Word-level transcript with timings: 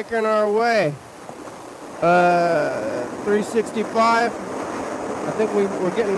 making 0.00 0.24
our 0.24 0.50
way. 0.50 0.94
Uh, 2.00 3.04
365. 3.24 4.32
I 4.32 5.30
think 5.32 5.52
we, 5.52 5.66
we're 5.66 5.94
getting 5.94 6.16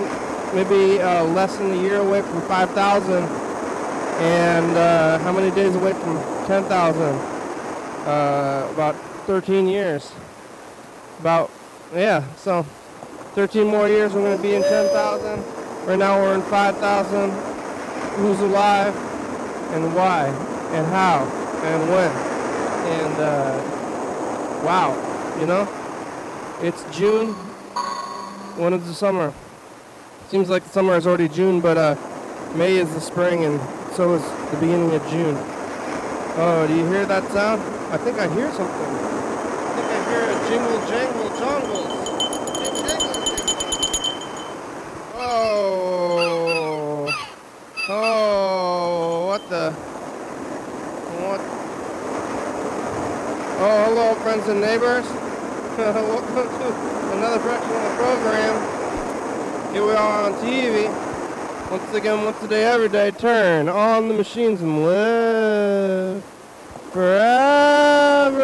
maybe 0.55 1.02
uh, 1.02 1.25
less 1.25 1.56
than 1.56 1.73
a 1.73 1.83
year 1.83 1.97
away 1.97 2.23
from 2.23 2.42
5,000. 2.42 3.25
And 4.23 4.77
uh, 4.77 5.19
how 5.19 5.33
many 5.33 5.53
days 5.56 5.75
away 5.75 5.95
from 5.95 6.15
10,000? 6.47 7.03
Uh, 8.06 8.69
about 8.73 8.95
13 9.27 9.66
years. 9.66 10.12
About, 11.19 11.51
yeah, 11.92 12.25
so 12.37 12.62
13 13.34 13.67
more 13.67 13.89
years 13.89 14.12
we're 14.12 14.23
going 14.23 14.37
to 14.37 14.42
be 14.42 14.55
in 14.55 14.62
10,000. 14.62 15.42
Right 15.89 15.98
now 15.98 16.23
we're 16.23 16.37
in 16.37 16.42
5,000. 16.42 17.30
Who's 18.20 18.39
alive 18.42 18.95
and 19.75 19.92
why 19.92 20.27
and 20.27 20.87
how 20.87 21.25
and 21.64 21.91
when. 21.91 22.33
And 22.83 23.20
uh, 23.20 23.72
wow, 24.62 24.95
you 25.41 25.47
know, 25.47 25.69
it's 26.62 26.84
June. 26.97 27.34
When 28.57 28.73
is 28.75 28.87
the 28.87 28.95
summer? 28.95 29.33
Seems 30.29 30.48
like 30.48 30.62
the 30.65 30.70
summer 30.70 30.97
is 30.97 31.06
already 31.06 31.28
June, 31.28 31.61
but 31.61 31.77
uh, 31.77 31.97
May 32.55 32.77
is 32.77 32.92
the 32.95 33.01
spring 33.01 33.45
and 33.45 33.61
so 33.95 34.14
is 34.14 34.23
the 34.51 34.56
beginning 34.59 34.95
of 34.95 35.03
June. 35.09 35.36
Oh, 36.36 36.67
do 36.67 36.75
you 36.75 36.86
hear 36.86 37.05
that 37.06 37.31
sound? 37.33 37.61
I 37.92 37.98
think 37.98 38.19
I 38.19 38.27
hear 38.33 38.51
something. 38.53 38.75
I 38.75 39.75
think 39.77 39.89
I 39.91 39.98
hear 40.09 40.23
a 40.25 40.34
jingle 40.48 40.79
jangle 40.89 41.29
jangles. 41.39 41.92
Jingle, 42.58 42.83
jingle, 42.89 43.14
jingle. 43.25 43.53
Oh. 45.17 45.73
Oh, 47.89 49.27
what 49.27 49.42
the? 49.51 49.73
What? 51.20 51.41
Oh, 53.64 53.84
hello, 53.84 54.14
friends 54.16 54.48
and 54.48 54.60
neighbors. 54.60 55.06
Welcome 55.78 56.34
to 56.34 56.66
another 57.12 57.38
the 57.38 57.94
program. 57.94 58.55
Here 59.72 59.86
we 59.86 59.92
are 59.92 60.24
on 60.24 60.32
TV. 60.42 60.91
Once 61.70 61.94
again, 61.94 62.24
once 62.24 62.42
a 62.42 62.48
day, 62.48 62.64
every 62.64 62.88
day, 62.88 63.12
turn 63.12 63.68
on 63.68 64.08
the 64.08 64.14
machines 64.14 64.60
and 64.62 64.83
live 64.83 66.24
forever. 66.90 68.40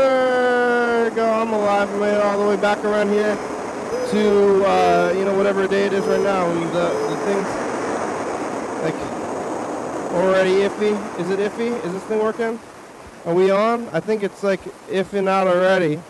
Go, 1.16 1.28
I'm 1.28 1.52
alive. 1.52 1.92
I 1.92 1.98
made 1.98 2.14
it 2.14 2.20
all 2.20 2.38
the 2.38 2.46
way 2.50 2.56
back 2.56 2.84
around 2.84 3.08
here 3.08 3.34
to, 3.34 4.64
uh, 4.66 5.12
you 5.16 5.24
know, 5.24 5.36
whatever 5.36 5.66
day 5.66 5.86
it 5.86 5.94
is 5.94 6.04
right 6.04 6.22
now. 6.22 6.48
And 6.48 6.62
the, 6.70 6.90
the 7.10 7.16
thing's, 7.26 7.48
like, 8.84 8.94
already 10.14 10.60
iffy. 10.60 10.94
Is 11.18 11.28
it 11.30 11.40
iffy? 11.40 11.74
Is 11.84 11.92
this 11.92 12.04
thing 12.04 12.20
working? 12.20 12.60
Are 13.28 13.34
we 13.34 13.50
on? 13.50 13.86
I 13.90 14.00
think 14.00 14.22
it's, 14.22 14.42
like, 14.42 14.58
if 14.90 15.12
and 15.12 15.28
out 15.28 15.46
already. 15.46 16.00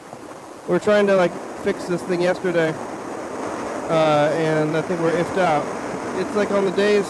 We're 0.68 0.78
trying 0.78 1.08
to, 1.08 1.16
like, 1.16 1.32
fix 1.64 1.84
this 1.86 2.00
thing 2.04 2.22
yesterday. 2.22 2.72
Uh, 3.88 4.30
and 4.34 4.76
I 4.76 4.82
think 4.82 5.00
we're 5.00 5.10
iffed 5.10 5.36
out. 5.36 5.64
It's 6.20 6.36
like 6.36 6.52
on 6.52 6.64
the 6.64 6.70
days, 6.70 7.04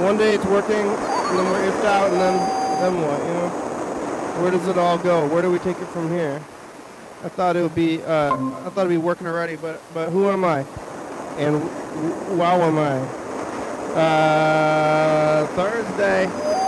one 0.00 0.18
day 0.18 0.34
it's 0.34 0.44
working, 0.46 0.74
and 0.74 1.38
then 1.38 1.44
we're 1.44 1.70
iffed 1.70 1.84
out, 1.84 2.10
and 2.10 2.20
then, 2.20 2.36
then 2.80 3.00
what, 3.00 3.20
you 3.20 3.34
know? 3.34 4.42
Where 4.42 4.50
does 4.50 4.66
it 4.66 4.76
all 4.76 4.98
go? 4.98 5.28
Where 5.28 5.40
do 5.40 5.52
we 5.52 5.60
take 5.60 5.78
it 5.80 5.86
from 5.90 6.10
here? 6.10 6.42
I 7.22 7.28
thought 7.28 7.54
it 7.54 7.62
would 7.62 7.76
be, 7.76 8.02
uh, 8.02 8.34
I 8.34 8.70
thought 8.70 8.86
it'd 8.86 8.88
be 8.88 8.96
working 8.96 9.28
already, 9.28 9.54
but, 9.54 9.80
but 9.94 10.10
who 10.10 10.30
am 10.30 10.44
I? 10.44 10.66
And 11.38 11.62
wow 12.36 12.60
am 12.62 12.76
I? 12.76 12.98
Uh, 14.00 15.46
Thursday. 15.54 16.61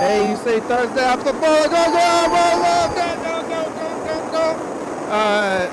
Hey, 0.00 0.30
you 0.30 0.36
say 0.38 0.60
Thursday 0.60 1.02
after 1.02 1.30
ball. 1.30 1.68
Go, 1.68 1.68
go, 1.68 1.92
go 2.32 2.56
go 2.56 2.88
Go, 2.96 3.04
go, 3.20 3.34
go, 3.50 3.60
go, 3.76 3.88
go, 4.06 4.16
go. 4.32 4.44
Uh, 5.12 5.68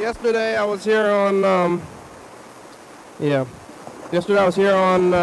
yesterday 0.00 0.56
I 0.56 0.64
was 0.64 0.82
here 0.82 1.06
on, 1.06 1.44
um, 1.44 1.80
yeah. 3.20 3.46
Yesterday 4.10 4.40
I 4.40 4.46
was 4.46 4.56
here 4.56 4.74
on, 4.74 5.14
uh, 5.14 5.20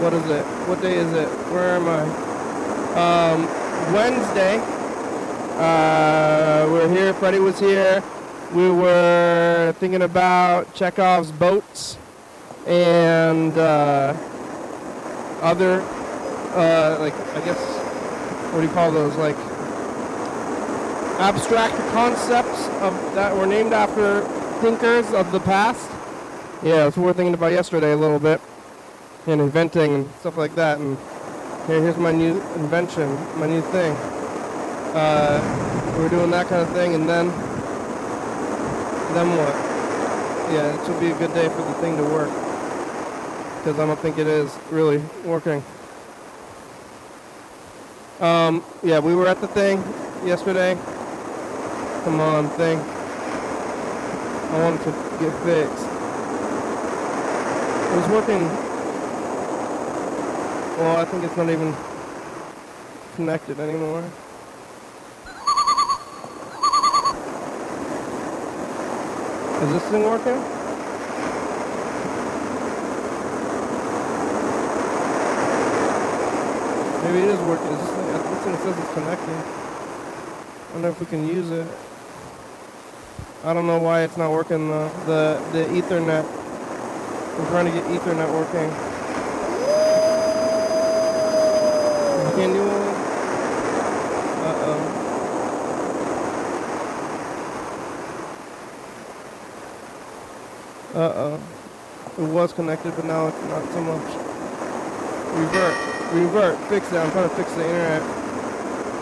what 0.00 0.14
is 0.14 0.28
it? 0.28 0.44
What 0.66 0.82
day 0.82 0.96
is 0.96 1.12
it? 1.12 1.28
Where 1.52 1.76
am 1.76 1.86
I? 1.86 2.00
Um, 2.98 3.46
Wednesday. 3.94 4.58
Uh, 5.60 6.66
we 6.66 6.72
we're 6.72 6.88
here. 6.88 7.14
Freddy 7.14 7.38
was 7.38 7.60
here. 7.60 8.02
We 8.52 8.68
were 8.68 9.72
thinking 9.78 10.02
about 10.02 10.74
Chekhov's 10.74 11.30
boats 11.30 11.99
and 12.70 13.52
uh, 13.58 14.14
other, 15.42 15.80
uh, 16.54 16.96
like 17.00 17.14
I 17.14 17.44
guess, 17.44 17.58
what 18.52 18.60
do 18.60 18.66
you 18.66 18.72
call 18.72 18.92
those? 18.92 19.16
Like 19.16 19.36
abstract 21.18 21.76
concepts 21.92 22.68
of 22.80 22.94
that 23.14 23.36
were 23.36 23.46
named 23.46 23.72
after 23.72 24.22
thinkers 24.60 25.12
of 25.12 25.32
the 25.32 25.40
past. 25.40 25.90
Yeah, 26.62 26.84
that's 26.84 26.96
what 26.96 27.06
we're 27.06 27.12
thinking 27.12 27.34
about 27.34 27.52
yesterday 27.52 27.92
a 27.92 27.96
little 27.96 28.20
bit, 28.20 28.40
and 29.26 29.40
inventing 29.40 29.92
and 29.94 30.10
stuff 30.20 30.36
like 30.36 30.54
that. 30.54 30.78
And 30.78 30.96
here, 31.66 31.82
here's 31.82 31.96
my 31.96 32.12
new 32.12 32.40
invention, 32.54 33.12
my 33.38 33.46
new 33.46 33.62
thing. 33.62 33.96
Uh, 34.94 35.40
we're 35.98 36.08
doing 36.08 36.30
that 36.30 36.46
kind 36.48 36.62
of 36.62 36.70
thing, 36.72 36.94
and 36.94 37.08
then, 37.08 37.28
then 39.14 39.28
what? 39.36 39.54
Yeah, 40.52 40.74
it 40.74 40.86
should 40.86 40.98
be 40.98 41.10
a 41.10 41.18
good 41.18 41.32
day 41.32 41.48
for 41.48 41.62
the 41.62 41.74
thing 41.74 41.96
to 41.96 42.02
work, 42.02 42.28
because 43.60 43.78
I 43.78 43.84
don't 43.84 43.98
think 44.00 44.16
it 44.16 44.26
is 44.26 44.58
really 44.70 45.02
working. 45.22 45.62
Um, 48.18 48.64
yeah, 48.82 49.00
we 49.00 49.14
were 49.14 49.28
at 49.28 49.42
the 49.42 49.48
thing 49.48 49.84
yesterday. 50.24 50.78
Come 52.04 52.20
on, 52.20 52.48
thing. 52.56 52.78
I 52.78 54.60
want 54.62 54.80
it 54.80 54.84
to 54.84 54.90
get 55.20 55.32
fixed. 55.44 55.84
It 57.84 57.96
was 57.96 58.08
working. 58.08 58.48
Well, 60.78 60.96
I 60.96 61.04
think 61.04 61.24
it's 61.24 61.36
not 61.36 61.50
even 61.50 61.76
connected 63.16 63.60
anymore. 63.60 64.02
Is 69.62 69.72
this 69.74 69.82
thing 69.90 70.04
working? 70.04 70.59
Maybe 77.10 77.26
it 77.26 77.30
is 77.30 77.40
working. 77.40 77.66
Is 77.66 77.78
this, 77.80 78.62
says 78.62 78.78
it's 78.78 78.92
connecting. 78.94 79.34
I 79.34 80.72
wonder 80.74 80.88
if 80.90 81.00
we 81.00 81.06
can 81.06 81.26
use 81.26 81.50
it. 81.50 81.66
I 83.42 83.52
don't 83.52 83.66
know 83.66 83.78
why 83.78 84.02
it's 84.02 84.16
not 84.16 84.30
working 84.30 84.68
the 84.68 84.88
the, 85.06 85.40
the 85.50 85.64
Ethernet. 85.74 86.24
I'm 86.24 87.46
trying 87.48 87.64
to 87.66 87.72
get 87.72 87.82
Ethernet 87.86 88.30
working. 88.32 88.70
You 92.28 92.32
can't 92.36 92.54
do 92.54 92.64
it. 92.64 92.94
Uh 94.46 94.54
oh. 94.70 94.80
Uh 100.94 101.12
oh. 101.16 101.40
It 102.22 102.28
was 102.28 102.52
connected, 102.52 102.94
but 102.94 103.04
now 103.04 103.26
it's 103.26 103.42
not 103.42 103.64
so 103.72 103.80
much. 103.82 104.29
Revert. 105.34 105.76
Revert. 106.12 106.58
Fix 106.68 106.92
it. 106.92 106.96
I'm 106.96 107.10
trying 107.12 107.28
to 107.28 107.34
fix 107.36 107.52
the 107.54 107.64
internet 107.64 108.02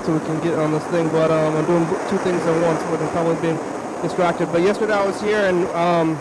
so 0.05 0.15
we 0.15 0.21
can 0.21 0.41
get 0.43 0.59
on 0.59 0.73
this 0.73 0.85
thing. 0.87 1.09
But 1.09 1.31
um, 1.31 1.57
I'm 1.57 1.67
doing 1.67 1.87
two 2.09 2.19
things 2.19 2.41
at 2.43 2.63
once, 2.63 2.83
but 2.85 3.01
I'm 3.01 3.09
probably 3.11 3.41
being 3.41 3.59
distracted. 4.03 4.47
But 4.53 4.63
yesterday 4.63 4.95
I 4.95 5.05
was 5.05 5.21
here 5.21 5.41
and 5.49 5.67
um, 5.69 6.17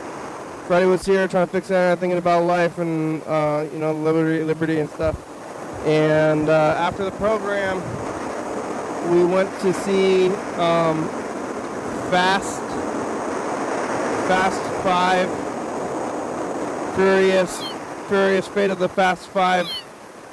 Freddy 0.68 0.86
was 0.86 1.06
here 1.06 1.28
trying 1.28 1.48
to 1.48 1.52
fix 1.52 1.72
it, 1.72 2.00
thinking 2.00 2.18
about 2.18 2.44
life 2.44 2.78
and 2.78 3.24
uh, 3.24 3.66
you 3.72 3.80
know 3.80 3.94
liberty, 3.94 4.44
liberty 4.44 4.80
and 4.80 4.90
stuff. 4.90 5.16
And 5.86 6.50
uh, 6.50 6.76
after 6.78 7.06
the 7.06 7.12
program, 7.12 7.78
we 9.10 9.24
went 9.24 9.50
to 9.62 9.74
see 9.74 10.28
um, 10.58 11.08
Fast, 12.12 12.60
Fast 14.28 14.62
Five, 14.84 15.30
Furious, 16.96 17.64
Furious 18.10 18.48
Fate 18.50 18.72
of 18.72 18.80
the 18.80 18.90
Fast 18.90 19.30
Five. 19.30 19.68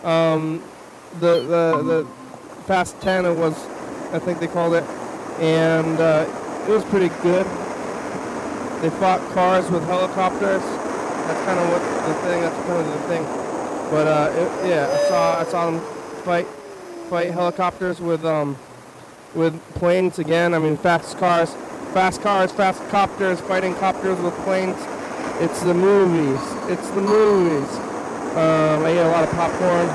Um, 0.05 0.62
the 1.21 1.41
the 1.41 1.83
the 1.83 2.09
Fast 2.67 3.01
Ten 3.01 3.25
it 3.25 3.37
was, 3.37 3.55
I 4.12 4.19
think 4.19 4.39
they 4.39 4.47
called 4.47 4.75
it, 4.75 4.85
and 5.39 6.01
uh, 6.01 6.27
it 6.67 6.71
was 6.71 6.85
pretty 6.85 7.09
good. 7.23 7.47
They 8.83 8.91
fought 8.91 9.21
cars 9.33 9.71
with 9.71 9.85
helicopters. 9.85 10.62
That's 10.62 11.45
kind 11.47 11.59
of 11.59 11.69
what 11.71 11.81
the 12.06 12.15
thing. 12.29 12.41
That's 12.43 12.56
kind 12.67 12.81
of 12.81 12.87
the 12.87 13.09
thing. 13.09 13.25
But 13.91 14.06
uh, 14.06 14.33
it, 14.33 14.69
yeah, 14.69 14.89
I 14.93 15.09
saw 15.09 15.41
I 15.41 15.45
saw 15.45 15.71
them 15.71 15.81
fight 16.23 16.47
fight 17.09 17.31
helicopters 17.31 18.01
with 18.01 18.25
um 18.25 18.56
with 19.35 19.59
planes 19.75 20.19
again. 20.19 20.55
I 20.55 20.59
mean, 20.59 20.77
fast 20.77 21.19
cars, 21.19 21.55
fast 21.93 22.23
cars, 22.23 22.53
fast 22.53 22.87
copters 22.89 23.41
fighting 23.41 23.75
copters 23.77 24.21
with 24.21 24.35
planes. 24.45 24.77
It's 25.41 25.62
the 25.62 25.75
movies. 25.75 26.41
It's 26.71 26.89
the 26.91 27.01
movies. 27.01 27.94
Um, 28.35 28.85
I 28.85 28.89
ate 28.89 28.99
a 28.99 29.09
lot 29.09 29.23
of 29.23 29.31
popcorn, 29.31 29.89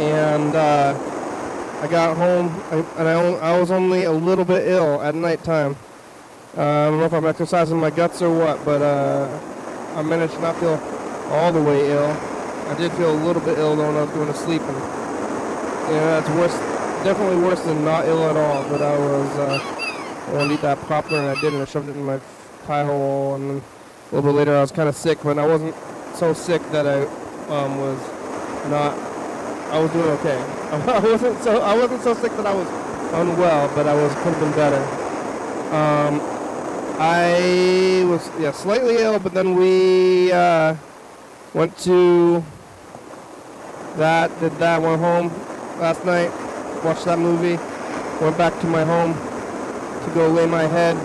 and 0.00 0.56
uh, 0.56 0.98
I 1.80 1.86
got 1.86 2.16
home, 2.16 2.48
and 2.72 3.08
I, 3.08 3.52
I 3.52 3.60
was 3.60 3.70
only 3.70 4.02
a 4.02 4.10
little 4.10 4.44
bit 4.44 4.66
ill 4.66 5.00
at 5.00 5.14
nighttime. 5.14 5.76
Uh, 6.58 6.62
I 6.62 6.86
don't 6.90 6.98
know 6.98 7.04
if 7.04 7.14
I'm 7.14 7.26
exercising 7.26 7.78
my 7.78 7.90
guts 7.90 8.20
or 8.20 8.36
what, 8.36 8.64
but 8.64 8.82
uh, 8.82 9.28
I 9.94 10.02
managed 10.02 10.34
to 10.34 10.40
not 10.40 10.56
feel 10.56 10.74
all 11.30 11.52
the 11.52 11.62
way 11.62 11.92
ill. 11.92 12.10
I 12.10 12.74
did 12.76 12.90
feel 12.94 13.12
a 13.12 13.20
little 13.24 13.42
bit 13.42 13.58
ill 13.58 13.76
though 13.76 13.86
when 13.86 13.96
I 13.96 14.02
was 14.02 14.10
going 14.10 14.26
to 14.26 14.34
sleep, 14.34 14.62
and 14.62 14.76
yeah, 15.94 16.20
that's 16.20 16.30
worse, 16.30 16.58
definitely 17.04 17.36
worse 17.36 17.60
than 17.60 17.84
not 17.84 18.06
ill 18.06 18.28
at 18.28 18.36
all. 18.36 18.68
But 18.68 18.82
I 18.82 18.98
was, 18.98 19.38
uh, 19.38 20.36
I 20.36 20.48
to 20.48 20.52
eat 20.52 20.62
that 20.62 20.80
popcorn, 20.88 21.26
and 21.26 21.38
I 21.38 21.40
did, 21.40 21.52
and 21.52 21.62
I 21.62 21.64
shoved 21.64 21.88
it 21.88 21.94
in 21.94 22.02
my 22.02 22.18
pie 22.66 22.82
hole, 22.82 23.36
and 23.36 23.50
then 23.50 23.62
a 24.10 24.14
little 24.16 24.32
bit 24.32 24.36
later 24.36 24.56
I 24.56 24.62
was 24.62 24.72
kind 24.72 24.88
of 24.88 24.96
sick, 24.96 25.20
but 25.22 25.38
I 25.38 25.46
wasn't 25.46 25.76
so 26.16 26.32
sick 26.34 26.60
that 26.72 26.88
I 26.88 27.06
um, 27.50 27.78
was 27.78 27.98
not. 28.70 28.94
I 29.70 29.78
was 29.78 29.90
doing 29.92 30.08
okay. 30.18 30.38
I 30.70 31.00
wasn't 31.00 31.42
so 31.42 31.60
I 31.60 31.74
wasn't 31.74 32.02
so 32.02 32.14
sick 32.14 32.32
that 32.32 32.46
I 32.46 32.54
was 32.54 32.68
unwell, 33.12 33.68
but 33.74 33.86
I 33.86 33.94
was 33.94 34.12
could 34.14 34.34
have 34.34 34.40
been 34.40 34.52
better. 34.52 34.82
Um, 35.74 36.20
I 36.98 38.04
was 38.08 38.30
yeah 38.38 38.52
slightly 38.52 38.96
ill, 38.98 39.18
but 39.18 39.34
then 39.34 39.56
we 39.56 40.30
uh, 40.32 40.76
went 41.54 41.76
to 41.78 42.44
that, 43.96 44.38
did 44.40 44.52
that, 44.58 44.80
went 44.80 45.00
home 45.00 45.28
last 45.80 46.04
night, 46.04 46.30
watched 46.84 47.04
that 47.06 47.18
movie, 47.18 47.56
went 48.22 48.38
back 48.38 48.58
to 48.60 48.66
my 48.66 48.84
home 48.84 49.14
to 50.04 50.14
go 50.14 50.28
lay 50.28 50.46
my 50.46 50.62
head. 50.62 50.96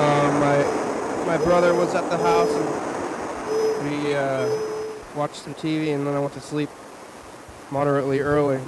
Um, 0.00 0.40
my 0.40 0.80
my 1.26 1.36
brother 1.44 1.74
was 1.74 1.94
at 1.94 2.08
the 2.08 2.16
house 2.16 2.50
and 2.50 3.90
we 3.90 4.14
uh, 4.14 4.69
watched 5.14 5.36
some 5.36 5.54
TV 5.54 5.94
and 5.94 6.06
then 6.06 6.14
I 6.14 6.20
went 6.20 6.34
to 6.34 6.40
sleep 6.40 6.68
moderately 7.70 8.20
early. 8.20 8.56
I 8.56 8.60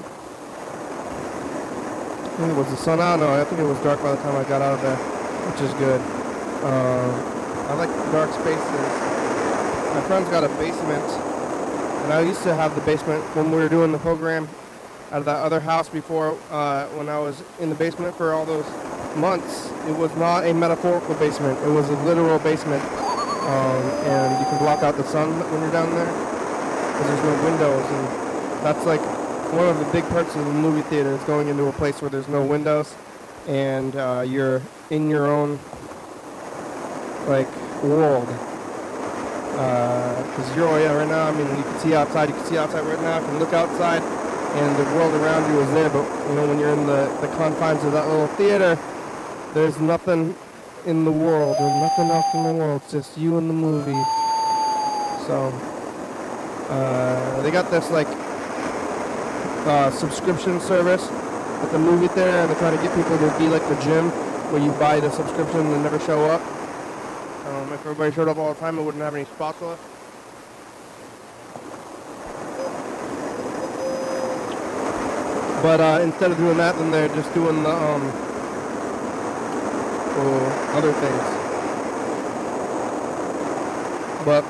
think 2.36 2.50
it 2.50 2.56
was 2.56 2.68
the 2.68 2.76
sun 2.76 3.00
out. 3.00 3.20
No, 3.20 3.32
I 3.32 3.44
think 3.44 3.60
it 3.60 3.64
was 3.64 3.78
dark 3.80 4.02
by 4.02 4.14
the 4.14 4.22
time 4.22 4.36
I 4.36 4.44
got 4.48 4.62
out 4.62 4.74
of 4.74 4.82
there, 4.82 4.96
which 4.96 5.60
is 5.60 5.72
good. 5.74 6.00
Uh, 6.64 7.68
I 7.68 7.74
like 7.74 7.90
dark 8.10 8.32
spaces. 8.32 8.88
My 9.94 10.00
friend's 10.06 10.30
got 10.30 10.44
a 10.44 10.48
basement, 10.56 11.04
and 12.04 12.12
I 12.12 12.22
used 12.22 12.42
to 12.44 12.54
have 12.54 12.74
the 12.74 12.80
basement 12.82 13.22
when 13.36 13.50
we 13.50 13.58
were 13.58 13.68
doing 13.68 13.92
the 13.92 13.98
program 13.98 14.48
out 15.10 15.18
of 15.18 15.26
that 15.26 15.36
other 15.36 15.60
house 15.60 15.88
before 15.88 16.38
uh, 16.50 16.86
when 16.88 17.08
I 17.08 17.18
was 17.18 17.42
in 17.60 17.68
the 17.68 17.74
basement 17.74 18.16
for 18.16 18.32
all 18.32 18.46
those 18.46 18.66
months, 19.16 19.70
it 19.86 19.96
was 19.96 20.14
not 20.16 20.46
a 20.46 20.54
metaphorical 20.54 21.14
basement. 21.16 21.58
It 21.60 21.70
was 21.70 21.90
a 21.90 21.96
literal 22.04 22.38
basement. 22.38 22.82
Um, 23.42 23.82
and 24.06 24.38
you 24.38 24.46
can 24.46 24.58
block 24.58 24.84
out 24.84 24.96
the 24.96 25.02
sun 25.02 25.36
when 25.50 25.60
you're 25.60 25.72
down 25.72 25.92
there 25.96 26.31
because 26.92 27.06
there's 27.06 27.24
no 27.24 27.44
windows. 27.44 27.84
And 27.84 28.06
that's 28.64 28.84
like 28.86 29.00
one 29.52 29.68
of 29.68 29.78
the 29.78 29.86
big 29.92 30.04
perks 30.04 30.34
of 30.36 30.44
the 30.44 30.52
movie 30.52 30.82
theater 30.82 31.10
is 31.12 31.22
going 31.24 31.48
into 31.48 31.66
a 31.66 31.72
place 31.72 32.00
where 32.00 32.10
there's 32.10 32.28
no 32.28 32.44
windows 32.44 32.94
and 33.46 33.96
uh, 33.96 34.24
you're 34.26 34.62
in 34.90 35.10
your 35.10 35.26
own 35.26 35.58
like 37.26 37.48
world. 37.82 38.26
Because 39.52 40.50
uh, 40.50 40.54
you're 40.56 40.80
yeah 40.80 40.92
right 40.92 41.08
now. 41.08 41.28
I 41.28 41.32
mean, 41.32 41.46
you 41.56 41.62
can 41.62 41.78
see 41.80 41.94
outside. 41.94 42.28
You 42.30 42.34
can 42.34 42.44
see 42.46 42.56
outside 42.56 42.84
right 42.86 43.00
now. 43.02 43.20
You 43.20 43.26
can 43.26 43.38
look 43.38 43.52
outside, 43.52 44.02
and 44.02 44.76
the 44.76 44.84
world 44.96 45.14
around 45.14 45.52
you 45.52 45.60
is 45.60 45.70
there. 45.72 45.90
But 45.90 46.04
you 46.28 46.34
know, 46.36 46.46
when 46.46 46.58
you're 46.58 46.72
in 46.72 46.86
the 46.86 47.06
the 47.20 47.28
confines 47.36 47.84
of 47.84 47.92
that 47.92 48.08
little 48.08 48.28
theater, 48.28 48.78
there's 49.52 49.78
nothing 49.78 50.34
in 50.86 51.04
the 51.04 51.12
world. 51.12 51.56
There's 51.58 51.82
nothing 51.82 52.10
else 52.10 52.26
in 52.34 52.42
the 52.44 52.52
world. 52.54 52.80
It's 52.84 52.92
just 52.92 53.18
you 53.18 53.36
and 53.36 53.48
the 53.48 53.54
movie. 53.54 54.02
So, 55.26 55.52
uh, 56.72 57.42
they 57.42 57.50
got 57.50 57.70
this 57.70 57.90
like 57.90 58.08
uh, 59.66 59.90
subscription 59.90 60.58
service 60.58 61.06
at 61.10 61.70
the 61.70 61.78
movie 61.78 62.08
theater, 62.08 62.30
and 62.30 62.50
they 62.50 62.54
try 62.54 62.70
to 62.70 62.82
get 62.82 62.94
people 62.94 63.18
to 63.18 63.38
be 63.38 63.46
like 63.46 63.66
the 63.68 63.76
gym, 63.82 64.10
where 64.50 64.62
you 64.62 64.72
buy 64.72 64.98
the 64.98 65.10
subscription 65.10 65.60
and 65.60 65.82
never 65.82 66.00
show 66.00 66.24
up. 66.26 66.40
Um, 67.46 67.72
if 67.72 67.80
everybody 67.80 68.10
showed 68.12 68.28
up 68.28 68.38
all 68.38 68.54
the 68.54 68.60
time, 68.60 68.78
it 68.78 68.82
wouldn't 68.82 69.02
have 69.02 69.14
any 69.14 69.26
spots 69.26 69.60
left. 69.60 69.82
But 75.62 75.80
uh, 75.80 76.00
instead 76.02 76.32
of 76.32 76.38
doing 76.38 76.56
that, 76.56 76.74
then 76.76 76.90
they're 76.90 77.08
just 77.08 77.32
doing 77.34 77.62
the 77.62 77.70
um, 77.70 78.02
other 80.74 80.92
things. 80.94 81.22
But 84.24 84.44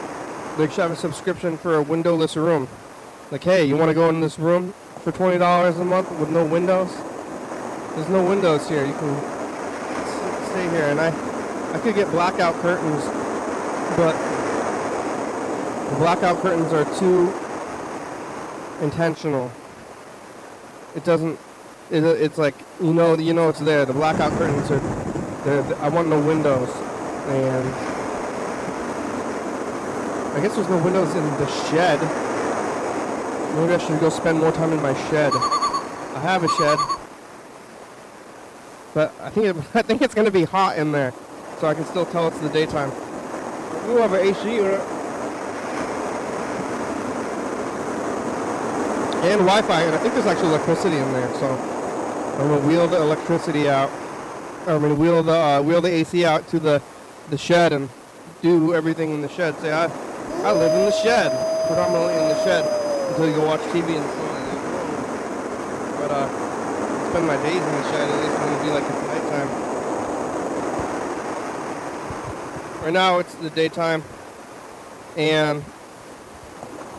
they 0.56 0.66
should 0.68 0.82
have 0.82 0.90
a 0.90 0.96
subscription 0.96 1.56
for 1.56 1.76
a 1.76 1.82
windowless 1.82 2.36
room. 2.36 2.68
Like, 3.30 3.44
hey, 3.44 3.64
you 3.64 3.76
want 3.76 3.88
to 3.88 3.94
go 3.94 4.08
in 4.08 4.20
this 4.20 4.38
room 4.38 4.74
for 5.02 5.12
twenty 5.12 5.38
dollars 5.38 5.78
a 5.78 5.84
month 5.84 6.10
with 6.18 6.30
no 6.30 6.44
windows? 6.44 6.94
There's 7.94 8.08
no 8.08 8.24
windows 8.24 8.68
here. 8.68 8.84
You 8.84 8.92
can 8.94 9.16
stay 10.50 10.68
here, 10.70 10.88
and 10.88 11.00
I, 11.00 11.08
I 11.74 11.78
could 11.78 11.94
get 11.94 12.10
blackout 12.10 12.54
curtains, 12.56 13.04
but 13.96 14.12
the 15.90 15.96
blackout 15.96 16.38
curtains 16.40 16.72
are 16.72 16.84
too 16.98 17.32
intentional. 18.84 19.50
It 20.94 21.04
doesn't. 21.04 21.38
It, 21.90 22.04
it's 22.04 22.38
like 22.38 22.54
you 22.80 22.92
know, 22.94 23.14
you 23.16 23.34
know, 23.34 23.48
it's 23.48 23.60
there. 23.60 23.84
The 23.84 23.92
blackout 23.92 24.32
curtains 24.32 24.70
are 24.70 24.80
I 25.82 25.88
want 25.88 26.08
no 26.08 26.20
windows, 26.20 26.68
and 27.26 27.91
I 30.34 30.40
guess 30.40 30.54
there's 30.56 30.68
no 30.68 30.82
windows 30.82 31.14
in 31.14 31.24
the 31.36 31.46
shed. 31.68 32.00
Maybe 33.54 33.74
I 33.74 33.78
should 33.78 34.00
go 34.00 34.08
spend 34.08 34.38
more 34.38 34.50
time 34.50 34.72
in 34.72 34.80
my 34.80 34.94
shed. 35.10 35.30
I 35.34 36.20
have 36.20 36.42
a 36.42 36.48
shed, 36.48 36.78
but 38.94 39.14
I 39.20 39.28
think 39.28 39.46
it, 39.46 39.56
I 39.74 39.82
think 39.82 40.00
it's 40.00 40.14
gonna 40.14 40.30
be 40.30 40.44
hot 40.44 40.78
in 40.78 40.90
there, 40.90 41.12
so 41.60 41.66
I 41.66 41.74
can 41.74 41.84
still 41.84 42.06
tell 42.06 42.28
it's 42.28 42.38
the 42.38 42.48
daytime. 42.48 42.90
We 43.88 44.00
have 44.00 44.14
an 44.14 44.26
AC 44.26 44.54
unit. 44.54 44.80
And 49.22 49.40
Wi-Fi, 49.40 49.82
and 49.82 49.94
I 49.94 49.98
think 49.98 50.14
there's 50.14 50.26
actually 50.26 50.48
electricity 50.48 50.96
in 50.96 51.12
there, 51.12 51.34
so 51.34 51.46
I'm 52.38 52.48
gonna 52.48 52.66
wheel 52.66 52.88
the 52.88 52.96
electricity 52.96 53.68
out. 53.68 53.90
I'm 54.66 54.80
gonna 54.80 54.94
wheel 54.94 55.22
the 55.22 55.36
uh, 55.36 55.60
wheel 55.60 55.82
the 55.82 55.90
AC 55.90 56.24
out 56.24 56.48
to 56.48 56.58
the 56.58 56.80
the 57.28 57.36
shed 57.36 57.74
and 57.74 57.90
do 58.40 58.72
everything 58.72 59.10
in 59.10 59.20
the 59.20 59.28
shed. 59.28 59.58
Say 59.60 59.72
I 59.74 59.88
I 60.44 60.50
live 60.52 60.72
in 60.72 60.84
the 60.86 60.90
shed, 60.90 61.30
predominantly 61.66 62.14
in 62.14 62.28
the 62.28 62.44
shed 62.44 62.64
until 63.10 63.28
you 63.28 63.34
go 63.36 63.44
watch 63.46 63.60
TV 63.70 63.94
and 63.94 64.04
on. 64.04 64.10
But 66.00 66.10
uh, 66.10 66.28
spend 67.10 67.26
my 67.26 67.36
days 67.42 67.62
in 67.62 67.62
the 67.62 67.82
shed 67.90 68.08
at 68.08 68.18
least 68.24 68.38
when 68.40 68.52
it 68.52 68.62
be 68.64 68.70
like 68.70 68.82
it's 68.82 69.02
nighttime. 69.06 69.48
Right 72.82 72.92
now 72.92 73.18
it's 73.18 73.34
the 73.36 73.50
daytime, 73.50 74.02
and 75.16 75.62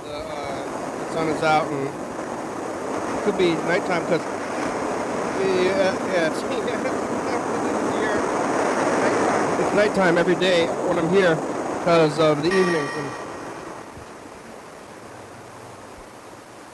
the, 0.04 0.14
uh, 0.14 0.64
the 1.00 1.06
sun 1.14 1.28
is 1.28 1.44
out, 1.44 1.68
and 1.68 1.88
it 1.88 3.24
could 3.26 3.38
be 3.38 3.54
nighttime 3.68 4.04
because 4.04 4.22
yeah, 5.44 5.94
yeah, 6.14 6.30
It's 9.60 9.74
nighttime 9.76 10.18
every 10.18 10.36
day 10.36 10.68
when 10.88 10.98
I'm 10.98 11.10
here 11.10 11.36
because 11.36 12.18
of 12.20 12.42
the 12.42 12.48
evenings. 12.48 12.90
And 12.96 13.23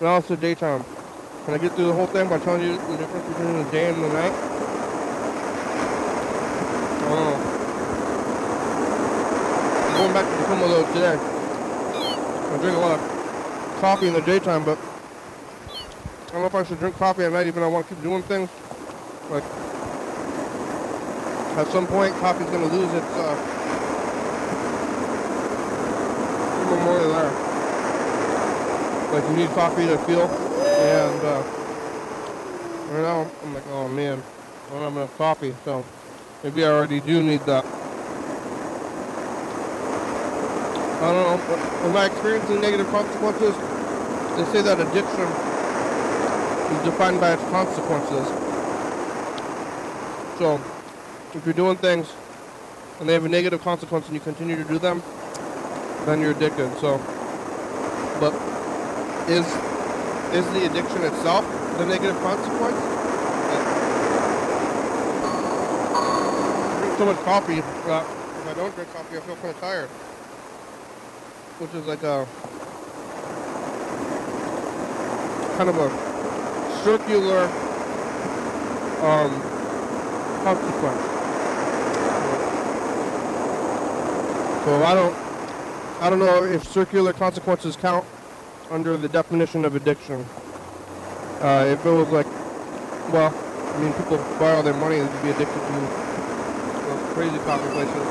now 0.02 0.18
it's 0.18 0.28
the 0.28 0.38
daytime. 0.38 0.84
Can 1.46 1.54
I 1.54 1.58
get 1.58 1.74
through 1.74 1.88
the 1.88 1.94
whole 1.94 2.08
thing 2.08 2.30
by 2.30 2.40
telling 2.40 2.62
you 2.62 2.78
the 2.78 2.98
difference 2.98 3.28
between 3.28 3.64
the 3.64 3.72
day 3.72 3.90
and 3.90 4.04
the 4.04 4.08
night? 4.10 4.34
I'm 9.90 9.98
going 9.98 10.14
back 10.14 10.26
to 10.26 10.38
Tacoma 10.44 10.68
though 10.68 10.86
today. 10.94 11.18
I 11.18 12.58
drink 12.62 12.78
a 12.78 12.80
lot 12.80 13.00
of 13.00 13.82
coffee 13.82 14.08
in 14.08 14.14
the 14.14 14.22
daytime, 14.22 14.64
but 14.64 14.78
I 14.78 16.32
don't 16.32 16.42
know 16.42 16.48
if 16.48 16.56
I 16.56 16.64
should 16.64 16.80
drink 16.80 16.96
coffee 16.96 17.24
at 17.24 17.34
night 17.34 17.48
even 17.48 17.62
though 17.62 17.70
I 17.70 17.72
want 17.72 17.88
to 17.90 17.96
keep 17.96 18.04
doing 18.04 18.24
things. 18.24 18.50
Like 19.30 19.44
at 21.58 21.68
some 21.72 21.88
point, 21.88 22.16
coffee's 22.16 22.48
going 22.48 22.70
to 22.70 22.76
lose 22.76 22.94
its 22.94 23.06
uh, 23.16 23.56
more 26.86 27.00
there. 27.00 27.49
Like 29.12 29.28
you 29.28 29.36
need 29.38 29.50
coffee 29.50 29.88
to 29.88 29.98
feel, 30.00 30.28
and 30.28 31.24
uh, 31.24 31.44
right 32.92 33.02
now 33.02 33.28
I'm 33.44 33.54
like, 33.56 33.68
oh 33.70 33.88
man, 33.88 34.22
I 34.22 34.70
don't 34.70 34.84
have 34.84 34.96
enough 34.96 35.18
coffee, 35.18 35.56
so 35.66 35.84
maybe 36.44 36.64
I 36.64 36.68
already 36.68 37.00
do 37.00 37.24
need 37.24 37.40
that. 37.42 37.66
I 41.02 41.12
don't 41.12 41.50
know, 41.50 41.56
am 41.90 41.98
I 41.98 42.06
experiencing 42.06 42.62
negative 42.62 42.88
consequences? 42.90 43.56
They 44.38 44.46
say 44.52 44.62
that 44.62 44.80
addiction 44.80 45.28
is 46.78 46.84
defined 46.86 47.20
by 47.20 47.34
its 47.34 47.44
consequences. 47.46 48.28
So, 50.38 50.62
if 51.34 51.42
you're 51.46 51.56
doing 51.56 51.78
things 51.78 52.14
and 53.00 53.10
they 53.10 53.14
have 53.14 53.26
a 53.26 53.30
negative 53.30 53.62
consequence 53.64 54.06
and 54.06 54.14
you 54.14 54.22
continue 54.22 54.56
to 54.56 54.64
do 54.64 54.78
them, 54.78 55.02
then 56.06 56.22
you're 56.22 56.32
addicted. 56.32 56.78
So, 56.78 57.02
is 59.30 59.46
is 60.34 60.46
the 60.54 60.66
addiction 60.66 61.04
itself 61.04 61.46
the 61.78 61.86
negative 61.86 62.18
consequence? 62.22 62.76
I 65.94 66.80
drink 66.82 66.98
so 66.98 67.06
much 67.06 67.18
coffee 67.18 67.60
if 67.60 67.66
I 67.88 68.54
don't 68.56 68.74
drink 68.74 68.92
coffee, 68.92 69.18
I 69.18 69.20
feel 69.22 69.36
kind 69.36 69.50
of 69.50 69.60
tired, 69.60 69.90
which 71.60 71.74
is 71.76 71.86
like 71.86 72.02
a 72.02 72.26
kind 75.58 75.70
of 75.70 75.78
a 75.78 75.90
circular 76.84 77.44
um, 79.06 79.42
consequence. 80.44 81.06
So 84.66 84.84
I 84.84 84.94
don't, 84.96 85.16
I 86.02 86.10
don't 86.10 86.20
know 86.20 86.44
if 86.44 86.68
circular 86.68 87.14
consequences 87.14 87.76
count 87.76 88.06
under 88.72 88.98
the 88.98 89.10
definition 89.10 89.66
of 89.66 89.76
addiction. 89.76 90.26
Uh, 91.42 91.66
if 91.68 91.86
it 91.86 91.92
was 91.92 92.10
like, 92.10 92.28
well, 93.12 93.34
I 93.34 93.80
mean, 93.80 93.94
people 93.94 94.18
borrow 94.38 94.62
their 94.62 94.74
money 94.74 94.98
to 94.98 95.20
be 95.24 95.30
addicted 95.30 95.54
to 95.54 95.74
those 96.86 97.14
crazy 97.14 97.38
coffee 97.40 97.72
places. 97.74 98.06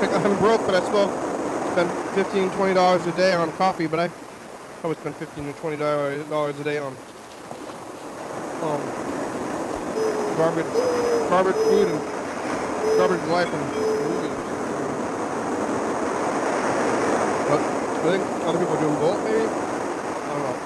Like, 0.00 0.12
I'm 0.14 0.38
broke, 0.38 0.64
but 0.66 0.74
I 0.74 0.80
still 0.80 1.08
spend 1.72 1.90
15 2.14 2.50
20 2.50 2.74
dollars 2.74 3.06
a 3.06 3.12
day 3.12 3.34
on 3.34 3.52
coffee, 3.52 3.86
but 3.86 4.00
I 4.00 4.08
probably 4.80 4.98
spend 5.00 5.16
15 5.16 5.44
to 5.46 5.52
20 5.60 5.76
dollars 5.76 6.58
a 6.60 6.64
day 6.64 6.78
on 6.78 6.96
um, 8.62 8.80
garbage, 10.36 10.66
garbage 11.28 11.54
food 11.54 11.88
and 11.88 12.00
garbage 12.96 13.22
life 13.28 13.52
and 13.52 13.62
movies. 14.08 14.36
But 17.48 17.91
I 18.02 18.04
think 18.04 18.24
other 18.44 18.58
people 18.58 18.74
are 18.74 18.80
doing 18.80 18.96
both, 18.96 19.22
maybe. 19.22 19.46
I 19.46 20.26
don't 20.26 20.42
know. 20.42 20.56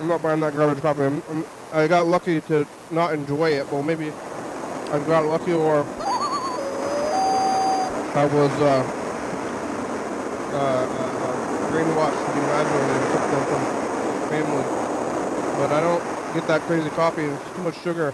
I'm 0.00 0.08
not 0.08 0.20
buying 0.20 0.40
that 0.40 0.54
garbage 0.54 0.82
coffee. 0.82 1.04
I'm, 1.04 1.22
I'm, 1.30 1.44
I 1.72 1.88
got 1.88 2.06
lucky 2.06 2.42
to 2.42 2.66
not 2.90 3.14
enjoy 3.14 3.52
it. 3.52 3.72
Well, 3.72 3.82
maybe 3.82 4.12
I 4.92 4.98
got 5.06 5.24
lucky, 5.24 5.54
or 5.54 5.86
I 8.14 8.26
was 8.26 8.52
uh, 8.60 8.84
uh, 10.52 10.84
uh, 10.84 11.70
brainwashed 11.72 12.26
to 12.26 12.32
be 12.34 12.40
imaginary 12.44 12.92
or 12.92 13.08
something 13.16 13.44
from 13.48 13.62
family. 14.28 14.64
But 15.56 15.72
I 15.72 15.80
don't 15.80 16.04
get 16.34 16.46
that 16.46 16.60
crazy 16.62 16.90
coffee. 16.90 17.24
It's 17.24 17.56
too 17.56 17.62
much 17.62 17.80
sugar. 17.80 18.12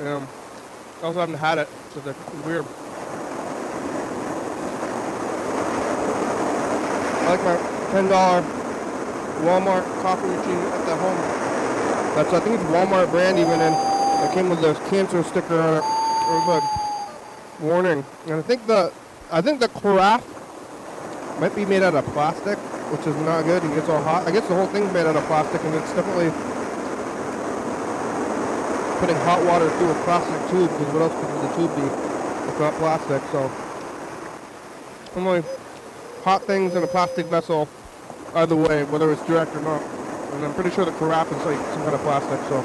Um, 0.00 0.26
I 1.02 1.04
also 1.04 1.20
haven't 1.20 1.34
had 1.34 1.58
it, 1.58 1.68
so 1.92 2.00
it's 2.08 2.46
weird. 2.46 2.64
I 7.26 7.30
like 7.34 7.42
my 7.42 7.56
ten 7.90 8.06
dollar 8.08 8.40
Walmart 9.42 9.82
coffee 10.00 10.28
machine 10.28 10.62
at 10.72 10.86
the 10.86 10.94
home. 10.94 11.18
That's 12.14 12.32
I 12.32 12.38
think 12.38 12.54
it's 12.54 12.70
Walmart 12.70 13.10
brand 13.10 13.36
even, 13.36 13.60
and 13.60 13.74
it 14.24 14.32
came 14.32 14.48
with 14.48 14.60
a 14.62 14.74
cancer 14.88 15.24
sticker 15.24 15.60
on 15.60 15.74
it. 15.74 15.84
It 15.84 16.46
was 16.46 16.62
a 16.62 17.64
warning, 17.64 18.04
and 18.26 18.34
I 18.34 18.42
think 18.42 18.66
the 18.66 18.92
I 19.32 19.40
think 19.42 19.58
the 19.58 19.68
carafe 19.68 20.24
might 21.40 21.54
be 21.56 21.64
made 21.66 21.82
out 21.82 21.96
of 21.96 22.06
plastic, 22.14 22.58
which 22.94 23.06
is 23.06 23.16
not 23.26 23.42
good. 23.44 23.64
It 23.64 23.74
gets 23.74 23.88
all 23.88 24.00
hot. 24.02 24.26
I 24.28 24.30
guess 24.30 24.46
the 24.46 24.54
whole 24.54 24.68
thing's 24.68 24.92
made 24.92 25.06
out 25.06 25.16
of 25.16 25.24
plastic, 25.24 25.60
and 25.64 25.74
it's 25.74 25.92
definitely 25.94 26.30
putting 29.00 29.16
hot 29.26 29.44
water 29.44 29.68
through 29.76 29.90
a 29.90 29.94
plastic 30.04 30.50
tube, 30.50 30.70
because 30.70 30.94
what 30.94 31.02
else 31.02 31.14
could 31.18 31.28
the 31.42 31.50
tube 31.58 31.74
be? 31.74 31.86
It's 32.48 32.60
not 32.60 32.72
plastic, 32.78 33.20
so. 33.32 33.50
I'm 35.16 35.26
Only 35.26 35.42
hot 36.26 36.42
things 36.42 36.74
in 36.74 36.82
a 36.82 36.86
plastic 36.88 37.24
vessel 37.26 37.68
either 38.34 38.56
way, 38.56 38.82
whether 38.90 39.12
it's 39.12 39.22
direct 39.30 39.54
or 39.54 39.60
not. 39.60 39.80
And 40.34 40.44
I'm 40.44 40.52
pretty 40.54 40.74
sure 40.74 40.84
the 40.84 40.90
carafe 40.98 41.30
is 41.30 41.38
like 41.46 41.56
some 41.70 41.86
kind 41.86 41.94
of 41.94 42.02
plastic, 42.02 42.40
so. 42.50 42.60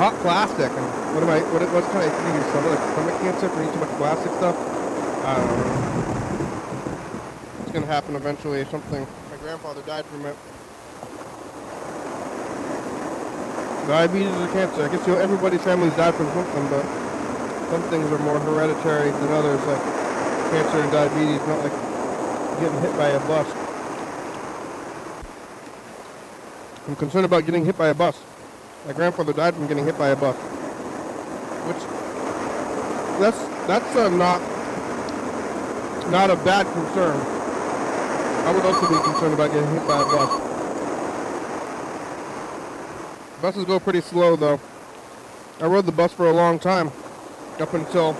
Hot 0.00 0.16
plastic, 0.24 0.72
and 0.72 0.86
what 1.12 1.20
am 1.22 1.28
I, 1.28 1.44
what, 1.52 1.60
kind 1.92 2.08
of, 2.08 2.16
you 2.32 2.40
stomach, 2.48 2.72
like 2.72 2.80
stomach 2.96 3.20
cancer 3.20 3.48
for 3.52 3.60
eating 3.60 3.74
too 3.76 3.80
much 3.84 3.92
plastic 4.00 4.32
stuff? 4.40 4.56
I 5.28 5.36
don't 5.36 5.52
know. 5.52 5.68
It's 7.60 7.72
gonna 7.72 7.92
happen 7.92 8.16
eventually, 8.16 8.64
something. 8.64 9.06
My 9.28 9.36
grandfather 9.36 9.82
died 9.82 10.06
from 10.06 10.24
it. 10.24 10.36
Diabetes 13.86 14.32
or 14.32 14.48
cancer. 14.56 14.80
I 14.80 14.88
guess 14.88 15.06
you 15.06 15.12
know, 15.12 15.20
everybody's 15.20 15.60
family's 15.60 15.92
died 15.92 16.14
from 16.14 16.32
something, 16.32 16.68
but 16.72 16.88
some 17.68 17.82
things 17.92 18.10
are 18.10 18.18
more 18.24 18.40
hereditary 18.40 19.10
than 19.10 19.28
others, 19.28 19.60
like 19.66 19.97
cancer 20.50 20.80
and 20.80 20.92
diabetes, 20.92 21.40
not 21.46 21.62
like 21.62 21.72
getting 22.60 22.80
hit 22.80 22.96
by 22.96 23.08
a 23.08 23.20
bus. 23.20 23.46
I'm 26.88 26.96
concerned 26.96 27.26
about 27.26 27.44
getting 27.44 27.64
hit 27.64 27.76
by 27.76 27.88
a 27.88 27.94
bus. 27.94 28.18
My 28.86 28.92
grandfather 28.94 29.32
died 29.32 29.54
from 29.54 29.66
getting 29.66 29.84
hit 29.84 29.98
by 29.98 30.08
a 30.08 30.16
bus. 30.16 30.36
Which, 31.66 31.82
that's, 33.20 33.38
that's 33.66 33.96
uh, 33.96 34.08
not, 34.08 34.40
not 36.10 36.30
a 36.30 36.36
bad 36.44 36.66
concern. 36.72 37.16
I 38.46 38.52
would 38.52 38.64
also 38.64 38.88
be 38.88 39.02
concerned 39.02 39.34
about 39.34 39.52
getting 39.52 39.70
hit 39.70 39.86
by 39.86 40.00
a 40.00 40.04
bus. 40.04 40.48
Buses 43.42 43.64
go 43.66 43.78
pretty 43.78 44.00
slow 44.00 44.36
though. 44.36 44.58
I 45.60 45.66
rode 45.66 45.86
the 45.86 45.92
bus 45.92 46.12
for 46.12 46.28
a 46.28 46.32
long 46.32 46.58
time, 46.58 46.90
up 47.60 47.74
until 47.74 48.16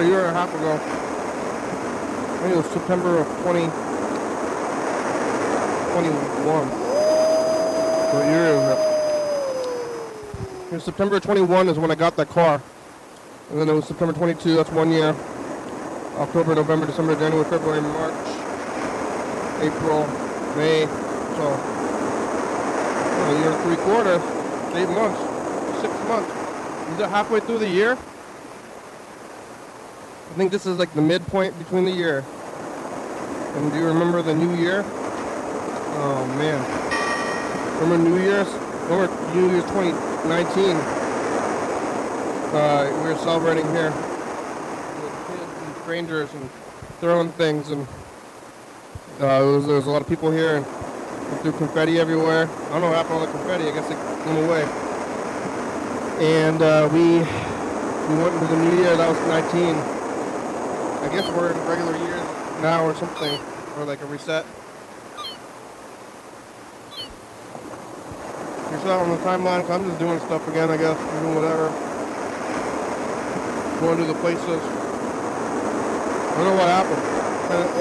a 0.00 0.02
year 0.06 0.26
and 0.26 0.28
a 0.28 0.32
half 0.32 0.48
ago. 0.54 0.72
I 0.72 0.76
think 2.40 2.54
it 2.54 2.56
was 2.56 2.66
September 2.66 3.18
of 3.18 3.26
2021. 3.26 3.72
20, 5.92 6.08
what 8.12 8.24
year 8.26 8.46
is 8.46 8.62
it? 8.72 8.78
it 10.74 10.80
September 10.80 11.20
21 11.20 11.68
is 11.68 11.78
when 11.78 11.90
I 11.90 11.94
got 11.94 12.16
that 12.16 12.30
car. 12.30 12.62
And 13.50 13.60
then 13.60 13.68
it 13.68 13.72
was 13.72 13.84
September 13.86 14.14
22, 14.14 14.54
that's 14.56 14.70
one 14.70 14.90
year. 14.90 15.14
October, 16.16 16.54
November, 16.54 16.86
December, 16.86 17.14
January, 17.14 17.44
February, 17.50 17.82
March, 17.82 18.14
April, 19.60 20.06
May. 20.56 20.86
So 21.36 21.82
a 23.22 23.38
year 23.38 23.50
and 23.52 23.62
three 23.62 23.76
quarters, 23.84 24.22
eight 24.74 24.88
months, 24.88 25.20
six 25.80 25.92
months. 26.08 26.30
Is 26.92 27.00
it 27.00 27.08
halfway 27.08 27.40
through 27.40 27.58
the 27.58 27.68
year? 27.68 27.96
I 30.32 30.34
think 30.34 30.50
this 30.50 30.64
is 30.64 30.78
like 30.78 30.94
the 30.94 31.02
midpoint 31.02 31.58
between 31.58 31.84
the 31.84 31.90
year. 31.90 32.24
And 33.54 33.70
do 33.70 33.78
you 33.78 33.84
remember 33.84 34.22
the 34.22 34.34
new 34.34 34.56
year? 34.56 34.82
Oh 34.82 36.24
man. 36.38 36.58
Remember 37.82 38.08
New 38.08 38.16
Year's? 38.16 38.48
Remember 38.88 39.34
New 39.34 39.50
Year's 39.50 39.64
2019? 39.64 40.76
Uh, 42.48 42.90
we 42.96 43.10
were 43.10 43.16
celebrating 43.18 43.66
here 43.72 43.90
with 43.90 45.26
kids 45.28 45.66
and 45.66 45.76
strangers 45.82 46.32
and 46.32 46.50
throwing 46.98 47.28
things 47.32 47.68
and 47.68 47.86
uh, 49.20 49.38
there, 49.38 49.44
was, 49.44 49.66
there 49.66 49.76
was 49.76 49.86
a 49.86 49.90
lot 49.90 50.00
of 50.00 50.08
people 50.08 50.30
here 50.30 50.56
and 50.56 51.40
threw 51.42 51.52
confetti 51.52 52.00
everywhere. 52.00 52.48
I 52.48 52.68
don't 52.70 52.80
know 52.80 52.88
what 52.88 52.96
happened 52.96 53.20
to 53.20 53.20
all 53.20 53.26
the 53.26 53.32
confetti. 53.32 53.68
I 53.68 53.74
guess 53.74 53.90
it 53.90 53.98
went 54.24 54.38
away. 54.48 54.64
And 56.24 56.62
uh, 56.62 56.88
we 56.90 57.18
we 58.08 58.22
went 58.22 58.32
into 58.32 58.46
the 58.46 58.56
new 58.64 58.82
year. 58.82 58.96
That 58.96 59.10
was 59.10 59.18
19. 59.52 60.01
I 61.02 61.08
guess 61.08 61.28
we're 61.30 61.50
in 61.50 61.58
regular 61.66 61.96
years 61.96 62.22
now 62.62 62.84
or 62.84 62.94
something, 62.94 63.38
or 63.76 63.84
like 63.84 64.00
a 64.02 64.06
reset. 64.06 64.46
Reset 68.70 68.86
on 68.86 69.10
the 69.10 69.16
timeline. 69.18 69.68
I'm 69.68 69.84
just 69.84 69.98
doing 69.98 70.20
stuff 70.20 70.46
again. 70.46 70.70
I 70.70 70.76
guess 70.76 70.96
doing 71.20 71.34
whatever. 71.34 71.70
Going 73.80 73.98
to 73.98 74.04
the 74.04 74.14
places. 74.20 74.46
I 74.48 76.34
don't 76.36 76.44
know 76.46 76.54
what 76.54 76.68
happened. 76.68 77.02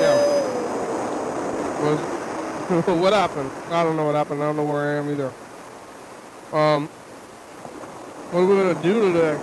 Yeah. 0.02 0.42
Was 1.84 2.00
what 3.02 3.14
happened? 3.14 3.52
I 3.72 3.84
don't 3.84 3.96
know 3.98 4.06
what 4.06 4.16
happened. 4.16 4.42
I 4.42 4.48
don't 4.48 4.56
know 4.56 4.64
where 4.64 4.96
I 4.96 4.98
am 4.98 5.10
either. 5.12 5.32
Um, 6.54 6.88
what 8.32 8.42
are 8.42 8.46
we 8.48 8.56
gonna 8.56 8.82
do 8.82 9.14
today? 9.14 9.40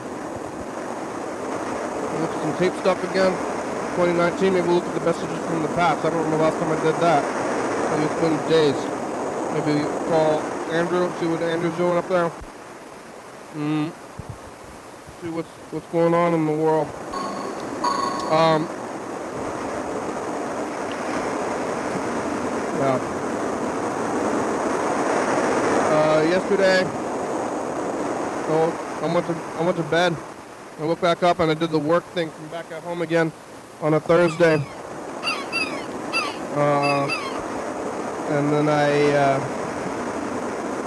Look 2.20 2.32
some 2.32 2.56
tape 2.58 2.72
stuff 2.80 3.02
again. 3.10 3.57
2019. 3.98 4.54
Maybe 4.54 4.68
look 4.68 4.84
at 4.84 4.94
the 4.94 5.04
messages 5.04 5.46
from 5.46 5.62
the 5.62 5.68
past. 5.74 6.04
I 6.04 6.10
don't 6.10 6.22
remember 6.22 6.36
the 6.38 6.42
last 6.44 6.58
time 6.60 6.70
I 6.70 6.78
did 6.84 6.94
that. 7.02 7.22
Maybe 7.90 8.06
it's 8.06 8.20
been 8.22 8.38
days. 8.48 8.78
Maybe 9.58 9.82
call 10.06 10.38
Andrew. 10.70 11.10
See 11.18 11.26
what 11.26 11.42
Andrew's 11.42 11.76
doing 11.76 11.98
up 11.98 12.08
there. 12.08 12.28
Hmm. 13.58 13.88
See 15.20 15.30
what's 15.30 15.48
what's 15.72 15.86
going 15.86 16.14
on 16.14 16.32
in 16.32 16.46
the 16.46 16.52
world. 16.52 16.86
Um. 18.30 18.68
Yeah. 22.78 23.02
Uh, 25.90 26.22
yesterday, 26.30 26.84
So 28.46 28.72
I 29.02 29.12
went 29.12 29.26
to 29.26 29.34
I 29.58 29.64
went 29.64 29.76
to 29.76 29.82
bed. 29.82 30.16
I 30.78 30.84
woke 30.84 31.00
back 31.00 31.24
up 31.24 31.40
and 31.40 31.50
I 31.50 31.54
did 31.54 31.70
the 31.70 31.80
work 31.80 32.04
thing 32.14 32.30
from 32.30 32.46
back 32.46 32.70
at 32.70 32.84
home 32.84 33.02
again 33.02 33.32
on 33.80 33.94
a 33.94 34.00
Thursday. 34.00 34.54
Uh, 36.56 37.06
and 38.30 38.52
then 38.52 38.68
I 38.68 38.90
uh, 39.14 39.38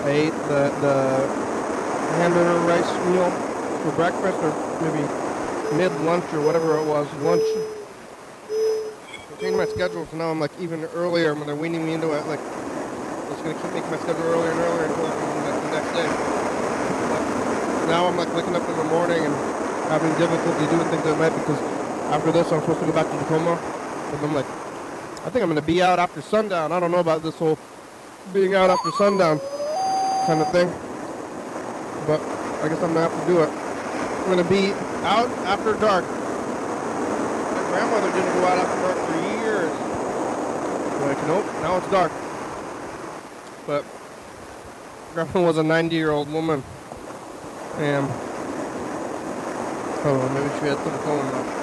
I 0.03 0.09
ate 0.09 0.33
the 0.51 0.67
the 0.83 0.97
hamburger 2.19 2.59
rice 2.67 2.91
meal 3.07 3.31
for 3.83 3.91
breakfast 3.95 4.37
or 4.43 4.51
maybe 4.83 5.07
mid 5.77 5.91
lunch 6.01 6.25
or 6.33 6.41
whatever 6.41 6.77
it 6.77 6.85
was 6.85 7.07
lunch. 7.23 7.47
I 8.51 9.39
changed 9.39 9.57
my 9.57 9.65
schedule 9.65 10.05
so 10.05 10.17
now 10.17 10.29
I'm 10.29 10.39
like 10.39 10.51
even 10.59 10.83
earlier 10.93 11.33
when 11.33 11.47
they're 11.47 11.55
weaning 11.55 11.85
me 11.85 11.93
into 11.93 12.11
it. 12.11 12.27
Like 12.27 12.41
it's 13.31 13.41
gonna 13.41 13.55
keep 13.55 13.71
making 13.71 13.89
my 13.89 13.99
schedule 13.99 14.23
earlier 14.23 14.51
and 14.51 14.59
earlier 14.59 14.85
until 14.85 15.03
like 15.05 15.63
the 15.63 15.71
next 15.71 15.91
day. 15.95 16.07
But 17.07 17.23
now 17.87 18.05
I'm 18.07 18.17
like 18.17 18.33
waking 18.35 18.55
up 18.55 18.67
in 18.67 18.75
the 18.75 18.83
morning 18.83 19.23
and 19.23 19.35
having 19.87 20.11
difficulty 20.19 20.67
doing 20.67 20.87
things 20.91 21.05
at 21.07 21.17
night 21.17 21.33
because 21.39 21.80
after 22.11 22.31
this 22.31 22.51
I'm 22.51 22.59
supposed 22.59 22.81
to 22.81 22.85
go 22.85 22.91
back 22.91 23.09
to 23.09 23.17
Tacoma. 23.19 23.55
But 24.11 24.23
I'm 24.23 24.35
like, 24.35 24.45
I 25.25 25.29
think 25.29 25.43
I'm 25.43 25.49
gonna 25.49 25.61
be 25.61 25.81
out 25.81 25.97
after 25.97 26.21
sundown. 26.21 26.71
I 26.71 26.79
don't 26.79 26.91
know 26.91 26.99
about 26.99 27.23
this 27.23 27.35
whole 27.35 27.57
being 28.33 28.53
out 28.53 28.69
after 28.69 28.91
sundown 28.91 29.39
kind 30.27 30.41
of 30.41 30.51
thing. 30.51 30.67
But 32.05 32.19
I 32.61 32.67
guess 32.67 32.83
I'm 32.83 32.93
gonna 32.93 33.07
have 33.07 33.19
to 33.19 33.27
do 33.27 33.41
it. 33.41 33.49
I'm 33.49 34.29
gonna 34.29 34.49
be 34.49 34.73
out 35.07 35.29
after 35.47 35.73
dark. 35.79 36.03
My 36.03 37.63
grandmother 37.71 38.11
didn't 38.11 38.33
go 38.33 38.45
out 38.45 38.57
after 38.59 38.81
dark 38.81 38.97
for 39.07 39.17
years. 39.39 39.71
Like, 41.01 41.27
nope, 41.27 41.45
now 41.63 41.77
it's 41.77 41.89
dark. 41.89 42.11
But 43.65 43.85
grandma 45.13 45.47
was 45.47 45.57
a 45.57 45.63
90 45.63 45.95
year 45.95 46.11
old 46.11 46.31
woman. 46.31 46.61
And 47.77 48.05
oh, 50.03 50.29
maybe 50.33 50.49
she 50.59 50.65
had 50.67 50.77
some 50.77 50.97
going 51.05 51.21
on. 51.21 51.60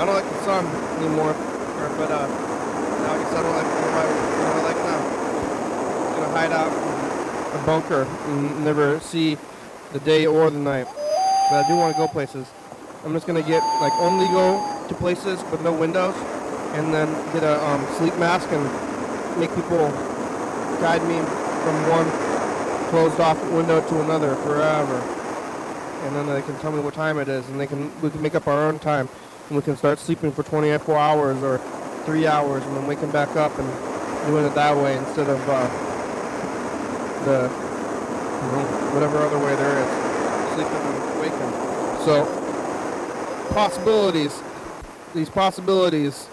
I 0.00 0.06
don't 0.06 0.14
like 0.14 0.24
the 0.24 0.42
sun 0.44 0.64
anymore. 0.96 1.34
But 2.00 2.10
uh, 2.10 2.26
now 2.26 3.12
I 3.12 3.18
guess 3.18 3.32
I 3.34 3.42
don't 3.42 3.52
like 3.52 3.68
what 3.68 3.92
I, 3.92 4.06
what 4.40 4.48
I 4.48 4.62
like 4.64 4.80
now. 4.88 5.00
I'm 6.08 6.14
gonna 6.16 6.32
hide 6.32 6.52
out 6.52 6.72
in 7.52 7.60
a 7.60 7.66
bunker 7.66 8.02
and 8.32 8.64
never 8.64 8.98
see 9.00 9.36
the 9.92 10.00
day 10.00 10.26
or 10.26 10.48
the 10.48 10.58
night. 10.58 10.86
But 11.50 11.64
I 11.64 11.68
do 11.68 11.76
want 11.76 11.94
to 11.94 12.00
go 12.00 12.08
places. 12.08 12.48
I'm 13.04 13.12
just 13.12 13.26
gonna 13.26 13.42
get 13.42 13.62
like 13.80 13.92
only 13.94 14.26
go 14.28 14.56
to 14.88 14.94
places 14.94 15.42
with 15.50 15.60
no 15.62 15.72
windows, 15.72 16.14
and 16.72 16.94
then 16.94 17.12
get 17.34 17.42
a 17.42 17.62
um, 17.66 17.84
sleep 17.96 18.16
mask 18.16 18.48
and 18.52 18.64
make 19.38 19.54
people 19.54 19.88
guide 20.80 21.02
me 21.02 21.18
from 21.60 21.76
one 21.90 22.08
closed 22.88 23.20
off 23.20 23.38
window 23.52 23.86
to 23.86 24.00
another 24.00 24.34
forever. 24.36 24.96
And 26.04 26.16
then 26.16 26.26
they 26.26 26.40
can 26.40 26.58
tell 26.60 26.72
me 26.72 26.80
what 26.80 26.94
time 26.94 27.18
it 27.18 27.28
is, 27.28 27.46
and 27.50 27.60
they 27.60 27.66
can 27.66 27.92
we 28.00 28.08
can 28.08 28.22
make 28.22 28.34
up 28.34 28.48
our 28.48 28.66
own 28.66 28.78
time, 28.78 29.09
and 29.50 29.56
we 29.56 29.62
can 29.62 29.76
start 29.76 29.98
sleeping 29.98 30.32
for 30.32 30.42
24 30.42 30.96
hours 30.96 31.42
or 31.42 31.58
three 32.06 32.26
hours, 32.26 32.64
and 32.64 32.76
then 32.76 32.86
waking 32.86 33.10
back 33.10 33.36
up 33.36 33.52
and 33.58 34.26
doing 34.26 34.46
it 34.46 34.54
that 34.54 34.74
way 34.74 34.96
instead 34.96 35.28
of 35.28 35.38
uh, 35.48 35.66
the 37.26 37.48
whatever 38.94 39.18
other 39.18 39.38
way 39.38 39.54
there 39.56 39.78
is, 39.78 40.54
sleeping 40.54 40.72
and 40.72 41.20
waking. 41.20 41.50
So 42.06 42.24
possibilities, 43.52 44.42
these 45.14 45.28
possibilities. 45.28 46.28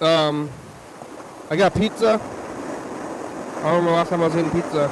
Um, 0.00 0.50
I 1.50 1.56
got 1.56 1.74
pizza. 1.74 2.20
I 3.56 3.62
don't 3.62 3.76
remember 3.76 3.92
last 3.92 4.10
time 4.10 4.20
I 4.20 4.26
was 4.26 4.36
eating 4.36 4.50
pizza. 4.50 4.90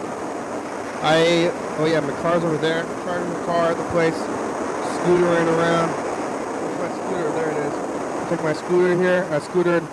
I 1.03 1.53
oh 1.79 1.87
yeah, 1.87 2.01
my 2.01 2.15
car's 2.23 2.43
over 2.43 2.57
there. 2.57 2.83
Charging 3.05 3.29
the 3.33 3.45
car 3.45 3.71
at 3.71 3.77
the 3.77 3.85
place. 3.91 4.15
Scootering 4.15 5.47
around. 5.59 5.91
Where's 5.93 6.79
my 6.81 6.89
scooter? 6.97 7.31
There 7.37 7.51
it 7.51 7.59
is. 7.67 7.75
I 7.75 8.24
took 8.35 8.45
my 8.45 8.53
scooter 8.53 8.97
here. 8.97 9.25
I 9.31 9.39
scootered 9.39 9.87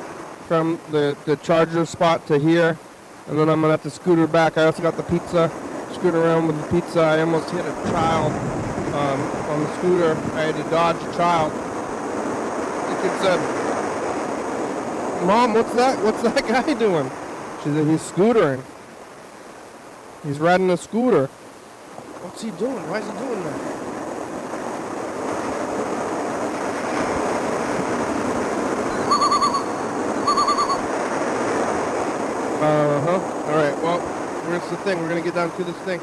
from 0.47 0.79
the 0.89 1.15
the 1.25 1.35
charger 1.37 1.85
spot 1.85 2.25
to 2.25 2.39
here, 2.39 2.75
and 3.27 3.37
then 3.37 3.49
I'm 3.49 3.61
gonna 3.61 3.73
have 3.73 3.83
to 3.83 3.91
scooter 3.91 4.25
back. 4.25 4.57
I 4.57 4.63
also 4.63 4.81
got 4.81 4.97
the 4.97 5.03
pizza. 5.03 5.51
Scooter 5.93 6.23
around 6.23 6.47
with 6.47 6.59
the 6.59 6.67
pizza. 6.81 7.01
I 7.01 7.19
almost 7.19 7.51
hit 7.51 7.63
a 7.63 7.73
child 7.91 8.31
um, 8.95 9.21
on 9.51 9.59
the 9.59 9.77
scooter. 9.77 10.13
I 10.33 10.41
had 10.41 10.55
to 10.55 10.63
dodge 10.71 10.95
a 10.95 11.15
child. 11.15 11.51
The 12.89 13.01
kid 13.03 13.21
said, 13.21 13.39
"Mom, 15.27 15.53
what's 15.53 15.73
that? 15.73 16.03
What's 16.03 16.23
that 16.23 16.47
guy 16.47 16.73
doing?" 16.73 17.11
She 17.63 17.69
said, 17.69 17.85
"He's 17.85 18.01
scootering. 18.11 18.63
He's 20.23 20.39
riding 20.39 20.71
a 20.71 20.77
scooter." 20.77 21.27
What's 21.27 22.41
he 22.41 22.49
doing? 22.51 22.89
Why 22.89 22.99
is 22.99 23.05
he 23.05 23.11
doing 23.19 23.43
that? 23.43 23.80
Uh 32.61 33.01
huh. 33.01 33.19
All 33.49 33.55
right. 33.55 33.75
Well, 33.81 33.99
where's 34.47 34.69
the 34.69 34.77
thing? 34.77 34.99
We're 34.99 35.09
gonna 35.09 35.21
get 35.21 35.33
down 35.33 35.49
to 35.57 35.63
this 35.63 35.75
thing. 35.77 35.99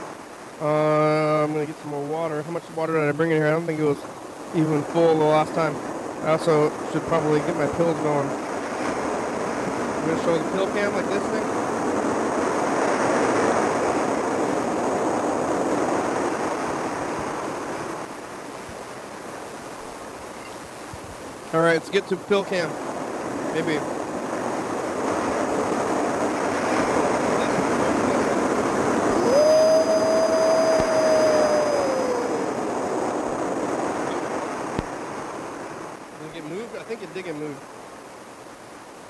Uh, 0.61 1.45
I'm 1.45 1.53
gonna 1.53 1.67
get 1.67 1.79
some 1.83 1.91
more 1.93 2.05
water. 2.05 2.43
How 2.43 2.51
much 2.51 2.69
water 2.75 2.95
did 2.95 3.09
I 3.09 3.13
bring 3.13 3.31
in 3.31 3.37
here? 3.37 3.47
I 3.47 3.51
don't 3.51 3.65
think 3.65 3.79
it 3.79 3.85
was 3.85 3.99
even 4.57 4.83
full 4.83 5.17
the 5.17 5.25
last 5.25 5.55
time. 5.55 5.77
I 6.25 6.33
also 6.33 6.71
should 6.91 7.03
probably 7.03 7.39
get 7.41 7.55
my 7.55 7.69
pills 7.69 7.97
going. 8.01 8.29
I'm 8.29 10.09
gonna 10.09 10.23
show 10.25 10.37
the 10.37 10.51
pill 10.51 10.67
cam 10.73 10.93
like 10.95 11.07
this 11.07 11.23
thing. 11.29 11.45
All 21.55 21.61
right, 21.61 21.75
let's 21.75 21.89
get 21.89 22.09
to 22.09 22.17
pill 22.17 22.45
cam. 22.45 22.69
Maybe. 23.55 23.79
Did 36.19 36.27
it 36.29 36.35
get 36.35 36.45
moved? 36.45 36.77
I 36.77 36.83
think 36.83 37.03
it 37.03 37.15
did 37.15 37.25
get 37.25 37.35
moved. 37.37 37.61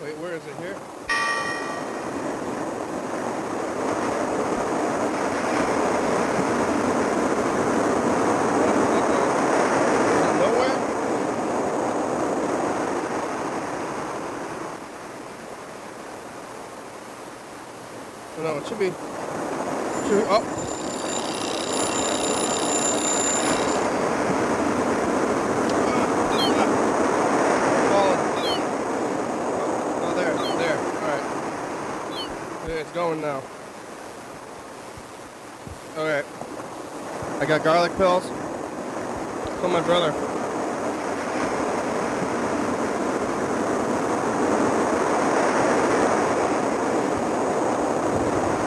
Wait, 0.02 0.16
where 0.18 0.34
is 0.34 0.46
it 0.46 0.56
here? 0.58 0.76
Is 10.14 10.22
it 10.22 10.34
nowhere? 10.38 10.76
No, 18.48 18.56
it 18.56 18.66
should 18.66 18.78
be. 18.78 18.86
Should 18.86 18.94
be. 18.94 20.24
Oh. 20.26 20.42
Ah, 25.84 26.06
ah. 27.92 28.14
Oh, 30.02 30.12
there, 30.16 30.34
there. 30.56 30.78
All 30.78 31.10
right. 31.12 31.24
It's 32.70 32.92
going 32.92 33.20
now. 33.20 33.42
Okay. 35.98 36.22
I 37.40 37.44
got 37.44 37.62
garlic 37.62 37.94
pills. 37.98 38.26
From 39.60 39.72
my 39.72 39.82
brother. 39.82 40.37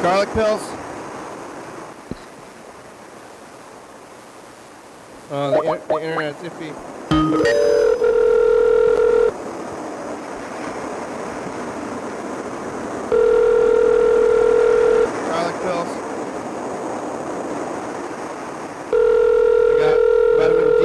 Garlic 0.01 0.29
pills. 0.33 0.61
Uh, 5.29 5.51
the, 5.51 5.81
the 5.87 5.97
internet's 6.01 6.41
iffy. 6.41 6.73
Garlic 15.29 15.57
pills. 15.61 15.91
I 18.89 19.71
got 19.77 19.97
vitamin 20.39 20.69
D. 20.79 20.81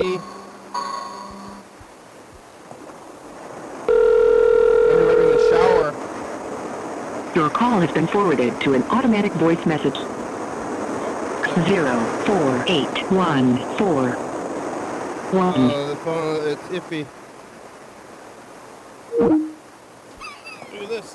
And 4.91 4.97
you're 5.01 5.21
in 5.23 5.29
the 5.31 5.41
shower. 5.49 5.89
Your 7.35 7.49
call 7.49 7.81
has 7.81 7.91
been 7.93 8.06
forwarded 8.17 8.59
to 8.63 8.73
an 8.73 8.83
automatic 8.85 9.31
voice 9.33 9.67
message. 9.67 9.95
Zero 11.69 12.01
four 12.25 12.65
eight 12.67 13.13
one 13.13 13.59
four 13.77 14.13
one. 15.33 15.71
Uh, 15.71 15.89
the 15.89 15.97
phone, 15.97 16.49
it's 16.49 16.63
iffy. 16.69 17.07
Do 19.19 20.87
this. 20.87 21.15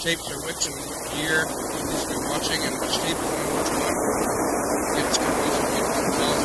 tapes 0.00 0.30
are 0.30 0.40
which 0.46 0.66
and 0.66 0.74
which 0.88 1.12
year 1.20 1.44
you 1.44 1.96
should 2.00 2.08
be 2.08 2.16
watching 2.32 2.56
and 2.64 2.72
which 2.80 2.96
tape 3.04 3.20
is 3.20 3.32
on 3.36 3.52
which 3.52 3.68
one. 3.68 3.92
It's 4.96 5.18
confusing. 5.20 5.76
You 5.76 5.84
can 5.92 6.08
tell 6.16 6.40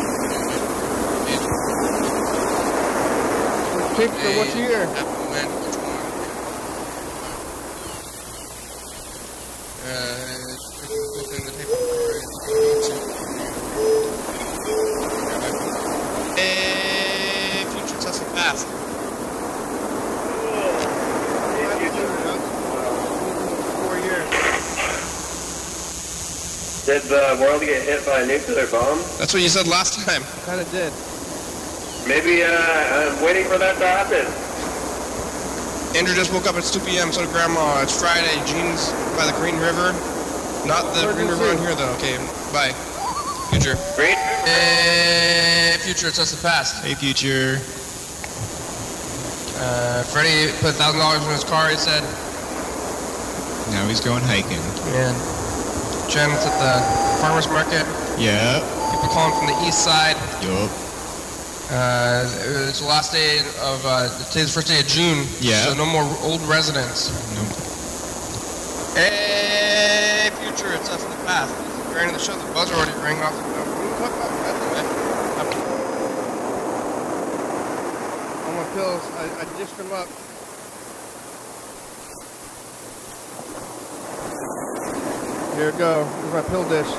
Which 1.05 1.23
tapes 1.25 1.45
are 1.45 1.71
which 1.75 1.83
year? 1.85 1.85
Have 1.85 1.85
to 1.85 1.93
amend 1.93 1.93
which 2.15 2.53
one. 2.55 2.63
Uh, 2.65 3.05
it's 3.05 3.23
within 3.25 3.53
the 3.55 3.75
tape 3.75 3.84
recorder. 3.97 4.87
Uh, 9.85 10.51
it's 10.51 11.29
going 11.29 11.45
to 11.45 12.65
Hey, 16.35 17.63
future 17.71 18.01
Tesla 18.01 18.25
past. 18.35 18.67
Did 26.85 27.01
the 27.03 27.37
world 27.39 27.61
get 27.61 27.81
hit 27.83 28.05
by 28.05 28.21
a 28.21 28.27
nuclear 28.27 28.67
bomb? 28.67 28.99
That's 29.17 29.33
what 29.33 29.41
you 29.41 29.49
said 29.49 29.67
last 29.67 30.05
time. 30.05 30.23
Kind 30.45 30.59
of 30.61 30.69
did. 30.71 30.91
Maybe 32.07 32.43
uh, 32.43 32.53
I'm 32.53 33.23
waiting 33.25 33.45
for 33.45 33.57
that 33.57 33.77
to 33.81 33.87
happen. 33.87 34.25
Andrew 35.97 36.13
just 36.13 36.31
woke 36.31 36.45
up. 36.45 36.53
at 36.55 36.63
2 36.63 36.79
p.m. 36.85 37.11
So 37.11 37.21
did 37.21 37.31
Grandma. 37.31 37.81
It's 37.81 37.97
Friday. 37.97 38.35
Jean's 38.45 38.91
by 39.17 39.25
the 39.25 39.33
Green 39.41 39.57
River. 39.57 39.89
Not 40.69 40.93
the 40.93 41.09
Green 41.13 41.27
River 41.27 41.49
on 41.49 41.57
here, 41.57 41.73
though. 41.73 41.89
Okay, 41.97 42.17
bye. 42.53 42.73
Future. 43.49 43.73
Green? 43.95 44.13
Hey, 44.45 45.77
future. 45.81 46.07
It's 46.09 46.19
us 46.19 46.29
the 46.29 46.41
past. 46.45 46.83
Hey, 46.83 46.93
future. 46.93 47.57
Uh, 49.57 50.03
Freddy 50.03 50.51
put 50.61 50.75
thousand 50.75 50.99
dollars 50.99 51.25
in 51.25 51.31
his 51.31 51.43
car. 51.43 51.69
He 51.69 51.77
said. 51.77 52.03
Now 53.73 53.87
he's 53.87 54.01
going 54.01 54.21
hiking. 54.21 54.61
And 54.93 55.17
Jen's 56.11 56.37
at 56.45 56.53
the 56.61 57.17
farmers 57.17 57.47
market. 57.47 57.81
Yeah. 58.21 58.61
People 58.93 59.09
calling 59.09 59.33
from 59.39 59.47
the 59.47 59.57
east 59.67 59.83
side. 59.83 60.17
Yup. 60.43 60.84
Uh, 61.67 62.21
it's 62.69 62.79
the 62.79 62.85
last 62.85 63.11
day 63.11 63.39
of 63.65 63.81
uh, 63.85 64.07
today's 64.29 64.53
the 64.53 64.61
first 64.61 64.67
day 64.67 64.79
of 64.79 64.85
June. 64.85 65.25
Yeah. 65.41 65.65
So 65.65 65.73
no 65.73 65.85
more 65.85 66.05
old 66.21 66.41
residents. 66.43 67.09
Nope. 67.33 67.49
Hey, 68.93 70.29
future. 70.45 70.71
It's 70.77 70.89
us 70.91 71.03
in 71.03 71.09
the 71.09 71.17
past. 71.25 71.49
Ending 71.97 72.13
the 72.13 72.19
show. 72.19 72.37
The 72.37 72.53
buzzer 72.53 72.75
already 72.75 72.91
rang 73.01 73.17
off. 73.23 73.33
No, 73.33 73.63
we 73.65 73.87
can 73.87 73.97
talk 73.97 74.13
about 74.13 74.29
that 74.45 74.55
anyway. 74.61 74.83
All 78.45 78.53
my 78.53 78.67
pills. 78.75 79.01
I, 79.17 79.25
I 79.41 79.45
dished 79.57 79.77
them 79.77 79.91
up. 79.91 80.07
Here 85.57 85.71
we 85.71 85.77
go. 85.79 86.05
Here's 86.05 86.33
my 86.33 86.41
pill 86.43 86.67
dish. 86.69 86.91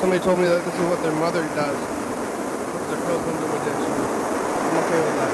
Somebody 0.00 0.22
told 0.22 0.38
me 0.38 0.44
that 0.44 0.64
this 0.64 0.74
is 0.74 0.80
what 0.90 1.02
their 1.02 1.16
mother 1.16 1.42
does. 1.56 1.95
A. 2.86 2.92
I'm 2.92 4.76
okay 4.78 5.00
with 5.02 5.16
that. 5.16 5.32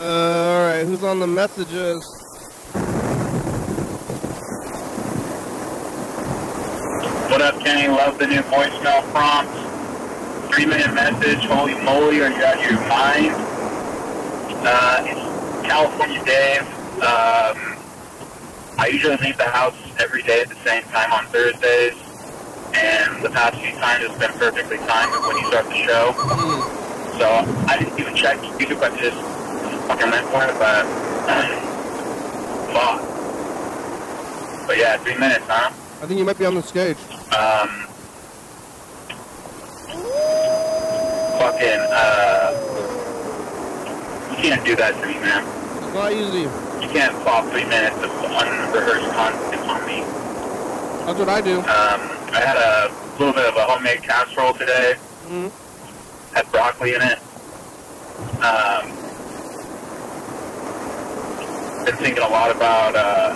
Uh, 0.00 0.04
Alright, 0.04 0.86
who's 0.86 1.02
on 1.02 1.18
the 1.18 1.26
messages? 1.26 2.04
What 7.28 7.42
up, 7.42 7.58
Kenny? 7.60 7.88
Love 7.88 8.18
the 8.18 8.26
new 8.28 8.42
voicemail 8.42 9.02
prompt. 9.12 9.52
Three 10.54 10.66
minute 10.66 10.94
message. 10.94 11.44
Holy 11.46 11.74
moly, 11.82 12.20
are 12.20 12.30
you 12.30 12.44
out 12.44 12.58
of 12.58 12.70
your 12.70 12.80
mind? 12.88 13.34
Uh, 14.64 15.04
it's 15.04 15.66
California 15.66 16.24
Dave. 16.24 16.62
Um, 17.02 17.76
I 18.78 18.88
usually 18.92 19.16
leave 19.16 19.36
the 19.36 19.44
house 19.44 19.74
every 19.98 20.22
day 20.22 20.42
at 20.42 20.48
the 20.48 20.54
same 20.64 20.84
time 20.84 21.12
on 21.12 21.26
Thursdays, 21.26 21.94
and 22.78 23.22
the 23.22 23.30
past 23.30 23.58
few 23.60 23.72
times 23.72 24.04
it's 24.04 24.18
been 24.18 24.32
perfectly 24.38 24.78
timed 24.78 25.12
when 25.26 25.36
you 25.36 25.46
start 25.48 25.66
the 25.66 25.74
show. 25.74 26.12
So 27.18 27.26
I 27.66 27.76
didn't 27.78 27.98
even 27.98 28.14
check 28.14 28.38
YouTube. 28.38 28.80
I 28.82 28.96
just 28.96 29.18
fucking 29.88 30.10
went 30.10 30.26
for 30.28 30.44
it, 30.44 30.54
but 30.58 30.86
fuck. 32.72 33.02
But 34.66 34.78
yeah, 34.78 34.96
three 34.98 35.16
minutes, 35.16 35.44
huh? 35.48 35.72
I 36.02 36.06
think 36.06 36.18
you 36.18 36.24
might 36.24 36.38
be 36.38 36.46
on 36.46 36.54
the 36.54 36.62
stage. 36.62 36.96
Um, 37.34 37.68
fucking, 41.38 41.80
uh, 41.90 42.54
you 44.30 44.36
can't 44.36 44.64
do 44.64 44.76
that 44.76 44.94
to 45.00 45.06
me, 45.06 45.14
man. 45.14 45.42
It's 45.82 45.94
not 45.94 46.12
easy. 46.12 46.42
You 46.42 46.88
can't 46.92 47.14
pop 47.24 47.46
three 47.50 47.64
minutes 47.64 47.96
of 47.96 48.10
unrehearsed 48.22 49.10
content 49.12 49.62
on 49.68 49.86
me. 49.86 50.02
That's 51.06 51.18
what 51.18 51.28
I 51.28 51.40
do. 51.40 51.60
Um, 51.62 52.17
I 52.32 52.40
had 52.40 52.56
a 52.56 52.90
little 53.18 53.32
bit 53.34 53.46
of 53.48 53.56
a 53.56 53.64
homemade 53.64 54.02
casserole 54.02 54.54
today. 54.54 54.96
Mhm. 55.28 55.50
Had 56.34 56.50
broccoli 56.52 56.94
in 56.94 57.02
it. 57.02 57.18
Um, 58.42 58.92
been 61.84 61.96
thinking 61.96 62.22
a 62.22 62.28
lot 62.28 62.50
about, 62.54 62.94
uh, 62.94 63.34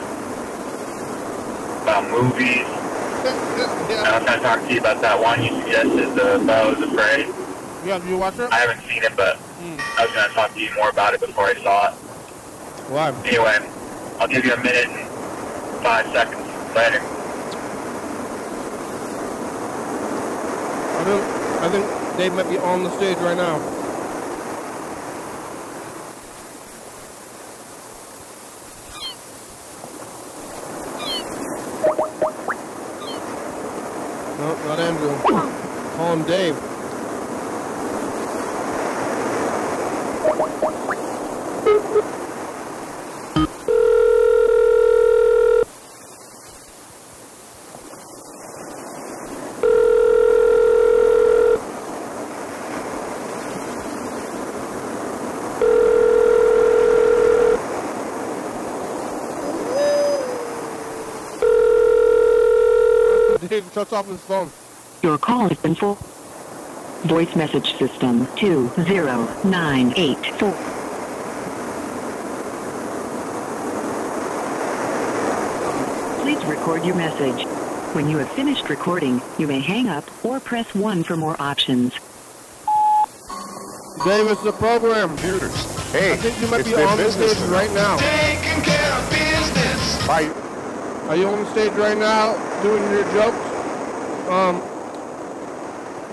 about 1.83 2.09
movies. 2.11 2.67
And 3.23 3.91
yeah. 3.91 4.11
I 4.15 4.19
was 4.19 4.25
going 4.27 4.39
to 4.41 4.45
talk 4.45 4.61
to 4.67 4.73
you 4.73 4.81
about 4.81 5.01
that 5.03 5.19
one 5.21 5.43
you 5.43 5.51
suggested, 5.63 6.15
the 6.15 6.43
Beau 6.47 6.71
is 6.73 6.83
Afraid. 6.83 7.27
Yeah, 7.85 7.99
did 7.99 8.09
you 8.09 8.17
watch 8.17 8.39
it? 8.39 8.51
I 8.51 8.57
haven't 8.57 8.81
seen 8.89 9.03
it, 9.05 9.15
but 9.17 9.37
Mm. 9.63 9.79
I 9.99 10.05
was 10.07 10.13
going 10.15 10.29
to 10.29 10.35
talk 10.35 10.53
to 10.55 10.61
you 10.61 10.71
more 10.75 10.89
about 10.91 11.15
it 11.15 11.21
before 11.21 11.45
I 11.47 11.55
saw 11.63 11.89
it. 11.89 11.95
Why? 12.91 13.13
Anyway, 13.25 13.59
I'll 14.19 14.27
give 14.27 14.45
you 14.45 14.55
a 14.55 14.57
minute 14.57 14.89
and 14.89 15.07
five 15.85 16.07
seconds. 16.11 16.43
Later. 16.75 17.01
I 21.03 21.05
think 21.05 21.23
I 21.63 21.69
think 21.69 22.17
Dave 22.17 22.33
might 22.35 22.49
be 22.49 22.59
on 22.59 22.85
the 22.85 22.91
stage 22.97 23.19
right 23.19 23.37
now. 23.37 23.59
No, 34.39 34.69
not 34.69 34.79
Andrew. 34.79 35.19
Call 35.97 36.13
him 36.13 36.23
Dave. 36.23 36.82
Dave 63.83 63.93
off 63.93 64.07
his 64.07 64.21
phone. 64.21 64.49
Your 65.03 65.19
call 65.19 65.49
has 65.49 65.59
been 65.59 65.75
full. 65.75 65.99
Voice 67.05 67.35
message 67.35 67.77
system 67.79 68.29
20984. 68.37 70.53
Please 76.23 76.45
record 76.45 76.85
your 76.85 76.95
message. 76.95 77.45
When 77.97 78.09
you 78.09 78.19
have 78.19 78.31
finished 78.31 78.71
recording, 78.71 79.21
you 79.37 79.49
may 79.49 79.59
hang 79.59 79.89
up 79.89 80.05
or 80.25 80.39
press 80.39 80.73
1 80.77 81.03
for 81.03 81.17
more 81.17 81.35
options. 81.41 81.93
Dave, 84.05 84.31
it's 84.31 84.45
the 84.45 84.53
program. 84.53 85.09
Computers. 85.09 85.65
Hey, 85.91 86.13
I 86.13 86.17
think 86.17 86.41
you 86.41 86.47
might 86.47 86.61
it's 86.61 86.69
be 86.69 86.77
on 86.77 86.97
the 86.97 87.03
business 87.03 87.33
stage 87.37 87.51
now. 87.51 87.57
right 87.57 87.73
now. 87.73 87.97
Taking 87.99 88.63
care 88.63 88.93
of 88.93 89.11
business. 89.11 90.07
Bye. 90.07 90.31
Are 91.09 91.17
you 91.17 91.27
on 91.27 91.43
the 91.43 91.51
stage 91.51 91.73
right 91.73 91.99
now 91.99 92.37
doing 92.63 92.81
your 92.93 93.03
jokes? 93.13 93.52
Um, 94.33 94.57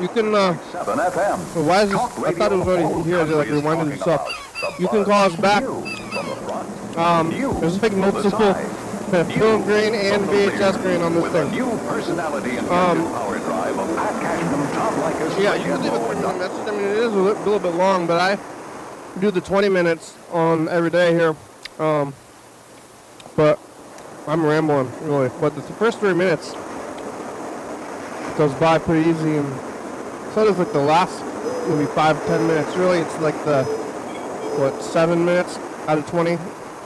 you 0.02 0.08
can, 0.10 0.36
uh, 0.36 0.54
FM. 0.74 1.56
well, 1.56 1.66
why 1.66 1.82
is 1.84 1.90
this, 1.90 2.00
I 2.00 2.32
thought 2.34 2.52
it 2.52 2.56
was 2.58 2.68
already 2.68 3.04
here, 3.04 3.18
like 3.24 3.30
country 3.48 3.58
is 3.58 3.64
reminded 3.64 3.94
itself. 3.96 4.76
You 4.80 4.88
can 4.90 5.06
call 5.06 5.26
us 5.26 5.36
back. 5.38 5.64
News 5.64 6.00
from 6.00 6.26
the 6.28 6.36
front. 6.36 6.98
Um, 6.98 7.32
there's 7.62 7.82
like 7.82 7.94
multiple 7.94 8.54
film 8.54 9.64
grain 9.64 9.96
and 9.96 10.26
from 10.26 10.36
the 10.36 10.48
rear. 10.48 10.52
VHS 10.52 10.82
grain 10.82 11.02
on 11.02 11.14
this 11.16 11.26
a 11.26 11.30
thing. 11.32 11.52
new 11.52 11.78
personality 11.88 12.58
Um, 12.58 12.98
new 13.00 13.08
power 13.10 13.40
drive 13.40 13.80
of 13.80 13.96
Pat 13.96 14.22
Cashman, 14.22 14.72
Tom 14.74 14.94
Likas, 14.96 15.42
Yeah, 15.42 15.56
you 15.56 15.64
can 15.64 15.82
leave 15.84 15.94
a 15.94 16.00
30 16.00 16.20
minute 16.20 16.38
message. 16.38 16.68
I 16.68 16.72
mean, 16.72 16.82
it 16.86 16.98
is 16.98 17.14
a 17.14 17.18
li- 17.18 17.34
little 17.46 17.60
bit 17.60 17.76
long, 17.76 18.06
but 18.06 18.20
I 18.20 18.38
do 19.20 19.32
the 19.32 19.42
20 19.42 19.70
minutes 19.70 20.14
on 20.32 20.68
every 20.68 20.90
day 20.90 21.14
here. 21.14 21.36
Um, 21.80 22.14
but 23.38 23.60
I'm 24.28 24.46
rambling, 24.46 24.92
really. 25.04 25.30
But 25.40 25.56
the 25.56 25.62
first 25.62 26.00
three 26.00 26.14
minutes 26.14 26.54
goes 28.40 28.54
by 28.54 28.78
pretty 28.78 29.10
easy, 29.10 29.36
and 29.36 29.46
so 30.34 30.46
does 30.46 30.58
like 30.58 30.72
the 30.72 30.80
last 30.80 31.22
maybe 31.68 31.86
five, 31.88 32.16
ten 32.26 32.48
minutes. 32.48 32.74
Really, 32.78 33.00
it's 33.00 33.20
like 33.20 33.36
the 33.44 33.66
what 34.58 34.82
seven 34.82 35.26
minutes 35.26 35.58
out 35.90 35.98
of 35.98 36.08
20. 36.08 36.38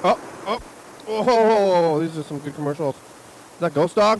Oh, 0.03 0.19
oh, 0.47 0.59
oh, 1.07 1.99
these 1.99 2.17
are 2.17 2.23
some 2.23 2.39
good 2.39 2.55
commercials. 2.55 2.95
Is 2.95 3.59
that 3.59 3.75
Ghost 3.75 3.95
Dog? 3.95 4.19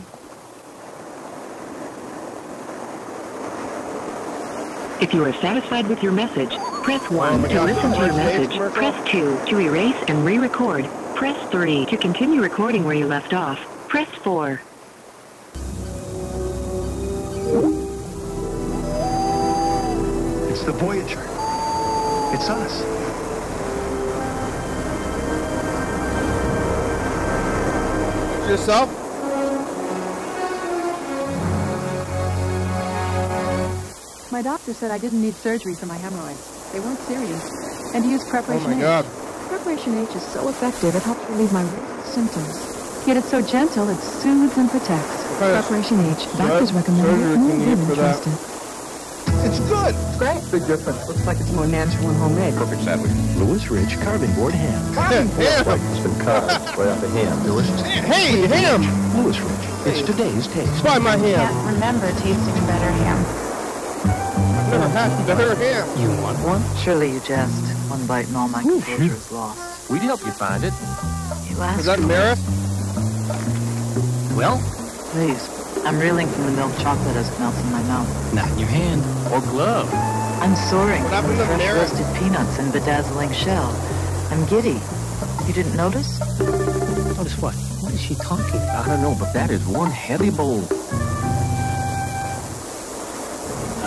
If 5.02 5.12
you 5.12 5.24
are 5.24 5.32
satisfied 5.34 5.88
with 5.88 6.04
your 6.04 6.12
message, 6.12 6.56
press 6.84 7.02
Oh 7.10 7.16
1 7.16 7.42
my 7.42 7.48
to 7.48 7.64
listen 7.64 7.90
to 7.90 7.98
your 7.98 8.14
message. 8.14 8.56
Press 8.74 9.10
2 9.10 9.40
to 9.46 9.58
erase 9.58 9.96
and 10.06 10.24
re-record. 10.24 10.84
Press 11.16 11.50
3 11.50 11.86
to 11.86 11.96
continue 11.96 12.40
recording 12.40 12.84
where 12.84 12.94
you 12.94 13.06
left 13.06 13.34
off. 13.34 13.58
Press 13.88 14.08
4. 14.22 14.60
It's 20.50 20.62
the 20.64 20.72
Voyager. 20.72 21.20
It's 22.32 22.48
us. 22.48 22.80
Yourself? 28.48 28.88
My 34.32 34.42
doctor 34.42 34.72
said 34.72 34.90
I 34.90 34.98
didn't 34.98 35.20
need 35.20 35.34
surgery 35.34 35.74
for 35.74 35.86
my 35.86 35.96
hemorrhoids. 35.96 36.72
They 36.72 36.80
weren't 36.80 36.98
serious. 37.00 37.94
And 37.94 38.04
he 38.04 38.12
used 38.12 38.26
Oh 38.26 38.30
Preparation 38.30 38.70
my 38.70 38.76
H. 38.76 38.80
God. 38.80 39.04
Preparation 39.48 39.98
H 39.98 40.16
is 40.16 40.22
so 40.22 40.48
effective, 40.48 40.94
it 40.94 41.02
helps 41.02 41.28
relieve 41.30 41.52
my 41.52 41.62
racist 41.62 42.06
symptoms. 42.06 43.06
Yet 43.06 43.16
it's 43.18 43.28
so 43.30 43.42
gentle, 43.42 43.88
it 43.90 43.98
soothes 43.98 44.56
and 44.56 44.70
protects. 44.70 45.23
Kind 45.38 45.52
Preparation 45.64 46.00
H. 46.06 46.26
Doctors 46.38 46.72
recommend 46.72 47.06
surgery 47.06 47.32
it. 47.32 47.34
can 47.34 47.42
More 47.42 47.56
you 47.58 47.64
get 47.64 47.78
women 47.78 47.96
trust 47.96 48.26
it. 48.26 48.54
It's 49.44 49.60
good. 49.68 49.94
Great. 50.18 50.40
Big 50.50 50.66
difference. 50.66 51.08
Looks 51.08 51.26
like 51.26 51.38
it's 51.40 51.50
more 51.52 51.66
natural 51.66 52.08
and 52.08 52.16
homemade. 52.18 52.54
Perfect 52.54 52.82
sandwich. 52.82 53.10
Louis 53.36 53.68
Rich 53.68 53.98
Carving 54.00 54.32
Board 54.34 54.54
Ham. 54.54 54.94
Yeah. 54.94 55.62
Like 55.66 55.80
it's 55.90 56.00
been 56.00 56.18
carved 56.24 56.48
right 56.78 56.88
off 56.88 57.00
the 57.00 57.08
ham. 57.08 57.42
Delicious. 57.42 57.80
Hey, 57.82 58.46
ham! 58.46 58.82
Louis 59.16 59.38
Rich. 59.38 59.64
It's 59.86 60.02
today's 60.02 60.46
taste. 60.48 60.80
Try 60.80 60.98
my 60.98 61.16
ham. 61.16 61.48
Can't 61.48 61.74
remember 61.74 62.08
tasting 62.20 62.66
better 62.66 62.90
ham. 63.02 63.18
I've 64.06 64.70
never 64.70 64.88
had 64.88 65.26
better 65.26 65.54
ham. 65.56 65.88
You 66.00 66.08
want 66.22 66.38
one? 66.40 66.62
Surely 66.78 67.12
you 67.12 67.20
jest. 67.20 67.60
One 67.90 68.06
bite 68.06 68.28
and 68.28 68.36
all 68.36 68.48
my 68.48 68.62
composure 68.62 69.12
is 69.12 69.32
lost. 69.32 69.90
We'd 69.90 70.02
help 70.02 70.20
you 70.24 70.32
find 70.32 70.62
it. 70.64 70.72
You 71.50 71.60
asked 71.60 71.80
Is 71.80 71.86
that 71.86 71.98
for 71.98 72.04
it. 72.04 72.08
Maris? 72.08 72.40
Well, 74.36 74.58
Please. 75.14 75.48
I'm 75.86 76.00
reeling 76.00 76.26
from 76.26 76.46
the 76.46 76.50
milk 76.50 76.76
chocolate 76.78 77.14
as 77.14 77.30
it 77.32 77.38
melts 77.38 77.60
in 77.60 77.70
my 77.70 77.82
mouth. 77.84 78.34
not 78.34 78.50
in 78.50 78.58
your 78.58 78.68
hand 78.68 79.00
or 79.32 79.40
glove. 79.52 79.88
I'm 80.42 80.56
soaring 80.56 81.04
What 81.04 81.22
from 81.22 81.36
happened 81.36 81.38
the 81.38 81.44
to 81.46 81.54
fresh 81.54 81.92
roasted 81.92 82.16
peanuts 82.16 82.58
and 82.58 82.72
bedazzling 82.72 83.30
shell. 83.32 83.70
I'm 84.32 84.44
giddy. 84.46 84.80
You 85.46 85.52
didn't 85.54 85.76
notice? 85.76 86.18
Notice 87.16 87.38
what? 87.38 87.54
What 87.78 87.92
is 87.94 88.00
she 88.00 88.16
talking 88.16 88.56
about? 88.56 88.86
I 88.86 88.88
don't 88.88 89.02
know, 89.02 89.14
but 89.16 89.32
that 89.34 89.50
is 89.50 89.64
one 89.68 89.92
heavy 89.92 90.30
bowl. 90.30 90.62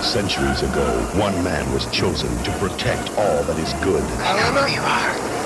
Centuries 0.02 0.62
ago, 0.64 0.88
one 1.20 1.44
man 1.44 1.70
was 1.74 1.88
chosen 1.88 2.30
to 2.46 2.52
protect 2.54 3.10
all 3.18 3.44
that 3.44 3.60
is 3.60 3.74
good. 3.84 4.02
I 4.22 4.40
don't 4.40 4.56
know. 4.56 4.66
you 4.66 4.80
are. 4.80 5.37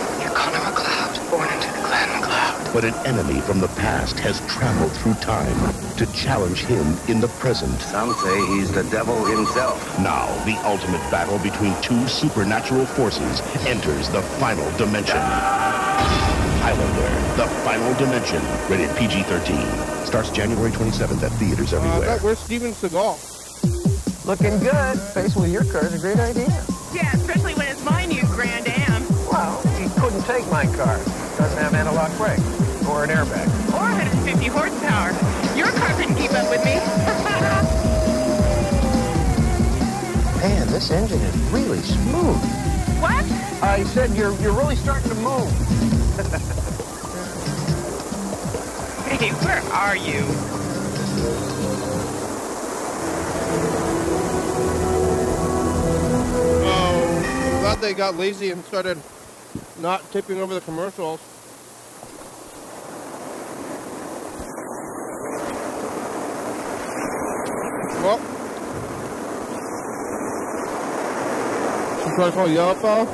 But 2.73 2.85
an 2.85 2.93
enemy 3.05 3.41
from 3.41 3.59
the 3.59 3.67
past 3.69 4.17
has 4.19 4.39
traveled 4.47 4.93
through 4.93 5.15
time 5.15 5.55
to 5.97 6.05
challenge 6.13 6.59
him 6.63 6.95
in 7.09 7.19
the 7.19 7.27
present. 7.39 7.77
Some 7.81 8.13
say 8.13 8.39
he's 8.47 8.71
the 8.71 8.83
devil 8.85 9.25
himself. 9.25 9.77
Now, 9.99 10.27
the 10.45 10.55
ultimate 10.65 11.01
battle 11.11 11.37
between 11.39 11.75
two 11.81 12.07
supernatural 12.07 12.85
forces 12.85 13.41
enters 13.67 14.07
the 14.09 14.21
final 14.39 14.69
dimension. 14.77 15.17
Highlander, 16.63 17.35
the 17.35 17.47
final 17.65 17.93
dimension, 17.95 18.41
rated 18.69 18.95
PG-13. 18.95 20.05
Starts 20.05 20.29
January 20.29 20.71
27th 20.71 21.21
at 21.23 21.31
theaters 21.33 21.73
Uh, 21.73 21.77
I 21.77 21.79
everywhere. 21.85 22.07
thought, 22.17 22.23
where's 22.23 22.39
Steven 22.39 22.71
Seagal? 22.71 24.25
Looking 24.25 24.57
good. 24.59 24.97
Facing 25.13 25.41
with 25.41 25.51
your 25.51 25.65
car 25.65 25.85
is 25.87 25.93
a 25.93 25.99
great 25.99 26.19
idea. 26.19 26.47
Yeah, 26.93 27.11
especially 27.15 27.53
when 27.55 27.67
it's 27.67 27.83
my 27.83 28.05
new 28.05 28.21
Grand 28.27 28.67
Am. 28.69 29.03
Well, 29.29 29.59
he 29.77 29.89
couldn't 29.99 30.23
take 30.23 30.47
my 30.49 30.65
car. 30.67 30.97
Doesn't 31.37 31.57
have 31.57 31.73
anti-lock 31.73 32.15
brakes 32.17 32.60
or 32.87 33.03
an 33.03 33.09
airbag. 33.09 33.47
450 33.71 34.45
horsepower. 34.47 35.11
Your 35.57 35.67
car 35.71 35.89
couldn't 35.97 36.15
keep 36.15 36.31
up 36.31 36.49
with 36.49 36.63
me. 36.65 36.75
Man, 40.41 40.67
this 40.67 40.89
engine 40.91 41.21
is 41.21 41.35
really 41.51 41.79
smooth. 41.81 42.37
what? 42.99 43.23
I 43.63 43.83
said 43.85 44.11
you're 44.11 44.33
you're 44.41 44.53
really 44.53 44.75
starting 44.75 45.09
to 45.09 45.15
move. 45.15 46.51
Hey, 49.21 49.29
where 49.45 49.61
are 49.73 49.95
you? 49.95 50.23
Oh, 56.63 57.51
I'm 57.53 57.59
glad 57.61 57.79
they 57.81 57.93
got 57.93 58.15
lazy 58.15 58.51
and 58.51 58.63
started 58.65 58.97
not 59.79 60.09
tipping 60.11 60.39
over 60.39 60.53
the 60.53 60.61
commercials. 60.61 61.19
Well, 68.01 68.17
she's 72.03 72.15
trying 72.15 72.31
to 72.31 72.35
call 72.35 72.47
Yellow 72.49 72.75
Fellow. 72.75 73.07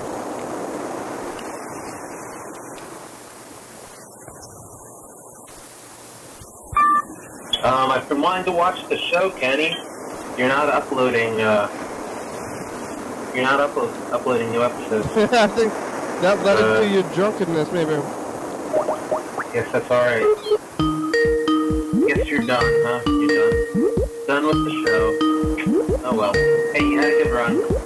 Um, 7.63 7.91
I've 7.91 8.07
been 8.07 8.21
wanting 8.21 8.45
to 8.45 8.51
watch 8.51 8.87
the 8.87 8.97
show, 8.97 9.31
Kenny. 9.31 9.75
You're 10.37 10.47
not 10.47 10.69
uploading. 10.69 11.41
Uh, 11.41 11.67
you're 13.33 13.43
not 13.43 13.59
upload, 13.59 13.91
uploading 14.11 14.51
new 14.51 14.63
episodes. 14.63 15.07
I 15.33 15.47
think 15.47 15.73
that 16.21 16.43
led 16.43 16.57
Uh, 16.57 16.81
into 16.81 16.93
your 16.93 17.03
drunkenness, 17.13 17.71
maybe. 17.71 17.91
Yes, 19.53 19.71
that's 19.71 19.89
all 19.89 20.01
right. 20.01 20.23
Guess 22.07 22.27
you're 22.27 22.45
done, 22.45 22.63
huh? 22.85 23.01
Done 24.27 24.45
with 24.45 24.65
the 24.65 24.71
show. 24.85 25.17
Oh 26.03 26.13
well. 26.13 26.33
Hey, 26.73 26.83
you 26.83 26.99
had 26.99 27.13
a 27.13 27.23
good 27.23 27.31
run. 27.31 27.76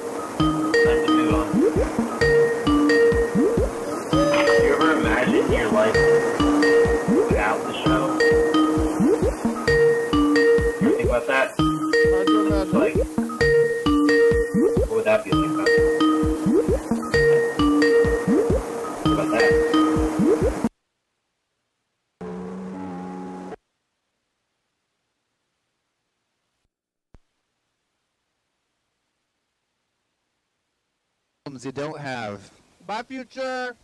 You 31.63 31.71
don't 31.71 31.99
have. 31.99 32.49
Bye, 32.87 33.03
future. 33.03 33.75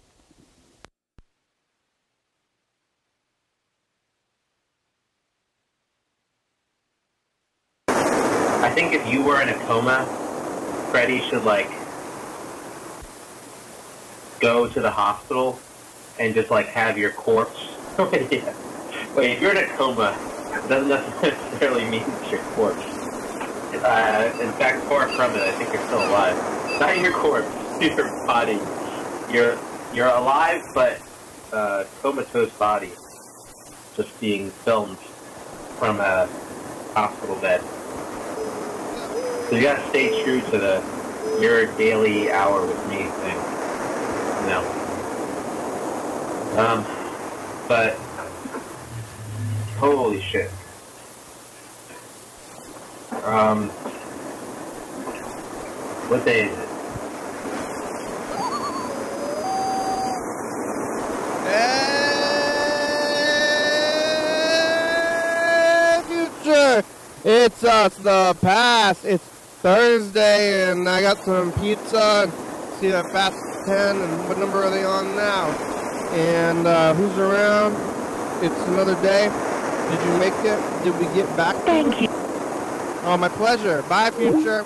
I 7.87 8.71
think 8.73 8.93
if 8.93 9.05
you 9.13 9.21
were 9.21 9.41
in 9.43 9.49
a 9.49 9.53
coma, 9.65 10.05
Freddy 10.89 11.21
should 11.29 11.43
like 11.43 11.69
go 14.39 14.67
to 14.67 14.79
the 14.79 14.89
hospital 14.89 15.59
and 16.19 16.33
just 16.33 16.49
like 16.49 16.65
have 16.67 16.97
your 16.97 17.11
corpse. 17.11 17.77
yeah. 18.31 18.55
Wait, 19.15 19.33
if 19.33 19.41
you're 19.41 19.51
in 19.51 19.57
a 19.57 19.67
coma, 19.75 20.17
it 20.51 20.67
doesn't 20.67 20.89
necessarily 21.21 21.85
mean 21.85 22.03
it's 22.07 22.31
your 22.31 22.41
corpse. 22.55 22.81
Uh, 23.83 24.35
in 24.41 24.51
fact, 24.53 24.83
far 24.85 25.07
from 25.09 25.35
it. 25.35 25.41
I 25.41 25.51
think 25.51 25.71
you're 25.71 25.85
still 25.85 25.99
alive. 26.09 26.35
Not 26.79 26.99
your 26.99 27.11
corpse, 27.11 27.47
your 27.81 28.09
body. 28.25 28.59
You're 29.31 29.57
you're 29.93 30.07
alive, 30.07 30.63
but 30.73 31.01
uh, 31.51 31.85
comatose 32.01 32.51
body, 32.53 32.91
just 33.95 34.19
being 34.19 34.49
filmed 34.49 34.97
from 35.77 35.99
a 35.99 36.27
hospital 36.93 37.35
bed. 37.35 37.61
So 39.49 39.55
you 39.55 39.61
gotta 39.61 39.87
stay 39.89 40.23
true 40.23 40.41
to 40.41 40.57
the 40.57 40.83
your 41.41 41.67
daily 41.77 42.31
hour 42.31 42.65
with 42.65 42.89
me 42.89 43.05
thing. 43.05 43.37
You 44.41 44.47
know. 44.49 44.63
Um, 46.57 46.85
but 47.67 47.93
holy 49.77 50.21
shit. 50.21 50.49
Um, 53.23 53.69
what 56.09 56.25
day 56.25 56.49
is 56.49 56.57
it? 56.57 56.66
Future! 66.07 66.83
It's 67.25 67.63
us, 67.63 67.95
the 67.97 68.35
past. 68.41 69.05
It's 69.05 69.23
Thursday, 69.61 70.71
and 70.71 70.87
I 70.87 71.01
got 71.01 71.17
some 71.19 71.51
pizza. 71.53 72.31
See 72.79 72.89
that 72.89 73.11
fast 73.11 73.37
10, 73.65 73.97
and 73.97 74.29
what 74.29 74.37
number 74.37 74.63
are 74.63 74.69
they 74.69 74.85
on 74.85 75.15
now? 75.15 75.49
And 76.13 76.65
uh, 76.67 76.93
who's 76.93 77.17
around? 77.17 77.73
It's 78.43 78.67
another 78.67 78.95
day. 79.01 79.29
Did 79.89 80.05
you 80.05 80.17
make 80.19 80.33
it? 80.45 80.83
Did 80.83 80.97
we 80.99 81.05
get 81.15 81.27
back? 81.35 81.55
Thank 81.65 82.01
you. 82.01 82.07
Oh, 82.09 83.17
my 83.19 83.29
pleasure. 83.29 83.81
Bye, 83.83 84.11
future. 84.11 84.65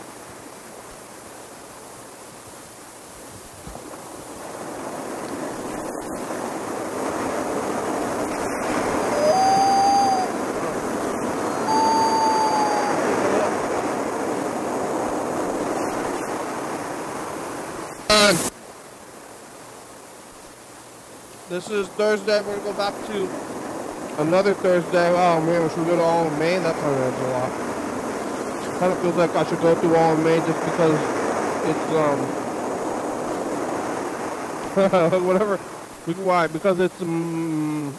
Uh, 18.10 18.34
This 21.52 21.70
is 21.70 21.90
Thursday. 21.90 22.40
We're 22.44 22.56
gonna 22.60 22.72
go 22.72 22.74
back 22.78 22.94
to 23.08 23.30
another 24.22 24.54
Thursday. 24.54 25.10
Oh 25.10 25.42
man, 25.42 25.64
we 25.64 25.68
should 25.68 25.86
go 25.86 25.98
to 25.98 26.02
all 26.02 26.26
in 26.26 26.40
May. 26.40 26.58
That 26.58 26.74
kind 26.76 26.96
of 26.96 27.20
a 27.20 27.28
lot. 27.28 27.52
Kind 28.80 28.94
of 28.94 29.00
feels 29.02 29.18
like 29.18 29.36
I 29.36 29.44
should 29.44 29.60
go 29.60 29.76
through 29.76 29.98
all 29.98 30.16
in 30.16 30.24
May 30.24 30.38
just 30.38 30.60
because 30.64 30.98
it's 31.68 31.92
um 31.92 32.20
whatever. 35.28 35.58
Why? 36.24 36.48
Because 36.48 36.80
it's 36.80 37.02
um 37.02 37.94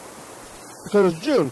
because 0.85 1.12
it's 1.12 1.23
June, 1.23 1.51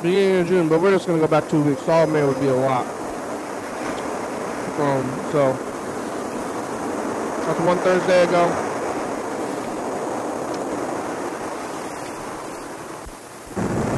beginning 0.00 0.40
of 0.40 0.48
June. 0.48 0.66
But 0.70 0.80
we're 0.80 0.92
just 0.92 1.06
gonna 1.06 1.20
go 1.20 1.28
back 1.28 1.46
two 1.50 1.62
weeks. 1.62 1.86
All 1.90 2.04
in 2.04 2.12
May 2.14 2.24
would 2.24 2.40
be 2.40 2.46
a 2.46 2.54
lot. 2.54 2.86
Um, 4.80 5.04
so 5.30 5.52
that's 7.44 7.60
one 7.60 7.76
Thursday 7.80 8.22
ago. 8.22 8.69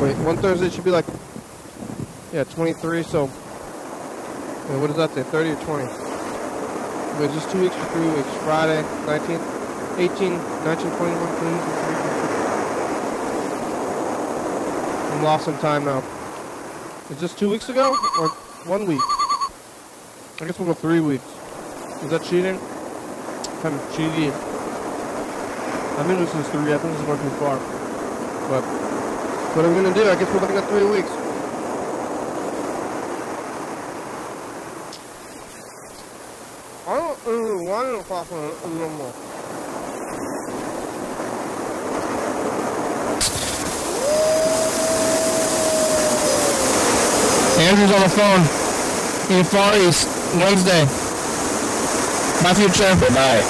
Wait, 0.03 0.17
one 0.27 0.37
Thursday 0.37 0.69
should 0.69 0.83
be 0.83 0.91
like, 0.91 1.05
yeah, 2.33 2.43
23, 2.43 3.05
so, 3.05 3.27
what 3.29 4.88
does 4.88 4.97
that 4.97 5.15
say, 5.15 5.23
30 5.23 5.51
or 5.51 5.57
20? 5.62 5.85
Wait, 7.21 7.31
just 7.31 7.49
two 7.53 7.61
weeks 7.61 7.77
for 7.77 7.85
three 7.93 8.09
weeks. 8.09 8.29
Friday, 8.43 8.83
19th, 9.07 9.38
18, 9.99 10.33
19, 10.65 10.91
21, 10.91 10.99
22, 10.99 11.62
I'm 15.12 15.23
lost 15.23 15.47
in 15.47 15.57
time 15.59 15.85
now. 15.85 16.03
Is 17.09 17.21
this 17.21 17.33
two 17.33 17.49
weeks 17.49 17.69
ago, 17.69 17.97
or 18.19 18.31
one 18.67 18.87
week? 18.87 19.01
I 20.41 20.47
guess 20.47 20.59
we'll 20.59 20.67
go 20.67 20.75
three 20.75 20.99
weeks. 20.99 21.23
Is 22.03 22.11
that 22.11 22.25
cheating? 22.25 22.59
Kind 23.62 23.77
of 23.77 23.93
cheating. 23.95 24.33
I 24.33 26.03
think 26.09 26.19
this 26.19 26.35
is 26.35 26.49
three, 26.49 26.75
I 26.75 26.79
think 26.79 26.91
this 26.91 27.01
is 27.03 27.07
going 27.07 27.21
too 27.21 27.31
far. 27.38 27.57
But, 28.49 28.65
what 29.55 29.67
I'm 29.67 29.75
gonna 29.75 29.93
do, 29.93 30.09
I 30.09 30.15
guess 30.15 30.33
we're 30.33 30.41
looking 30.41 30.57
at 30.57 30.67
three 30.69 30.85
weeks. 30.85 31.11
I 36.88 36.97
don't 36.97 37.27
really 37.27 37.67
want 37.67 38.03
to 38.03 38.09
talk 38.09 38.31
no 38.31 38.88
more. 38.88 39.12
Andrew's 47.61 47.93
on 47.93 48.01
the 48.01 48.09
phone 48.09 48.41
in 49.37 49.45
Far 49.45 49.77
East 49.77 50.09
Wednesday. 50.37 50.85
My 52.43 52.55
future. 52.55 52.97
Goodbye. 52.99 53.43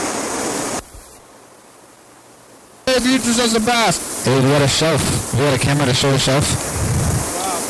Hey, 2.86 3.00
future 3.00 3.32
says 3.32 3.52
the 3.52 3.60
past. 3.60 4.11
Hey, 4.22 4.38
we 4.38 4.54
got 4.54 4.62
a 4.62 4.68
shelf. 4.68 5.34
We 5.34 5.40
got 5.40 5.52
a 5.52 5.58
camera 5.58 5.84
to 5.84 5.92
show 5.92 6.12
the 6.12 6.18
shelf. 6.18 6.46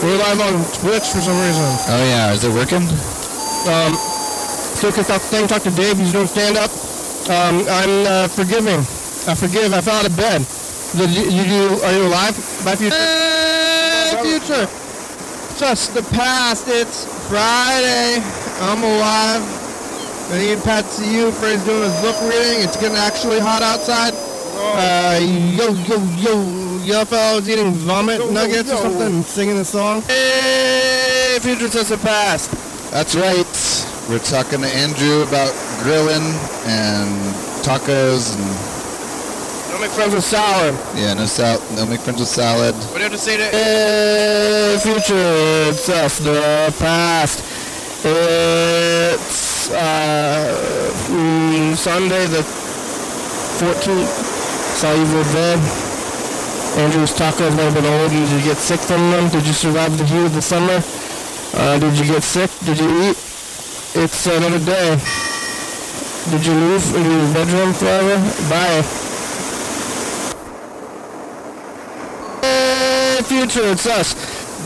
We're 0.05 0.19
live 0.21 0.37
on 0.37 0.61
Twitch 0.85 1.09
for 1.09 1.25
some 1.25 1.41
reason. 1.41 1.65
Oh 1.89 2.05
yeah, 2.13 2.37
is 2.37 2.45
it 2.45 2.53
working? 2.53 2.85
Um, 3.73 3.97
still 4.77 4.93
can 4.93 5.05
talk, 5.05 5.23
thing, 5.33 5.49
talk 5.49 5.63
to 5.63 5.71
Dave. 5.71 5.97
He's 5.97 6.13
doing 6.13 6.27
stand 6.27 6.59
up. 6.61 6.69
Um, 7.33 7.65
I'm 7.73 8.05
uh, 8.05 8.29
forgiving. 8.29 8.85
I 9.25 9.33
forgive. 9.33 9.73
I 9.73 9.81
fell 9.81 9.97
out 9.97 10.05
of 10.05 10.15
bed. 10.15 10.45
Did 10.93 11.09
you, 11.17 11.25
you, 11.33 11.43
you 11.49 11.63
are 11.89 11.93
you 11.97 12.05
alive? 12.05 12.37
My 12.69 12.77
future. 12.77 13.01
Hey, 13.01 14.13
future. 14.21 14.69
Just 15.57 15.95
the 15.95 16.05
past. 16.13 16.69
It's 16.69 17.09
Friday. 17.33 18.21
I'm 18.61 18.85
alive. 18.85 19.41
I 20.29 20.37
need 20.37 20.61
Pat 20.65 20.85
to 21.01 21.05
you 21.09 21.33
for 21.33 21.49
his 21.49 21.65
doing 21.65 21.89
his 21.89 21.97
book 22.05 22.21
reading. 22.29 22.61
It's 22.61 22.77
getting 22.77 23.01
actually 23.01 23.41
hot 23.41 23.63
outside. 23.63 24.12
Uh, 25.13 25.19
yo, 25.19 25.69
yo, 25.85 25.99
yo, 26.25 26.35
yo, 26.85 27.05
fellas 27.05 27.47
eating 27.47 27.73
vomit 27.73 28.19
nuggets 28.33 28.71
or 28.73 28.79
something 28.79 29.03
and 29.17 29.25
singing 29.25 29.59
a 29.59 29.65
song. 29.65 30.01
Hey, 30.03 31.37
future 31.43 31.69
says 31.69 31.91
the 31.91 31.99
past. 31.99 32.51
That's 32.91 33.15
right. 33.15 33.45
We're 34.09 34.21
talking 34.21 34.63
to 34.63 34.69
Andrew 34.69 35.21
about 35.21 35.53
grilling 35.83 36.25
and 36.65 37.11
tacos 37.61 38.33
and 38.33 39.71
Don't 39.71 39.83
make 39.83 39.91
friends 39.91 40.15
with 40.15 40.25
salad. 40.25 40.75
yeah, 40.97 41.13
no 41.13 41.27
sal, 41.27 41.61
no 41.77 41.85
make 41.85 42.01
friends 42.01 42.19
with 42.21 42.29
salad. 42.31 42.75
What 42.75 42.93
do 42.95 42.99
you 42.99 43.03
have 43.05 43.13
to 43.13 43.19
say 43.19 43.37
to 43.37 43.45
Hey, 43.45 44.79
future, 44.81 45.69
it's 45.69 45.91
us, 45.91 46.21
the 46.21 46.75
past. 46.79 47.41
It's 48.07 49.71
uh, 49.73 50.97
mm, 51.11 51.77
Sunday 51.77 52.25
the 52.29 52.41
14th. 53.61 54.32
Saw 54.83 54.93
you 54.95 55.15
were 55.15 55.23
bed. 55.33 55.61
Andrew's 56.83 57.13
tacos 57.15 57.55
might 57.55 57.71
have 57.71 57.75
been 57.75 57.87
old. 57.87 58.11
Did 58.11 58.29
you 58.29 58.43
get 58.43 58.57
sick 58.57 58.81
from 58.81 59.13
them? 59.13 59.29
Did 59.31 59.47
you 59.47 59.53
survive 59.53 59.97
the 59.97 60.05
heat 60.05 60.27
of 60.27 60.35
the 60.35 60.43
summer? 60.43 60.83
Uh, 61.55 61.79
did 61.79 61.97
you 61.97 62.05
get 62.05 62.25
sick? 62.25 62.51
Did 62.67 62.81
you 62.81 62.91
eat? 63.05 63.17
It's 63.95 64.27
another 64.27 64.59
day. 64.59 64.99
Did 66.35 66.45
you 66.45 66.55
leave 66.59 66.97
your 66.99 67.33
bedroom 67.33 67.73
forever? 67.75 68.19
Bye. 68.51 68.83
Hey, 72.43 73.23
future, 73.23 73.71
it's 73.71 73.87
us. 73.87 74.15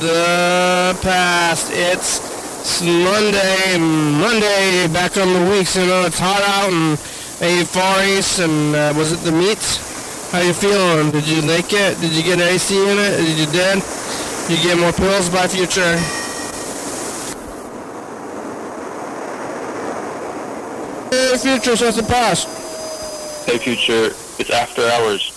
The 0.00 0.98
past, 1.02 1.70
it's 1.74 2.80
Monday, 2.80 3.76
Monday, 3.76 4.88
back 4.94 5.18
on 5.18 5.30
the 5.34 5.50
weeks, 5.50 5.76
you 5.76 5.84
know, 5.84 6.06
it's 6.06 6.18
hot 6.18 6.40
out 6.40 6.72
and 6.72 6.98
ate 7.42 7.66
Far 7.66 8.02
East 8.02 8.38
and 8.38 8.74
uh, 8.74 8.94
was 8.96 9.12
it 9.12 9.18
the 9.18 9.32
meats? 9.32 9.95
How 10.36 10.42
you 10.42 10.52
feeling? 10.52 11.10
Did 11.12 11.26
you 11.26 11.40
like 11.48 11.72
it? 11.72 11.98
Did 11.98 12.12
you 12.12 12.22
get 12.22 12.34
an 12.34 12.42
AC 12.52 12.76
in 12.76 12.98
it? 12.98 13.16
Did 13.24 13.38
you 13.38 13.46
did? 13.46 13.82
You 14.50 14.62
get 14.62 14.78
more 14.78 14.92
pills 14.92 15.30
by 15.30 15.48
future? 15.48 15.96
Hey, 21.08 21.38
future, 21.38 21.74
so 21.74 21.86
it's 21.88 21.96
the 21.96 22.02
past. 22.02 22.46
Hey, 23.46 23.56
future, 23.56 24.12
it's 24.38 24.50
after 24.50 24.82
hours, 24.82 25.32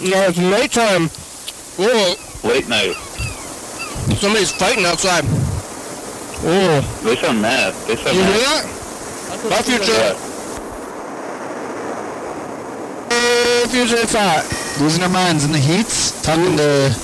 No, 0.00 0.28
it's 0.28 0.38
nighttime. 0.38 1.08
Whoa, 1.74 2.14
late 2.48 2.68
night. 2.68 2.94
somebody's 4.14 4.52
fighting 4.52 4.84
outside. 4.84 5.24
Whoa. 6.44 6.82
They 7.02 7.16
sound 7.16 7.42
mad. 7.42 7.74
They 7.88 7.96
sound 7.96 8.16
You 8.16 8.22
hear 8.22 8.38
that? 8.38 8.62
Bye, 9.50 9.62
future. 9.62 9.92
Hey, 9.92 10.35
future, 13.68 13.96
it's 13.96 14.14
hot. 14.14 14.44
Losing 14.80 15.02
our 15.02 15.08
minds 15.08 15.44
in 15.44 15.52
the 15.52 15.58
heats. 15.58 16.10
Talking 16.22 16.56
to 16.56 16.94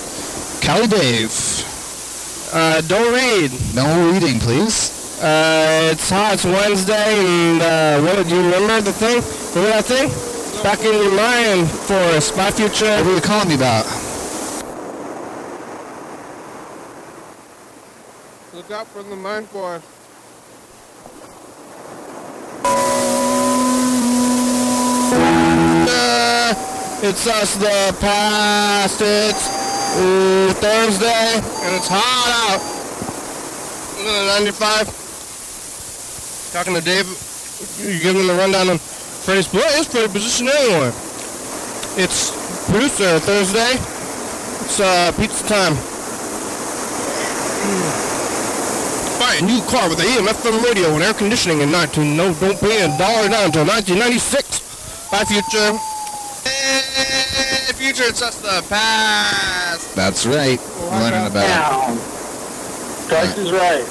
Cali 0.61 0.87
Dave. 0.87 1.33
Uh, 2.53 2.81
don't 2.83 3.13
read. 3.13 3.51
No 3.75 4.11
reading, 4.11 4.39
please. 4.41 5.21
Uh, 5.23 5.91
it's 5.93 6.09
hot. 6.11 6.35
It's 6.35 6.45
Wednesday, 6.45 7.15
and 7.19 7.63
uh, 7.63 8.01
what 8.01 8.27
do 8.27 8.35
you 8.35 8.43
remember 8.43 8.81
the 8.81 8.93
thing? 8.93 9.23
Remember 9.55 9.77
that 9.77 9.85
thing? 9.85 10.09
Back 10.63 10.81
in 10.81 10.93
your 10.93 11.15
mind 11.15 11.71
for 11.71 11.95
us. 12.17 12.31
Bye, 12.31 12.51
future. 12.51 12.87
What 12.87 13.07
were 13.07 13.15
you 13.17 13.21
calling 13.21 13.49
me 13.49 13.55
about? 13.55 13.85
Look 18.55 18.71
out 18.71 18.87
for 18.89 19.03
the 19.03 19.17
mind 19.17 19.49
force. 19.49 19.83
It's 27.05 27.27
us, 27.27 27.57
the 27.57 27.97
past. 28.01 29.01
It's 29.03 29.49
uh, 29.99 30.55
Thursday, 30.55 31.35
and 31.35 31.75
it's 31.75 31.89
hot 31.91 32.31
out. 32.47 32.63
Uh, 33.99 34.39
95. 34.39 34.87
Talking 36.53 36.75
to 36.75 36.81
Dave. 36.81 37.11
You 37.83 37.99
giving 37.99 38.23
him 38.23 38.29
the 38.29 38.35
rundown 38.35 38.71
on 38.71 38.79
Freddy's 38.79 39.49
play. 39.49 39.67
It's 39.83 39.89
play 39.89 40.07
position 40.07 40.49
anyway. 40.49 40.95
It's 41.99 42.31
producer 42.71 43.19
Thursday. 43.19 43.75
It's 44.63 44.79
uh, 44.79 45.11
pizza 45.19 45.43
time. 45.47 45.75
Buy 49.19 49.39
a 49.39 49.43
new 49.43 49.61
car 49.67 49.89
with 49.91 49.99
AM 50.01 50.27
FM 50.31 50.63
radio 50.65 50.95
and 50.95 51.03
air 51.03 51.15
conditioning 51.15 51.61
in 51.61 51.71
19. 51.71 52.17
No, 52.17 52.33
don't 52.35 52.59
pay 52.61 52.83
a 52.83 52.89
dollar 52.97 53.29
down 53.29 53.47
until 53.51 53.67
1996. 53.67 55.11
Bye, 55.11 55.25
future. 55.25 55.92
Hey, 57.83 57.89
future, 57.91 58.09
it's 58.11 58.21
just 58.21 58.43
the 58.43 58.65
past. 58.69 59.97
That's 59.97 60.25
right. 60.25 60.61
Learning 61.03 61.27
about 61.27 61.99
Price 63.09 63.37
is 63.37 63.51
right. 63.51 63.83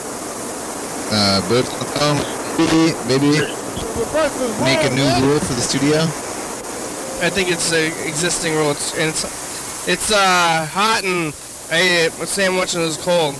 uh, 1.12 1.42
Boots 1.50 1.68
on 1.74 1.80
the 1.80 1.86
phone. 2.00 2.16
Maybe, 2.56 2.96
maybe 3.12 3.32
make 4.64 4.80
a 4.89 4.96
new 4.96 5.04
rule 5.28 5.39
for 5.42 5.54
the 5.56 5.62
studio. 5.62 5.98
I 7.20 7.30
think 7.30 7.52
it's 7.52 7.74
an 7.74 7.92
existing 8.08 8.54
rule. 8.56 8.72
It's 8.72 8.94
and 8.94 9.10
it's 9.10 9.26
it's 9.89 10.10
uh 10.14 10.66
hot 10.72 11.04
and 11.04 11.36
I 11.70 11.82
ate 11.82 12.06
it. 12.06 12.14
What's 12.14 12.32
sandwich 12.32 12.74
and 12.76 12.84
it 12.84 12.86
was 12.86 12.96
cold. 12.96 13.36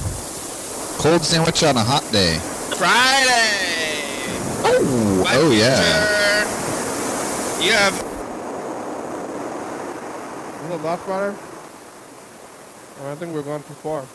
Cold 0.99 1.24
sandwich 1.24 1.64
on 1.64 1.78
a 1.78 1.84
hot 1.84 2.04
day. 2.12 2.39
Friday. 2.76 4.28
Oh, 4.68 5.24
Bye, 5.24 5.32
oh 5.36 5.52
yeah. 5.52 5.80
future. 7.56 7.66
You 7.66 7.72
have. 7.72 8.11
Is 10.72 10.80
it 10.80 10.84
left 10.86 11.05
runner? 11.05 11.32
I 13.11 13.15
think 13.15 13.34
we're 13.34 13.41
going 13.41 13.61
too 13.63 13.74
far. 13.74 14.05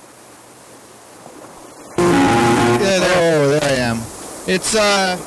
Yeah, 1.99 2.99
there. 2.99 3.45
Oh, 3.45 3.49
there 3.49 3.63
I 3.63 3.75
am. 3.75 3.99
It's 4.47 4.75
uh, 4.75 5.19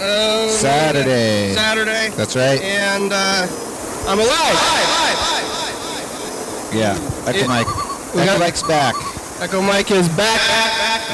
uh 0.00 0.48
Saturday. 0.50 1.54
Saturday. 1.54 2.10
That's 2.10 2.36
right. 2.36 2.60
And 2.62 3.10
uh, 3.12 3.46
I'm 4.06 4.20
alive. 4.20 4.58
Yeah. 6.72 6.96
Echo 7.26 7.38
It- 7.40 7.48
Mike. 7.48 7.66
we 8.14 8.20
Echo 8.20 8.32
got- 8.32 8.38
Mike's 8.38 8.62
back. 8.62 8.94
Echo 9.40 9.60
Mike 9.62 9.90
is 9.90 10.08
back, 10.10 10.40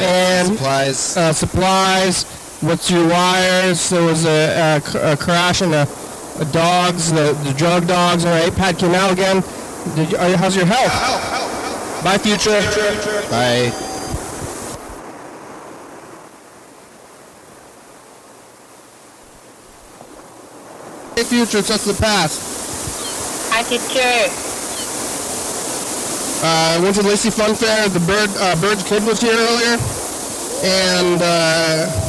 and 0.03 0.49
Supplies. 0.49 1.17
uh, 1.17 1.33
supplies. 1.33 2.25
What's 2.61 2.91
your 2.91 3.09
wires? 3.09 3.89
There 3.89 4.03
was 4.03 4.27
a 4.27 5.17
crash 5.19 5.63
in 5.63 5.71
the, 5.71 5.87
the 5.87 6.08
dogs, 6.47 7.11
the, 7.13 7.33
the 7.45 7.53
drug 7.55 7.87
dogs. 7.87 8.25
All 8.25 8.33
right, 8.33 8.55
Pat 8.55 8.79
came 8.79 8.95
out 8.95 9.13
again. 9.13 9.43
Did 9.95 10.13
you, 10.13 10.19
how's 10.37 10.57
your 10.57 10.67
health? 10.67 10.93
Bye, 12.05 12.19
future. 12.19 12.61
Bye. 13.31 13.73
Hey, 21.17 21.25
future, 21.25 21.59
it's 21.59 21.69
just 21.69 21.87
the 21.87 21.95
past. 21.95 23.51
Hi, 23.53 23.63
teacher. 23.65 24.31
Uh, 26.41 26.79
I 26.79 26.81
went 26.81 26.95
to 26.95 27.03
the 27.03 27.09
Lacey 27.09 27.31
Fun 27.31 27.57
Fair. 27.57 27.89
The 27.89 27.99
bird, 27.99 28.31
uh, 28.39 28.55
Bird's 28.61 28.89
kid 28.89 29.03
was 29.05 29.21
here 29.21 29.35
earlier, 29.35 29.77
and 30.63 31.21
uh, 31.21 32.08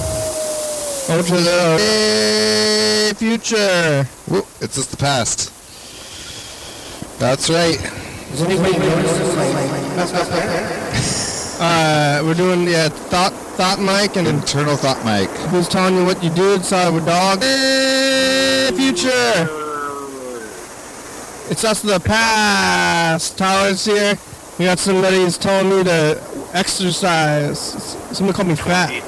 Went 1.10 1.26
to 1.26 1.38
the 1.38 3.16
future. 3.18 4.04
Whoop, 4.28 4.46
it's 4.62 4.76
just 4.76 4.92
the 4.92 4.98
past. 4.98 5.52
That's 7.20 7.50
right. 7.50 7.80
Uh, 11.62 12.22
we're 12.24 12.34
doing 12.36 12.66
yeah, 12.66 12.88
thought 12.88 13.34
thought 13.34 13.82
mic 13.82 14.16
and 14.16 14.26
Internal 14.26 14.78
thought 14.78 15.04
mic. 15.04 15.30
who's 15.50 15.68
telling 15.68 15.94
you 15.94 16.06
what 16.06 16.24
you 16.24 16.30
do 16.30 16.54
inside 16.54 16.88
of 16.88 16.96
a 16.96 17.02
dog. 17.06 17.40
Future. 18.78 19.50
It's 21.52 21.66
us 21.66 21.82
the 21.82 22.00
past. 22.00 23.38
Tyler's 23.38 23.84
here. 23.84 24.18
We 24.58 24.64
got 24.66 24.80
somebody 24.80 25.18
who's 25.18 25.38
telling 25.38 25.70
me 25.70 25.84
to 25.84 26.22
exercise. 26.54 27.60
Somebody 28.16 28.36
called 28.38 28.48
me 28.48 28.56
fat. 28.56 29.04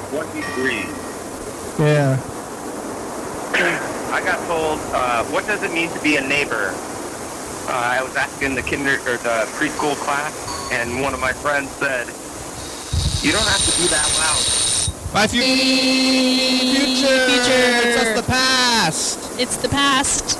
23. 1.76 1.86
Yeah. 1.86 2.18
I 4.12 4.20
got 4.24 4.46
told, 4.46 4.78
uh, 4.92 5.24
what 5.24 5.46
does 5.46 5.62
it 5.62 5.72
mean 5.72 5.88
to 5.90 6.00
be 6.00 6.16
a 6.16 6.20
neighbor? 6.20 6.74
Uh, 7.68 7.72
I 7.72 8.02
was 8.02 8.14
asking 8.16 8.54
the 8.54 8.62
kinder 8.62 8.96
or 9.06 9.16
the 9.18 9.46
preschool 9.56 9.94
class, 9.96 10.34
and 10.72 11.00
one 11.00 11.14
of 11.14 11.20
my 11.20 11.32
friends 11.32 11.70
said, 11.78 12.06
"You 13.24 13.32
don't 13.32 13.46
have 13.46 13.64
to 13.64 13.72
be 13.80 13.86
that 13.86 14.08
loud." 14.18 14.42
Bye, 15.14 15.28
future. 15.28 15.46
Future. 17.28 17.88
It's 17.88 18.00
us 18.02 18.20
the 18.20 18.26
past. 18.26 19.40
It's 19.40 19.56
the 19.56 19.68
past. 19.68 20.38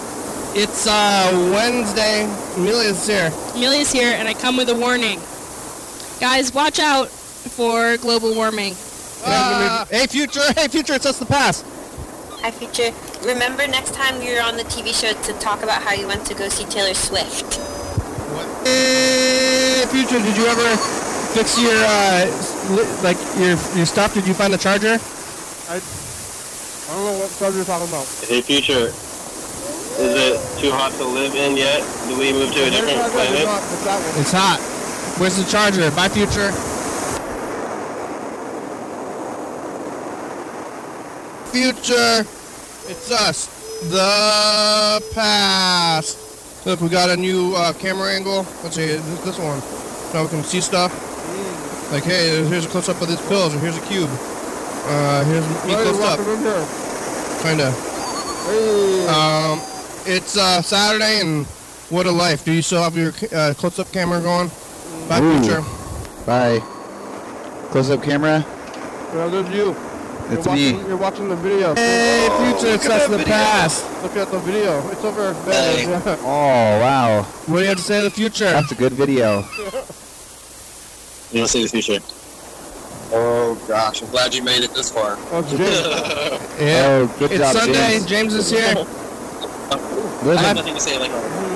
It's 0.55 0.87
uh 0.87 1.31
Wednesday. 1.55 2.25
Amelia's 2.57 3.07
here. 3.07 3.33
Amelia's 3.55 3.93
here, 3.93 4.13
and 4.19 4.27
I 4.29 4.35
come 4.35 4.57
with 4.57 4.69
a 4.69 4.75
warning. 4.75 5.21
Guys, 6.21 6.53
watch 6.53 6.79
out 6.81 7.09
for 7.09 7.97
global 7.99 8.35
warming. 8.35 8.75
Uh, 9.25 9.85
hey, 9.87 10.07
future. 10.07 10.41
Hey, 10.55 10.69
future. 10.69 10.95
It's 10.95 11.07
us 11.07 11.19
the 11.19 11.27
past. 11.27 11.65
Hi, 12.43 12.51
future. 12.51 12.91
Remember 13.27 13.67
next 13.69 13.95
time 13.95 14.21
you're 14.23 14.43
on 14.43 14.57
the 14.57 14.65
TV 14.65 14.91
show 14.91 15.13
to 15.13 15.33
talk 15.39 15.63
about 15.63 15.83
how 15.83 15.93
you 15.93 16.07
went 16.09 16.27
to 16.27 16.35
go 16.35 16.49
see 16.49 16.65
Taylor 16.65 16.95
Swift. 16.95 17.55
Hey, 18.67 19.85
future. 19.91 20.19
Did 20.19 20.37
you 20.37 20.47
ever 20.47 20.77
fix 21.35 21.59
your 21.61 21.75
uh 21.75 22.27
like 23.03 23.17
your 23.39 23.55
your 23.79 23.87
stuff? 23.87 24.15
Did 24.15 24.27
you 24.27 24.35
find 24.35 24.53
the 24.53 24.59
charger? 24.59 24.99
I 25.71 25.79
I 25.79 26.95
don't 26.95 27.05
know 27.07 27.19
what 27.23 27.31
charger 27.39 27.59
you're 27.59 27.65
talking 27.65 27.89
about. 27.89 28.07
Hey, 28.27 28.43
future. 28.43 28.91
Is 30.03 30.15
it 30.19 30.35
too 30.59 30.73
hot 30.73 30.91
to 30.99 31.05
live 31.05 31.35
in 31.35 31.57
yet? 31.57 31.85
Do 32.09 32.19
we 32.19 32.33
move 32.33 32.51
to 32.55 32.65
a 32.67 32.71
different 32.71 33.13
planet? 33.13 33.47
It's 34.19 34.33
hot. 34.33 34.59
Where's 35.21 35.37
the 35.37 35.45
charger? 35.45 35.91
Bye, 35.93 36.09
future. 36.09 36.51
Future. 41.53 42.25
It's 42.89 43.11
us. 43.13 43.47
The 43.91 45.03
past. 45.15 46.67
Look, 46.67 46.81
we 46.81 46.89
got 46.89 47.11
a 47.11 47.17
new 47.17 47.55
uh, 47.55 47.73
camera 47.75 48.11
angle. 48.13 48.47
Let's 48.63 48.77
see, 48.77 48.87
this, 48.87 49.21
this 49.21 49.39
one. 49.39 49.61
Now 50.15 50.23
we 50.23 50.29
can 50.31 50.43
see 50.45 50.61
stuff. 50.61 50.93
Like, 51.93 52.05
hey, 52.05 52.43
here's 52.47 52.65
a 52.65 52.69
close 52.69 52.89
up 52.89 53.03
of 53.03 53.09
these 53.09 53.21
pills, 53.29 53.55
or 53.55 53.59
here's 53.59 53.77
a 53.77 53.81
cube. 53.83 54.09
Uh, 54.11 55.25
here's 55.25 55.47
me 55.67 55.75
close 55.75 56.01
up. 56.01 56.19
Kinda. 57.43 57.69
Um, 59.13 59.61
it's 60.07 60.37
uh, 60.37 60.63
Saturday, 60.63 61.21
and 61.21 61.45
what 61.91 62.07
a 62.07 62.11
life. 62.11 62.45
Do 62.47 62.53
you 62.53 62.63
still 62.63 62.83
have 62.83 62.97
your 62.97 63.13
uh, 63.35 63.53
close 63.55 63.79
up 63.79 63.93
camera 63.93 64.21
going? 64.23 64.51
Bye, 65.09 65.21
Ooh. 65.21 65.39
future. 65.41 65.63
Bye. 66.25 66.61
Close 67.73 67.91
up 67.91 68.03
camera. 68.03 68.45
Yeah, 69.15 69.29
there's 69.29 69.51
you. 69.51 69.77
It's 70.31 70.47
you're 70.47 70.55
me. 70.55 70.73
Watching, 70.73 70.89
you're 70.89 70.97
watching 70.97 71.29
the 71.29 71.37
video. 71.37 71.75
Hey, 71.75 72.29
future, 72.39 72.75
it's 72.75 72.87
us 72.87 73.09
the 73.09 73.25
past. 73.25 74.03
Look 74.03 74.17
at 74.17 74.31
the 74.31 74.39
video. 74.39 74.89
It's 74.91 75.05
over 75.05 75.33
there. 75.33 76.19
Oh 76.23 76.81
wow. 76.81 77.23
What 77.23 77.57
do 77.59 77.63
you 77.63 77.69
have 77.69 77.79
to 77.79 77.83
say 77.83 77.99
to 77.99 78.05
the 78.05 78.11
future? 78.11 78.45
That's 78.51 78.73
a 78.73 78.75
good 78.75 78.93
video. 78.93 79.41
You 81.33 81.41
want 81.41 81.49
to 81.49 81.49
see 81.49 81.63
the 81.63 81.69
future? 81.69 82.01
Oh 83.15 83.63
gosh, 83.69 84.03
I'm 84.03 84.11
glad 84.11 84.35
you 84.35 84.43
made 84.43 84.63
it 84.63 84.73
this 84.75 84.91
far. 84.91 85.17
Oh, 85.31 85.41
yeah. 86.61 86.87
Oh, 86.87 87.17
good 87.19 87.33
it's 87.33 87.41
job, 87.41 87.57
Sunday. 87.57 87.75
James. 87.75 88.07
James 88.07 88.35
is 88.35 88.51
here. 88.51 88.75
Living. 90.25 90.39
have 90.39 90.57
Nothing 90.57 90.75
to 90.75 90.81
say 90.81 90.99
like 90.99 91.11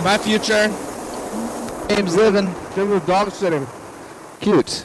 bye, 0.05 0.19
future. 0.19 0.69
James 1.89 2.17
living. 2.17 2.53
James 2.75 2.91
is 2.91 3.07
dog 3.07 3.31
sitting. 3.31 3.67
Cute. 4.41 4.85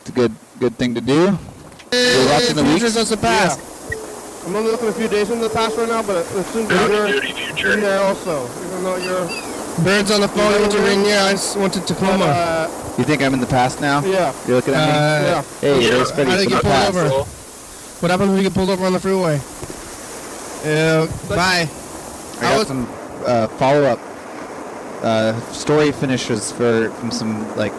It's 0.00 0.08
a 0.08 0.12
good 0.12 0.34
good 0.58 0.76
thing 0.76 0.94
to 0.94 1.00
do. 1.00 1.38
You're 1.92 2.28
watching 2.30 2.56
the 2.56 2.64
future's 2.64 2.96
weeks. 2.96 2.96
us 2.96 3.10
the 3.10 3.16
past. 3.16 3.60
I'm 4.46 4.54
only 4.54 4.70
looking 4.70 4.88
a 4.88 4.92
few 4.92 5.08
days 5.08 5.30
in 5.30 5.40
the 5.40 5.48
past 5.50 5.76
right 5.76 5.88
now, 5.88 6.02
but 6.02 6.18
it 6.18 6.44
seems 6.46 6.70
like 6.70 7.58
you're 7.58 7.72
in 7.74 7.80
there 7.80 8.00
also. 8.02 8.46
Even 8.66 8.84
though 8.84 8.96
you're 8.96 9.26
Birds 9.84 10.10
on 10.10 10.22
the 10.22 10.28
phone. 10.28 10.54
I 10.54 10.58
went 10.60 10.72
to 10.72 10.78
Rainier. 10.78 11.18
I 11.18 11.32
just 11.32 11.56
went 11.56 11.74
to 11.74 11.80
Tacoma. 11.84 12.24
Uh, 12.24 12.94
You 12.96 13.04
think 13.04 13.22
I'm 13.22 13.34
in 13.34 13.40
the 13.40 13.46
past 13.46 13.80
now? 13.80 14.00
Yeah. 14.04 14.32
You're 14.46 14.56
looking 14.56 14.72
at 14.72 14.86
me? 14.86 14.92
Uh, 14.92 14.96
yeah. 14.96 15.42
Hey, 15.60 15.90
there's 15.90 16.10
Freddy 16.12 16.30
How 16.30 16.36
did 16.38 16.44
from 16.44 16.52
you 16.52 16.56
the 16.58 16.62
past. 16.62 16.92
pulled 16.92 17.06
over? 17.12 17.24
What 18.00 18.10
happens 18.10 18.28
when 18.30 18.36
you 18.38 18.42
get 18.44 18.54
pulled 18.54 18.70
over 18.70 18.86
on 18.86 18.92
the 18.94 19.00
freeway? 19.00 19.38
Yeah. 20.64 21.06
Bye. 21.28 21.68
I 22.40 22.56
got 22.56 22.66
some 22.66 22.88
uh, 23.26 23.48
follow-up 23.58 23.98
uh, 25.02 25.38
story 25.52 25.92
finishes 25.92 26.50
for 26.52 26.88
from 26.92 27.10
some 27.10 27.54
like 27.56 27.74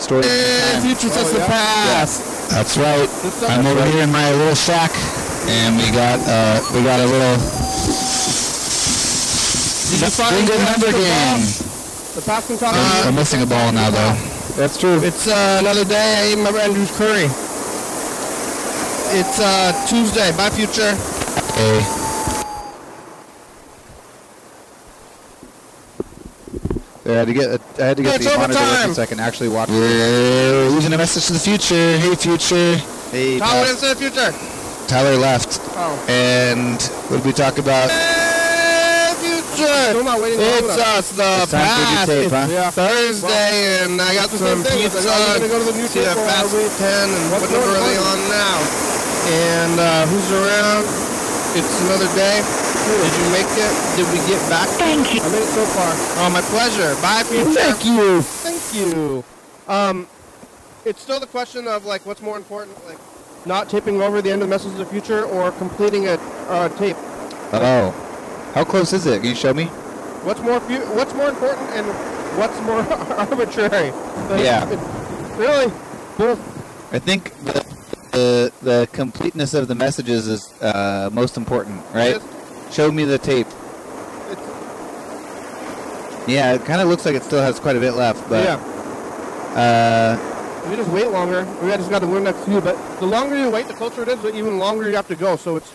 stories. 0.00 0.26
from 0.26 0.34
time. 0.34 0.82
Future 0.82 1.10
sets 1.12 1.32
the 1.32 1.40
past. 1.46 2.50
That's 2.50 2.76
right. 2.76 3.08
I'm 3.50 3.66
over 3.66 3.84
here 3.86 4.02
in 4.02 4.12
my 4.12 4.30
little 4.32 4.54
shack, 4.54 4.90
and 5.46 5.76
we 5.76 5.90
got 5.90 6.18
uh, 6.24 6.60
we 6.74 6.82
got 6.82 7.00
a 7.00 7.06
little 7.06 7.36
Did 9.90 10.00
you 10.00 10.10
find 10.10 10.36
bingo 10.36 10.54
the 10.56 10.64
number 10.64 10.92
game. 10.92 11.42
The 12.14 12.22
past 12.24 12.48
can 12.48 12.58
talk 12.58 12.74
Uh, 12.74 13.08
I'm 13.08 13.14
missing 13.14 13.42
a 13.42 13.46
ball 13.46 13.72
now 13.72 13.90
though. 13.90 14.14
That's 14.56 14.76
true. 14.76 14.98
It's 15.02 15.28
uh, 15.28 15.58
another 15.60 15.84
day. 15.84 16.32
I 16.32 16.34
remember 16.34 16.58
Andrews 16.58 16.90
Curry. 16.96 17.30
It's 19.14 19.38
uh, 19.40 19.72
Tuesday. 19.88 20.32
Bye, 20.36 20.50
future. 20.50 20.94
Hey. 21.54 22.07
I 27.08 27.12
had 27.12 27.26
to 27.28 27.32
get 27.32 27.48
I 27.80 27.84
had 27.88 27.96
to 27.96 28.02
get 28.02 28.16
It's 28.20 28.30
the 28.30 28.36
monitor 28.36 28.58
overtime. 28.60 28.78
working 28.80 28.94
so 28.94 29.02
I 29.02 29.06
can 29.06 29.20
actually 29.20 29.48
watch. 29.48 29.68
We're 29.70 30.68
losing 30.68 30.92
a 30.92 30.98
message 30.98 31.26
to 31.28 31.32
the 31.32 31.38
future. 31.40 31.96
Hey, 31.96 32.14
future. 32.14 32.76
Hey, 33.10 33.38
Tyler 33.38 33.64
Tyler, 33.64 33.70
into 33.72 33.86
the 33.88 33.96
future. 33.96 34.30
Tyler 34.88 35.16
left. 35.16 35.60
Oh. 35.72 35.96
And 36.08 36.76
what 37.08 37.16
did 37.18 37.26
we 37.26 37.32
talk 37.32 37.56
about? 37.56 37.88
Hey, 37.88 39.16
future. 39.24 39.72
Still 39.96 40.04
not 40.04 40.20
waiting 40.20 40.38
long 40.40 40.48
It's 40.68 40.76
enough. 40.76 40.98
us, 41.00 41.08
the 41.16 41.24
It's 41.42 41.50
time 41.50 41.64
for 41.64 41.80
your 41.80 41.88
past. 41.96 42.08
tape, 42.12 42.30
huh? 42.30 42.46
yeah. 42.52 42.70
Thursday, 42.70 43.84
and 43.84 44.00
I 44.00 44.14
got 44.14 44.28
the 44.28 44.36
some 44.38 44.60
same 44.60 44.62
thing. 44.68 44.78
pizza. 44.84 44.98
It's 45.00 45.06
like, 45.08 45.16
are 45.16 45.40
we 45.40 45.48
gonna 45.48 45.48
go 45.48 45.58
to 45.64 45.68
the 45.72 45.78
new 45.80 45.88
See 45.88 46.04
tape 46.04 46.12
that 46.12 46.20
fast 46.28 46.52
are 46.52 46.60
10, 46.76 47.08
and 47.08 47.24
What's 47.32 47.48
what 47.48 47.52
number 47.56 47.72
going 47.72 47.80
are 47.80 47.88
they 47.88 47.96
on? 47.96 48.20
on 48.20 48.20
now? 48.28 48.56
And 49.28 49.74
uh, 49.80 50.06
who's 50.12 50.28
around? 50.32 50.84
It's 51.56 51.72
another 51.88 52.08
day. 52.14 52.44
Did 52.88 53.14
you 53.20 53.30
make 53.32 53.46
it? 53.52 53.72
Did 53.96 54.06
we 54.12 54.18
get 54.26 54.40
back? 54.48 54.68
Thank 54.78 55.14
you. 55.14 55.20
I 55.20 55.28
made 55.30 55.42
it 55.42 55.46
so 55.48 55.64
far. 55.66 55.92
Oh, 56.24 56.30
my 56.32 56.40
pleasure. 56.40 56.94
Bye, 57.02 57.22
future. 57.24 57.52
Thank 57.52 57.84
you. 57.84 58.22
Thank 58.22 58.74
you. 58.74 59.24
Um, 59.68 60.06
it's 60.84 61.00
still 61.02 61.20
the 61.20 61.26
question 61.26 61.66
of 61.68 61.84
like, 61.84 62.06
what's 62.06 62.22
more 62.22 62.36
important, 62.36 62.82
like, 62.86 62.98
not 63.46 63.68
taping 63.68 64.00
over 64.00 64.22
the 64.22 64.30
end 64.30 64.42
of 64.42 64.48
Messages 64.48 64.72
of 64.72 64.86
the 64.86 64.92
Future 64.92 65.24
or 65.24 65.52
completing 65.52 66.08
a 66.08 66.14
uh, 66.48 66.68
tape. 66.78 66.96
Oh, 67.52 67.90
how 68.54 68.64
close 68.64 68.92
is 68.92 69.06
it? 69.06 69.20
Can 69.20 69.30
you 69.30 69.34
show 69.36 69.52
me? 69.52 69.64
What's 70.24 70.40
more, 70.40 70.58
fu- 70.60 70.78
what's 70.96 71.14
more 71.14 71.28
important, 71.28 71.68
and 71.70 71.86
what's 72.38 72.58
more 72.62 72.80
arbitrary? 73.18 73.90
Like, 74.30 74.44
Yeah. 74.44 74.68
it- 74.68 75.38
really, 75.38 75.72
both. 76.16 76.40
I 76.92 76.98
think 76.98 77.32
the, 77.44 77.64
the 78.12 78.52
the 78.62 78.88
completeness 78.92 79.52
of 79.54 79.68
the 79.68 79.74
messages 79.74 80.26
is 80.26 80.52
uh, 80.62 81.10
most 81.12 81.36
important, 81.36 81.84
right? 81.94 82.20
Show 82.70 82.90
me 82.92 83.04
the 83.04 83.18
tape. 83.18 83.46
Yeah, 86.26 86.52
it 86.52 86.64
kind 86.66 86.80
of 86.82 86.88
looks 86.88 87.06
like 87.06 87.14
it 87.14 87.22
still 87.22 87.40
has 87.40 87.58
quite 87.58 87.76
a 87.76 87.80
bit 87.80 87.92
left, 87.94 88.28
but 88.28 88.44
Yeah. 88.44 88.58
uh, 89.56 90.18
We 90.68 90.76
just 90.76 90.90
wait 90.90 91.10
longer. 91.10 91.46
We 91.62 91.70
just 91.70 91.88
got 91.88 92.00
the 92.00 92.06
winner 92.06 92.20
next 92.32 92.44
to 92.44 92.50
you, 92.50 92.60
but 92.60 92.76
the 93.00 93.06
longer 93.06 93.38
you 93.38 93.48
wait, 93.48 93.66
the 93.68 93.72
closer 93.74 94.02
it 94.02 94.08
is, 94.08 94.18
But 94.18 94.34
even 94.34 94.58
longer 94.58 94.86
you 94.90 94.96
have 94.96 95.08
to 95.08 95.14
go. 95.16 95.36
So 95.36 95.56
it's, 95.56 95.70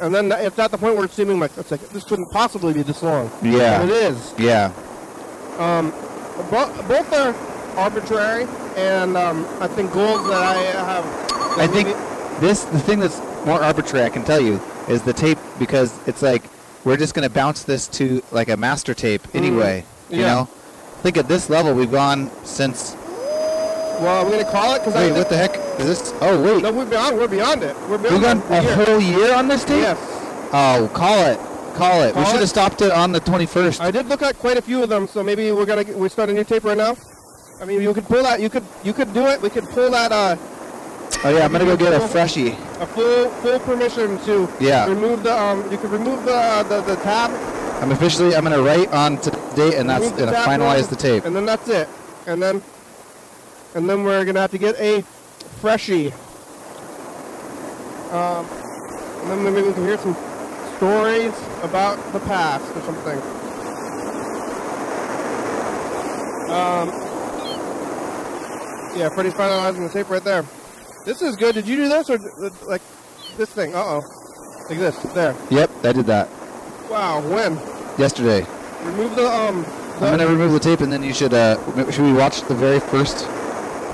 and 0.00 0.14
then 0.14 0.32
it's 0.32 0.58
at 0.58 0.70
the 0.70 0.78
point 0.78 0.96
where 0.96 1.04
it's 1.04 1.14
seeming 1.14 1.38
like 1.38 1.50
it's 1.58 1.70
like 1.70 1.86
this 1.90 2.04
couldn't 2.04 2.30
possibly 2.30 2.72
be 2.72 2.82
this 2.82 3.02
long. 3.02 3.30
yeah, 3.42 3.82
And 3.82 3.90
it 3.90 3.96
is. 3.96 4.32
Yeah, 4.38 4.70
Um, 5.58 5.92
bo- 6.50 6.72
both 6.88 7.12
are 7.12 7.34
arbitrary, 7.76 8.46
and 8.76 9.16
um, 9.18 9.46
I 9.60 9.66
think 9.68 9.92
goals 9.92 10.26
that 10.28 10.42
I 10.42 10.54
have. 10.54 11.04
that 11.04 11.58
I 11.58 11.66
think 11.66 11.88
this 12.40 12.64
the 12.64 12.78
thing 12.80 13.00
that's 13.00 13.20
more 13.44 13.62
arbitrary. 13.62 14.06
I 14.06 14.08
can 14.08 14.24
tell 14.24 14.40
you 14.40 14.58
is 14.88 15.02
the 15.02 15.12
tape 15.12 15.38
because 15.58 15.96
it's 16.08 16.22
like 16.22 16.42
we're 16.84 16.96
just 16.96 17.14
gonna 17.14 17.30
bounce 17.30 17.62
this 17.64 17.86
to 17.88 18.22
like 18.32 18.48
a 18.48 18.56
master 18.56 18.94
tape 18.94 19.22
anyway. 19.34 19.78
You 20.10 20.16
Mm-hmm. 20.16 20.20
Yeah. 20.20 20.26
know, 20.34 20.40
I 20.42 21.02
think 21.02 21.16
at 21.16 21.28
this 21.28 21.48
level 21.48 21.72
we've 21.74 21.90
gone 21.90 22.30
since. 22.44 22.94
Well, 22.94 24.24
I'm 24.24 24.30
gonna 24.30 24.44
call 24.50 24.74
it 24.74 24.80
because 24.80 24.94
Wait, 24.94 25.12
I. 25.12 25.16
what 25.18 25.28
the 25.28 25.36
heck 25.36 25.56
is 25.80 25.86
this? 25.86 26.14
Oh 26.20 26.42
wait, 26.42 26.62
No, 26.62 26.72
we're 26.72 26.84
beyond. 26.84 27.16
We're 27.16 27.28
beyond 27.28 27.62
it. 27.62 27.76
We're 27.88 27.98
beyond 27.98 28.14
we've 28.14 28.22
gone 28.22 28.42
a 28.50 28.62
year. 28.62 28.84
whole 28.84 29.00
year 29.00 29.34
on 29.34 29.48
this 29.48 29.64
tape. 29.64 29.82
Yes. 29.82 29.98
Oh, 30.52 30.90
call 30.92 31.18
it, 31.26 31.38
call 31.76 32.02
it. 32.02 32.14
we 32.16 32.24
should 32.26 32.40
have 32.40 32.48
stopped 32.48 32.82
it 32.82 32.90
on 32.90 33.12
the 33.12 33.20
21st. 33.20 33.80
I 33.80 33.90
did 33.90 34.06
look 34.06 34.22
at 34.22 34.38
quite 34.38 34.56
a 34.58 34.62
few 34.62 34.82
of 34.82 34.88
them, 34.88 35.06
so 35.06 35.22
maybe 35.22 35.50
we're 35.52 35.66
gonna 35.66 35.84
we 35.96 36.08
start 36.08 36.28
a 36.30 36.32
new 36.32 36.44
tape 36.44 36.64
right 36.64 36.76
now. 36.76 36.96
I 37.60 37.64
mean, 37.64 37.80
you 37.80 37.94
could 37.94 38.04
pull 38.04 38.22
that. 38.24 38.40
You 38.40 38.50
could 38.50 38.64
you 38.82 38.92
could 38.92 39.14
do 39.14 39.26
it. 39.28 39.40
We 39.40 39.48
could 39.50 39.64
pull 39.64 39.90
that. 39.92 40.10
Uh, 40.12 40.36
Oh 41.24 41.28
yeah, 41.30 41.44
I'm 41.44 41.52
gonna 41.52 41.64
go 41.64 41.76
get 41.76 41.92
a 41.92 42.00
freshie. 42.08 42.48
a 42.50 42.86
full 42.86 43.28
full 43.42 43.58
permission 43.60 44.18
to 44.24 44.48
Yeah. 44.58 44.86
remove 44.88 45.22
the 45.22 45.32
um. 45.38 45.70
You 45.70 45.78
can 45.78 45.90
remove 45.90 46.24
the 46.24 46.34
uh, 46.34 46.62
the, 46.64 46.80
the 46.80 46.96
tab. 46.96 47.30
I'm 47.80 47.92
officially. 47.92 48.34
I'm 48.34 48.42
gonna 48.42 48.60
write 48.62 48.88
on 48.92 49.18
today's 49.20 49.54
date, 49.54 49.74
and 49.74 49.88
that's 49.88 50.10
gonna 50.12 50.32
finalize 50.32 50.80
one, 50.82 50.90
the 50.90 50.96
tape. 50.96 51.24
And 51.24 51.34
then 51.36 51.46
that's 51.46 51.68
it. 51.68 51.88
And 52.26 52.42
then 52.42 52.60
and 53.74 53.88
then 53.88 54.02
we're 54.02 54.24
gonna 54.24 54.40
have 54.40 54.50
to 54.50 54.58
get 54.58 54.74
a 54.80 55.02
freshie. 55.60 56.12
Um, 58.10 58.44
and 59.22 59.30
then 59.30 59.44
maybe 59.44 59.62
we 59.68 59.72
can 59.72 59.84
hear 59.86 59.98
some 59.98 60.16
stories 60.76 61.32
about 61.62 61.96
the 62.12 62.20
past 62.20 62.64
or 62.76 62.82
something. 62.82 63.18
Um, 66.50 66.88
yeah, 68.98 69.08
Freddy's 69.14 69.32
finalizing 69.34 69.86
the 69.86 69.88
tape 69.88 70.10
right 70.10 70.22
there. 70.24 70.44
This 71.04 71.20
is 71.22 71.36
good. 71.36 71.54
Did 71.54 71.66
you 71.66 71.76
do 71.76 71.88
this 71.88 72.08
or 72.10 72.18
like 72.68 72.82
this 73.36 73.50
thing? 73.50 73.74
Uh 73.74 73.82
oh, 73.84 74.64
like 74.68 74.78
this. 74.78 74.96
There. 75.14 75.34
Yep, 75.50 75.70
I 75.84 75.92
did 75.92 76.06
that 76.06 76.28
Wow. 76.90 77.20
When? 77.28 77.54
yesterday. 77.98 78.46
Remove 78.84 79.16
the 79.16 79.26
um. 79.26 79.62
The, 79.62 80.06
I'm 80.08 80.16
gonna 80.18 80.26
remove 80.26 80.52
the 80.52 80.60
tape, 80.60 80.80
and 80.80 80.92
then 80.92 81.02
you 81.02 81.12
should. 81.12 81.34
Uh, 81.34 81.56
should 81.90 82.04
we 82.04 82.12
watch 82.12 82.42
the 82.42 82.54
very 82.54 82.80
first? 82.80 83.20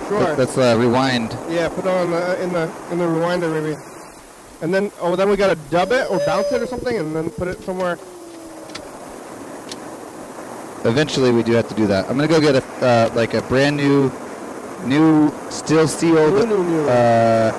Sure. 0.09 0.21
Let- 0.21 0.39
Let's 0.39 0.57
uh, 0.59 0.77
rewind. 0.79 1.33
Yeah, 1.51 1.69
put 1.69 1.87
on 1.87 2.13
uh, 2.13 2.37
in 2.41 2.53
the 2.53 2.71
in 2.91 2.99
the 2.99 3.05
rewinder 3.05 3.51
maybe. 3.53 3.77
And 4.61 4.73
then 4.75 4.91
oh, 5.01 5.15
then 5.17 5.29
we 5.31 5.37
gotta 5.37 5.57
dub 5.71 5.93
it 5.93 6.11
or 6.11 6.19
bounce 6.27 6.51
it 6.53 6.61
or 6.63 6.67
something, 6.67 6.97
and 6.97 7.15
then 7.15 7.31
put 7.31 7.49
it 7.49 7.63
somewhere. 7.63 7.99
Eventually, 10.85 11.33
we 11.33 11.43
do 11.43 11.53
have 11.53 11.69
to 11.69 11.75
do 11.75 11.87
that. 11.89 12.09
I'm 12.09 12.17
gonna 12.17 12.29
go 12.29 12.41
get 12.41 12.55
a 12.57 12.65
uh, 12.85 13.11
like 13.15 13.35
a 13.35 13.43
brand 13.43 13.77
new, 13.77 14.11
new, 14.85 15.33
still 15.51 15.87
sealed, 15.89 16.35
New, 16.35 16.47
new, 16.47 16.65
new. 16.65 16.89
uh, 16.89 17.53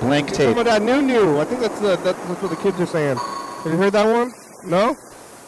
blank 0.00 0.28
Some 0.28 0.54
tape. 0.54 0.64
that 0.64 0.82
new 0.82 1.02
new. 1.02 1.38
I 1.38 1.44
think 1.44 1.60
that's 1.60 1.78
the 1.80 1.96
that's, 1.96 2.18
what 2.42 2.50
the 2.50 2.56
kids 2.56 2.80
are 2.80 2.86
saying. 2.86 3.16
Have 3.16 3.66
you 3.72 3.76
heard 3.78 3.92
that 3.92 4.06
one? 4.06 4.32
No. 4.64 4.96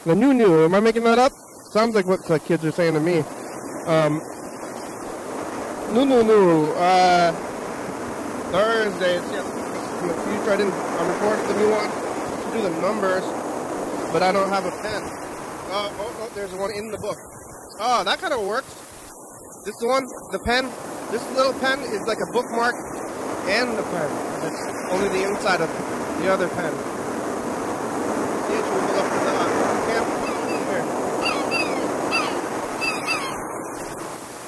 The 0.04 0.14
new 0.14 0.32
new. 0.34 0.64
Am 0.64 0.74
I 0.74 0.80
making 0.80 1.04
that 1.04 1.18
up? 1.18 1.32
Sounds 1.72 1.94
like 1.94 2.06
what 2.06 2.24
the 2.26 2.38
kids 2.38 2.64
are 2.64 2.72
saying 2.72 2.94
to 2.94 3.00
me. 3.00 3.18
Um. 3.86 4.20
New 5.94 6.04
new 6.06 6.22
new. 6.24 6.66
Uh. 6.72 7.32
Thursday. 8.52 9.14
Yeah, 9.16 10.02
in 10.02 10.08
the 10.08 10.14
future. 10.14 10.52
I 10.52 10.56
didn't. 10.56 10.72
I 10.74 11.08
recorded 11.12 11.48
the 11.48 11.58
new 11.58 11.70
one 11.70 11.88
to 11.88 12.56
do 12.56 12.62
the 12.62 12.80
numbers, 12.80 13.24
but 14.12 14.22
I 14.22 14.32
don't 14.32 14.48
have 14.48 14.64
a 14.66 14.70
pen. 14.82 15.02
Oh, 15.74 15.88
oh, 16.00 16.16
oh, 16.20 16.30
there's 16.34 16.52
one 16.52 16.70
in 16.74 16.90
the 16.90 16.98
book. 16.98 17.16
Oh, 17.80 18.02
that 18.04 18.18
kind 18.18 18.32
of 18.34 18.44
works. 18.46 18.68
This 19.64 19.74
one, 19.80 20.04
the 20.32 20.38
pen, 20.40 20.66
this 21.12 21.22
little 21.36 21.52
pen 21.60 21.78
is 21.80 22.00
like 22.08 22.20
a 22.20 22.32
bookmark 22.32 22.74
and 23.44 23.76
the 23.76 23.82
pen. 23.82 24.10
It's 24.48 24.90
only 24.90 25.08
the 25.10 25.28
inside 25.28 25.60
of 25.60 25.68
the 26.18 26.32
other 26.32 26.48
pen. 26.48 26.72
It? 28.48 28.64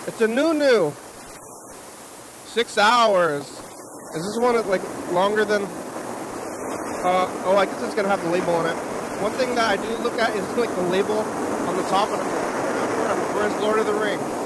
It's 0.09 0.21
a 0.23 0.29
new 0.29 0.55
new. 0.55 0.93
Six 2.47 2.79
hours. 2.79 3.43
Is 4.15 4.25
this 4.25 4.39
one 4.39 4.57
like 4.67 4.83
longer 5.13 5.45
than? 5.45 5.65
Uh, 7.05 7.29
oh, 7.45 7.57
I 7.59 7.67
guess 7.67 7.83
it's 7.83 7.95
gonna 7.95 8.09
have 8.09 8.23
the 8.23 8.31
label 8.31 8.55
on 8.55 8.65
it. 8.65 8.77
One 9.21 9.33
thing 9.33 9.55
that 9.57 9.71
I 9.71 9.77
do 9.77 10.03
look 10.03 10.19
at 10.19 10.35
is 10.35 10.49
like 10.57 10.75
the 10.75 10.83
label 10.83 11.19
on 11.19 11.77
the 11.77 11.83
top, 11.85 12.09
of 12.09 12.21
I'm 12.21 13.35
where's 13.35 13.55
Lord 13.61 13.81
of 13.81 13.87
the 13.87 13.93
Rings? 13.93 14.44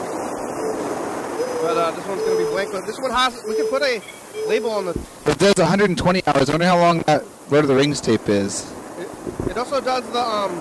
But 1.61 1.77
uh, 1.77 1.91
this 1.91 2.07
one's 2.07 2.23
gonna 2.23 2.39
be 2.39 2.45
blank. 2.45 2.73
But 2.73 2.87
this 2.87 2.99
one 3.01 3.11
has. 3.11 3.43
We 3.47 3.57
can 3.57 3.67
put 3.67 3.83
a 3.83 4.03
label 4.47 4.71
on 4.71 4.87
the. 4.87 4.91
It 5.27 5.39
does 5.39 5.55
120 5.57 6.23
hours. 6.27 6.49
I 6.49 6.53
wonder 6.53 6.67
how 6.67 6.79
long 6.79 7.01
that 7.01 7.25
Lord 7.51 7.65
of 7.65 7.69
the 7.69 7.75
Rings 7.75 8.01
tape 8.01 8.29
is. 8.29 8.73
It, 8.99 9.51
it 9.51 9.59
also 9.59 9.81
does 9.81 10.05
the 10.11 10.21
um. 10.21 10.57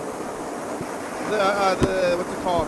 The 1.30 1.42
uh, 1.42 1.76
the 1.76 2.18
what's 2.18 2.32
it 2.32 2.44
called? 2.44 2.68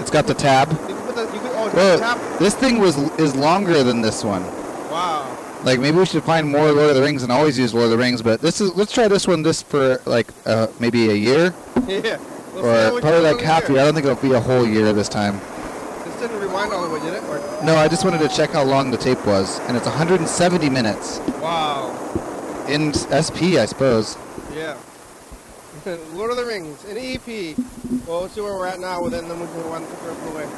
It's 0.00 0.10
got 0.10 0.26
the 0.26 0.34
tab. 0.34 0.70
You 0.70 0.76
can 0.76 1.06
put 1.06 1.14
the, 1.16 1.22
you 1.22 1.40
can, 1.40 1.50
oh, 1.54 1.98
tab. 1.98 2.38
this 2.38 2.54
thing 2.54 2.78
was 2.78 2.96
is 3.18 3.34
longer 3.36 3.82
than 3.82 4.00
this 4.00 4.24
one. 4.24 4.42
Wow. 4.90 5.30
Like 5.64 5.80
maybe 5.80 5.96
we 5.96 6.06
should 6.06 6.24
find 6.24 6.48
more 6.48 6.70
Lord 6.72 6.90
of 6.90 6.96
the 6.96 7.02
Rings 7.02 7.22
and 7.22 7.32
always 7.32 7.58
use 7.58 7.72
Lord 7.74 7.86
of 7.86 7.90
the 7.90 7.98
Rings. 7.98 8.22
But 8.22 8.40
this 8.40 8.60
is 8.60 8.74
let's 8.74 8.92
try 8.92 9.08
this 9.08 9.26
one 9.26 9.42
this 9.42 9.62
for 9.62 10.00
like 10.06 10.28
uh, 10.46 10.68
maybe 10.78 11.10
a 11.10 11.14
year 11.14 11.54
Yeah. 11.88 12.18
We'll 12.54 12.96
or 12.96 13.00
probably 13.00 13.20
like 13.20 13.40
half 13.40 13.64
a 13.64 13.66
year. 13.68 13.72
year. 13.72 13.80
I 13.80 13.84
don't 13.84 13.94
think 13.94 14.06
it'll 14.06 14.28
be 14.28 14.34
a 14.34 14.40
whole 14.40 14.66
year 14.66 14.92
this 14.92 15.08
time. 15.08 15.40
This 16.24 16.32
didn't 16.32 16.48
rewind 16.48 16.72
all 16.72 16.88
the 16.88 16.88
way, 16.88 17.04
did 17.04 17.12
it? 17.12 17.22
Or, 17.28 17.36
No, 17.68 17.76
I 17.76 17.86
just 17.86 18.02
wanted 18.02 18.24
to 18.24 18.32
check 18.32 18.48
how 18.56 18.64
long 18.64 18.90
the 18.90 18.96
tape 18.96 19.20
was, 19.26 19.60
and 19.68 19.76
it's 19.76 19.84
170 19.84 20.24
minutes 20.70 21.20
wow. 21.36 21.92
in 22.66 22.96
SP, 22.96 23.60
I 23.60 23.68
suppose. 23.68 24.16
Yeah. 24.56 24.72
Lord 26.16 26.30
of 26.30 26.38
the 26.40 26.46
Rings, 26.48 26.80
an 26.88 26.96
EP. 26.96 27.28
Well, 28.08 28.22
let's 28.22 28.32
see 28.32 28.40
where 28.40 28.56
we're 28.56 28.64
at 28.64 28.80
now, 28.80 29.04
and 29.04 29.12
then, 29.12 29.28
then 29.28 29.38
we 29.38 29.44
can 29.44 29.68
rewind 29.68 29.84
the 29.84 29.92
rest 30.00 30.16
of 30.16 30.24
the 30.24 30.36
way. 30.40 30.48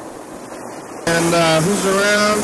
And 1.11 1.35
uh, 1.35 1.59
who's 1.59 1.83
around? 1.83 2.39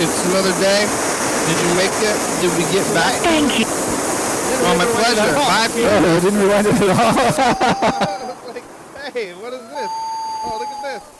It's 0.00 0.16
another 0.32 0.56
day. 0.56 0.88
Did 0.88 1.60
you 1.60 1.72
make 1.76 1.92
it? 2.08 2.16
Did 2.40 2.56
we 2.56 2.64
get 2.72 2.88
back? 2.96 3.20
Thank 3.20 3.52
you. 3.60 3.66
Oh, 3.68 4.72
my 4.80 4.88
pleasure. 4.96 5.28
Bye, 5.36 5.68
people. 5.76 5.92
Oh, 6.08 6.16
I 6.16 6.20
didn't 6.24 6.40
rewind 6.40 6.66
it 6.68 6.72
at 6.72 6.88
all. 6.88 8.48
like, 8.48 8.64
hey, 9.12 9.36
what 9.44 9.52
is 9.52 9.60
this? 9.60 9.90
Oh, 10.40 10.56
look 10.56 10.72
at 10.72 11.04
this. 11.04 11.15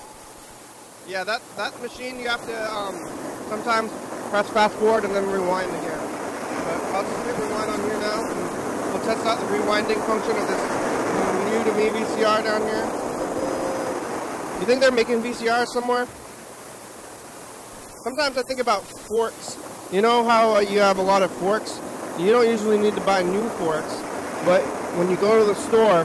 Yeah, 1.08 1.22
that 1.22 1.40
that 1.56 1.80
machine 1.80 2.18
you 2.18 2.28
have 2.28 2.44
to 2.46 2.74
um, 2.74 2.96
sometimes 3.48 3.92
press 4.30 4.50
fast 4.50 4.74
forward 4.76 5.04
and 5.04 5.14
then 5.14 5.30
rewind 5.30 5.70
again. 5.70 6.00
But 6.66 6.82
I'll 6.94 7.02
just 7.02 7.26
hit 7.26 7.38
rewind 7.38 7.70
on 7.70 7.80
here 7.80 8.00
now, 8.00 8.26
and 8.26 8.92
we'll 8.92 9.04
test 9.06 9.24
out 9.24 9.38
the 9.38 9.46
rewinding 9.46 10.04
function 10.04 10.34
of 10.34 10.48
this 10.48 10.86
new 11.46 11.62
to 11.62 11.72
me 11.78 11.88
VCR 11.94 12.42
down 12.42 12.62
here. 12.62 12.84
You 14.58 14.66
think 14.66 14.80
they're 14.80 14.90
making 14.90 15.22
VCRs 15.22 15.68
somewhere? 15.68 16.08
Sometimes 18.02 18.36
I 18.36 18.42
think 18.42 18.58
about 18.58 18.82
forks. 19.06 19.56
You 19.92 20.02
know 20.02 20.24
how 20.24 20.56
uh, 20.56 20.60
you 20.60 20.80
have 20.80 20.98
a 20.98 21.02
lot 21.02 21.22
of 21.22 21.30
forks? 21.38 21.80
You 22.18 22.32
don't 22.32 22.48
usually 22.48 22.78
need 22.78 22.94
to 22.94 23.00
buy 23.02 23.22
new 23.22 23.48
forks, 23.60 23.94
but 24.44 24.62
when 24.98 25.08
you 25.08 25.16
go 25.16 25.38
to 25.38 25.44
the 25.44 25.54
store, 25.54 26.04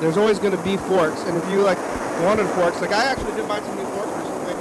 there's 0.00 0.16
always 0.16 0.38
going 0.38 0.56
to 0.56 0.62
be 0.62 0.76
forks. 0.76 1.24
And 1.24 1.36
if 1.36 1.50
you 1.50 1.62
like 1.62 1.78
wanted 2.22 2.46
forks, 2.50 2.80
like 2.80 2.92
I 2.92 3.04
actually 3.06 3.34
did 3.34 3.48
buy 3.48 3.60
some 3.60 3.76
new 3.76 3.84
forks. 3.86 4.05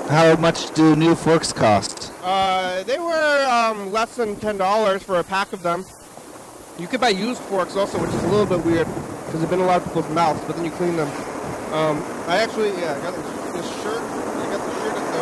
How 0.09 0.35
much 0.35 0.71
do 0.75 0.95
new 0.95 1.15
forks 1.15 1.51
cost? 1.51 2.13
Uh, 2.21 2.83
they 2.83 2.99
were 2.99 3.47
um, 3.49 3.91
less 3.91 4.15
than 4.15 4.35
ten 4.35 4.57
dollars 4.57 5.01
for 5.01 5.17
a 5.19 5.23
pack 5.23 5.51
of 5.51 5.63
them. 5.63 5.83
You 6.77 6.87
could 6.87 7.01
buy 7.01 7.09
used 7.09 7.41
forks 7.41 7.75
also, 7.75 7.99
which 7.99 8.11
is 8.11 8.23
a 8.23 8.27
little 8.27 8.45
bit 8.45 8.63
weird 8.63 8.87
because 9.25 9.39
they've 9.39 9.49
been 9.49 9.61
a 9.61 9.65
lot 9.65 9.81
of 9.81 9.87
people's 9.87 10.09
mouths, 10.09 10.39
but 10.45 10.55
then 10.55 10.65
you 10.65 10.71
clean 10.71 10.95
them. 10.95 11.07
Um, 11.73 12.03
I 12.27 12.37
actually, 12.37 12.69
yeah, 12.79 12.95
I 12.95 13.01
got 13.01 13.15
this, 13.15 13.67
shirt. 13.81 13.99
I 13.99 14.45
got 14.51 14.61
the 14.63 14.73
shirt 14.79 14.93
at 14.93 15.01
the 15.01 15.17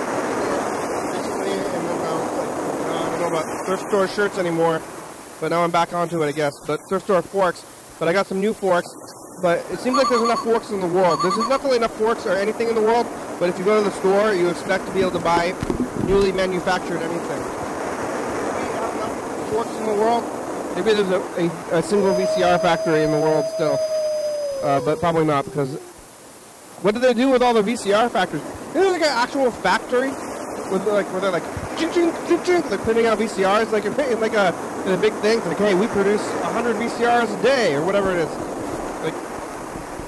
store 0.83 1.13
recently, 1.13 1.51
and 1.51 1.87
then 1.87 2.01
uh, 2.01 3.07
I 3.07 3.09
don't 3.11 3.19
know 3.21 3.39
about 3.39 3.65
thrift 3.65 3.87
store 3.87 4.07
shirts 4.09 4.37
anymore, 4.37 4.81
but 5.39 5.49
now 5.49 5.63
I'm 5.63 5.71
back 5.71 5.93
onto 5.93 6.21
it, 6.23 6.27
I 6.27 6.33
guess. 6.33 6.53
But 6.67 6.81
thrift 6.89 7.05
store 7.05 7.21
forks. 7.21 7.65
But 7.99 8.09
I 8.09 8.13
got 8.13 8.27
some 8.27 8.41
new 8.41 8.53
forks. 8.53 8.93
But 9.41 9.59
it 9.71 9.79
seems 9.79 9.97
like 9.97 10.09
there's 10.09 10.21
enough 10.21 10.43
forks 10.43 10.69
in 10.69 10.79
the 10.79 10.87
world. 10.87 11.19
There's 11.21 11.35
definitely 11.35 11.77
enough 11.77 11.95
forks 11.97 12.25
or 12.25 12.31
anything 12.31 12.69
in 12.69 12.75
the 12.75 12.81
world. 12.81 13.07
But 13.39 13.49
if 13.49 13.59
you 13.59 13.65
go 13.65 13.83
to 13.83 13.89
the 13.89 13.95
store, 13.97 14.33
you 14.33 14.49
expect 14.49 14.85
to 14.87 14.93
be 14.93 15.01
able 15.01 15.11
to 15.11 15.19
buy 15.19 15.53
newly 16.05 16.31
manufactured 16.31 16.97
anything. 16.97 17.43
Forks 19.51 19.75
in 19.77 19.85
the 19.85 19.93
world. 19.93 20.23
Maybe 20.75 20.93
there's 20.93 21.09
a, 21.09 21.21
a, 21.71 21.79
a 21.79 21.83
single 21.83 22.13
VCR 22.15 22.61
factory 22.61 23.03
in 23.03 23.11
the 23.11 23.19
world 23.19 23.45
still. 23.53 23.77
Uh, 24.63 24.79
but 24.85 24.99
probably 24.99 25.25
not 25.25 25.45
because 25.45 25.75
what 26.81 26.93
do 26.93 26.99
they 26.99 27.13
do 27.13 27.29
with 27.29 27.41
all 27.41 27.53
the 27.53 27.61
VCR 27.61 28.09
factories? 28.09 28.43
There's 28.73 28.91
like 28.91 29.01
an 29.01 29.07
actual 29.09 29.51
factory 29.51 30.09
with 30.71 30.87
like 30.87 31.05
where 31.11 31.21
they're 31.21 31.31
like 31.31 31.43
ching 31.77 31.91
ching 31.91 32.11
ching 32.27 32.43
ching 32.43 32.69
like 32.69 32.81
putting 32.81 33.05
out 33.05 33.19
VCRs 33.19 33.71
like 33.71 33.85
in 33.85 33.93
like 34.19 34.33
a 34.33 34.55
in 34.85 34.93
a 34.93 34.97
big 34.97 35.13
thing. 35.15 35.39
Like 35.41 35.57
hey, 35.57 35.73
we 35.75 35.87
produce 35.87 36.21
100 36.21 36.75
VCRs 36.77 37.39
a 37.39 37.43
day 37.43 37.75
or 37.75 37.85
whatever 37.85 38.11
it 38.11 38.19
is. 38.19 38.52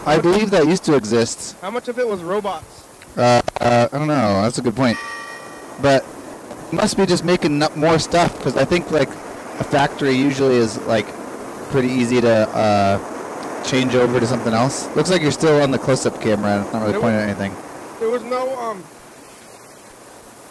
I 0.05 0.19
believe 0.19 0.51
that 0.51 0.67
used 0.67 0.83
to 0.85 0.95
exist. 0.95 1.55
how 1.61 1.71
much 1.71 1.87
of 1.87 1.97
it 1.99 2.07
was 2.07 2.21
robots? 2.21 2.83
Uh, 3.17 3.41
uh, 3.59 3.87
I 3.91 3.97
don't 3.97 4.07
know. 4.07 4.41
That's 4.43 4.57
a 4.57 4.61
good 4.61 4.75
point. 4.75 4.97
But 5.81 6.05
must 6.71 6.97
be 6.97 7.05
just 7.05 7.23
making 7.23 7.61
up 7.63 7.75
more 7.75 7.97
stuff 7.99 8.35
because 8.37 8.55
I 8.57 8.65
think 8.65 8.91
like 8.91 9.09
a 9.09 9.63
factory 9.63 10.11
usually 10.13 10.55
is 10.57 10.77
like 10.83 11.07
pretty 11.71 11.87
easy 11.87 12.21
to 12.21 12.47
uh, 12.49 13.63
change 13.63 13.95
over 13.95 14.19
to 14.19 14.27
something 14.27 14.53
else. 14.53 14.93
Looks 14.95 15.09
like 15.09 15.21
you're 15.21 15.31
still 15.31 15.61
on 15.61 15.71
the 15.71 15.79
close-up 15.79 16.21
camera. 16.21 16.61
It's 16.61 16.73
not 16.73 16.81
really 16.81 16.91
There 16.93 17.01
pointing 17.01 17.21
was- 17.21 17.29
at 17.35 17.41
anything. 17.41 17.55
There 17.99 18.09
was 18.09 18.23
no 18.23 18.59
um 18.59 18.83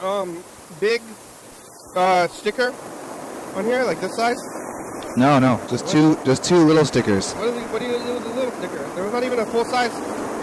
um 0.02 0.42
big 0.80 1.02
uh 1.94 2.26
sticker 2.28 2.74
on 3.54 3.64
here 3.64 3.84
like 3.84 4.00
this 4.00 4.16
size. 4.16 4.38
No, 5.16 5.38
no, 5.38 5.60
just 5.68 5.86
two, 5.88 6.16
just 6.24 6.42
two 6.44 6.56
little 6.56 6.84
stickers. 6.84 7.32
What 7.34 7.44
do, 7.54 7.60
you, 7.60 7.66
what 7.66 7.78
do 7.80 7.86
you 7.86 7.92
do 7.92 8.14
with 8.14 8.24
the 8.24 8.30
little 8.30 8.50
sticker? 8.52 8.82
There 8.94 9.04
was 9.04 9.12
not 9.12 9.22
even 9.22 9.38
a 9.38 9.46
full 9.46 9.64
size. 9.64 9.92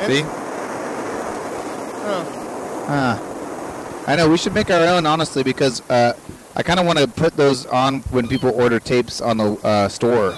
See? 0.07 0.21
Huh. 2.03 2.23
Ah. 2.87 3.27
I 4.07 4.15
know 4.15 4.29
we 4.29 4.37
should 4.37 4.53
make 4.53 4.71
our 4.71 4.85
own 4.87 5.05
honestly 5.05 5.43
because 5.43 5.81
uh, 5.89 6.13
I 6.55 6.63
kind 6.63 6.79
of 6.79 6.85
want 6.85 6.99
to 6.99 7.07
put 7.07 7.35
those 7.37 7.65
on 7.67 7.99
when 8.11 8.27
people 8.27 8.49
order 8.59 8.79
tapes 8.79 9.21
on 9.21 9.37
the 9.37 9.53
uh, 9.63 9.89
store. 9.89 10.35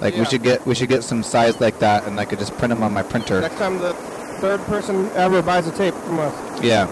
Like 0.00 0.16
we 0.16 0.24
should 0.24 0.42
get 0.42 0.64
we 0.66 0.74
should 0.74 0.88
get 0.88 1.04
some 1.04 1.22
size 1.22 1.60
like 1.60 1.78
that, 1.78 2.06
and 2.06 2.18
I 2.18 2.24
could 2.24 2.38
just 2.40 2.56
print 2.58 2.74
them 2.74 2.82
on 2.82 2.92
my 2.92 3.02
printer. 3.02 3.40
Next 3.40 3.56
time 3.56 3.78
the 3.78 3.92
third 4.40 4.60
person 4.62 5.08
ever 5.14 5.42
buys 5.42 5.66
a 5.68 5.72
tape 5.72 5.94
from 5.94 6.18
us. 6.18 6.62
Yeah. 6.62 6.86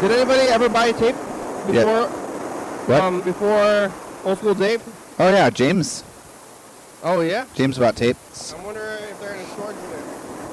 Did 0.00 0.10
anybody 0.10 0.48
ever 0.48 0.68
buy 0.68 0.86
a 0.86 0.92
tape 0.92 1.14
Yeah. 1.68 1.84
before? 1.84 2.06
What? 2.88 3.00
Um, 3.00 3.20
before 3.22 3.92
Old 4.24 4.38
School 4.38 4.54
Dave? 4.54 4.82
Oh 5.16 5.28
yeah, 5.28 5.48
James. 5.48 6.02
Oh 7.04 7.20
yeah. 7.20 7.46
James 7.54 7.78
bought 7.78 7.94
tapes. 7.94 8.52
I 8.52 8.60
wonder 8.64 8.80
if 8.80 9.20
there 9.20 9.30
are 9.30 9.34
any 9.34 9.46
shorts 9.54 9.78
in 9.78 9.90
there. 9.90 10.02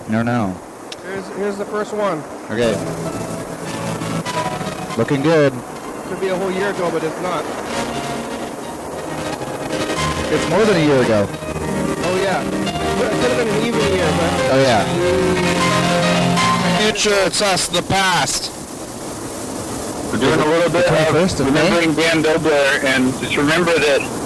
No, 0.10 0.22
no. 0.22 0.56
Here's 1.04 1.28
here's 1.30 1.58
the 1.58 1.66
first 1.66 1.94
one. 1.94 2.20
Okay. 2.46 2.78
Looking 4.98 5.24
good. 5.24 5.52
Could 5.52 6.20
be 6.20 6.28
a 6.28 6.36
whole 6.36 6.52
year 6.52 6.70
ago, 6.70 6.92
but 6.92 7.04
it's 7.04 7.22
not. 7.22 7.44
It's 10.32 10.50
more 10.52 10.64
than 10.64 10.78
a 10.78 10.86
year 10.86 11.02
ago. 11.02 11.26
Oh 11.28 12.22
yeah. 12.22 12.44
It 12.44 12.52
could 12.52 13.32
have 13.32 13.38
been 13.38 13.48
an 13.48 13.66
even 13.66 13.82
year, 13.94 14.06
but. 14.06 14.32
Oh 14.54 14.62
yeah. 14.62 14.86
Future, 16.82 17.26
it's 17.26 17.42
us, 17.42 17.68
the 17.68 17.82
past. 17.82 18.52
We're 20.12 20.20
doing 20.20 20.40
a 20.40 20.46
little 20.46 20.70
bit 20.70 20.86
of 20.88 21.40
remembering 21.40 21.96
Dan 21.96 22.22
Dobler, 22.22 22.80
and 22.84 23.12
just 23.22 23.38
remember 23.38 23.74
that 23.80 24.21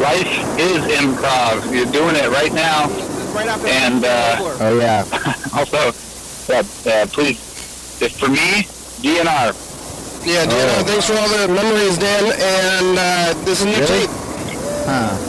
life 0.00 0.32
is 0.58 0.80
improv. 0.98 1.72
You're 1.74 1.90
doing 1.92 2.16
it 2.16 2.28
right 2.30 2.52
now. 2.52 2.88
Right 3.34 3.48
And 3.66 4.04
uh, 4.04 4.36
Oh 4.60 4.78
yeah. 4.78 5.04
also, 5.56 5.92
uh, 6.52 6.62
uh, 6.90 7.06
please, 7.06 7.38
just 7.98 8.18
for 8.20 8.28
me, 8.28 8.64
DNR. 9.02 9.54
Yeah, 10.26 10.44
DNR. 10.46 10.80
uh, 10.80 10.84
thanks 10.84 11.06
for 11.08 11.16
all 11.16 11.28
the 11.28 11.48
memories, 11.52 11.98
Dan. 11.98 12.24
And 12.24 12.98
uh, 12.98 13.44
this 13.44 13.60
is 13.60 13.66
a 13.66 13.68
new 13.70 13.74
Really? 13.76 14.06
tape. 14.06 14.10
Huh. 14.84 15.28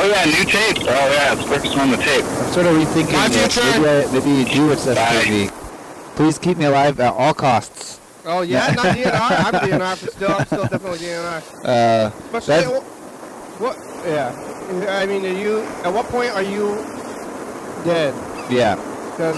Oh 0.00 0.06
yeah, 0.06 0.24
new 0.26 0.44
tape. 0.44 0.78
Oh 0.82 1.12
yeah, 1.12 1.32
it's 1.34 1.44
first 1.44 1.76
on 1.78 1.90
the 1.90 1.96
tape. 1.96 2.24
I'm 2.24 2.52
sort 2.52 2.66
of 2.66 2.76
rethinking 2.76 3.12
My 3.12 3.26
it. 3.26 3.32
future. 3.32 3.80
Maybe, 3.80 3.88
I, 3.88 4.12
maybe 4.12 4.30
you 4.30 4.44
do 4.44 4.66
what's 4.68 4.86
Bye. 4.86 5.50
for. 5.50 6.14
Please 6.16 6.38
keep 6.38 6.58
me 6.58 6.64
alive 6.66 6.98
at 7.00 7.12
all 7.14 7.34
costs. 7.34 8.00
Oh 8.24 8.42
yeah, 8.42 8.72
not 8.72 8.96
DNR. 8.96 9.12
I'm 9.14 9.54
DNR 9.54 9.96
for 9.96 10.06
still. 10.10 10.30
I'm 10.32 10.46
still 10.46 10.64
definitely 10.66 10.98
DNR. 10.98 11.42
Uh, 11.64 12.10
Especially 12.36 12.74
that- 12.74 12.82
what? 13.58 13.76
Yeah. 14.04 14.32
I 14.88 15.06
mean, 15.06 15.24
are 15.24 15.28
you? 15.28 15.60
At 15.84 15.92
what 15.92 16.06
point 16.06 16.30
are 16.32 16.42
you 16.42 16.76
dead? 17.84 18.14
yeah. 18.50 18.76
Because 19.10 19.36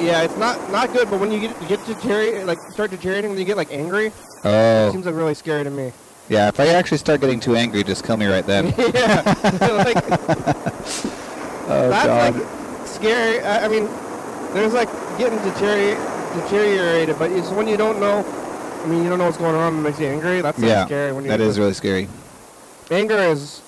yeah, 0.00 0.22
it's 0.22 0.36
not 0.36 0.58
not 0.70 0.92
good. 0.92 1.08
But 1.10 1.20
when 1.20 1.30
you 1.32 1.40
get 1.40 1.60
you 1.62 1.68
get 1.68 1.84
deteriorate, 1.86 2.46
like 2.46 2.58
start 2.72 2.90
deteriorating, 2.90 3.30
when 3.30 3.38
you 3.38 3.44
get 3.44 3.56
like 3.56 3.72
angry. 3.72 4.12
Oh. 4.44 4.48
It 4.48 4.88
Oh. 4.88 4.92
seems 4.92 5.06
like 5.06 5.14
really 5.14 5.34
scary 5.34 5.64
to 5.64 5.70
me. 5.70 5.92
Yeah. 6.28 6.48
If 6.48 6.58
I 6.60 6.68
actually 6.68 6.98
start 6.98 7.20
getting 7.20 7.40
too 7.40 7.56
angry, 7.56 7.82
just 7.84 8.04
kill 8.04 8.16
me 8.16 8.26
right 8.26 8.46
then. 8.46 8.66
yeah, 8.94 9.22
like 9.84 9.96
Oh 11.68 11.88
that's 11.88 12.06
God. 12.06 12.34
like 12.36 12.86
scary. 12.86 13.40
I, 13.40 13.64
I 13.66 13.68
mean, 13.68 13.84
there's 14.54 14.72
like 14.74 14.88
getting 15.18 15.38
deteriorate, 15.42 15.98
deteriorated, 16.34 17.18
but 17.18 17.30
it's 17.30 17.48
when 17.50 17.66
you 17.68 17.76
don't 17.76 18.00
know. 18.00 18.24
I 18.82 18.86
mean, 18.86 19.02
you 19.04 19.08
don't 19.08 19.18
know 19.18 19.26
what's 19.26 19.38
going 19.38 19.54
on. 19.54 19.78
It 19.78 19.80
makes 19.82 20.00
you 20.00 20.06
angry. 20.06 20.40
That's 20.40 20.58
like, 20.58 20.68
yeah. 20.68 20.84
scary. 20.86 21.12
When 21.12 21.24
you 21.24 21.30
that 21.30 21.40
is 21.40 21.58
really 21.58 21.72
scary. 21.74 22.08
anger 22.90 23.16
is 23.18 23.62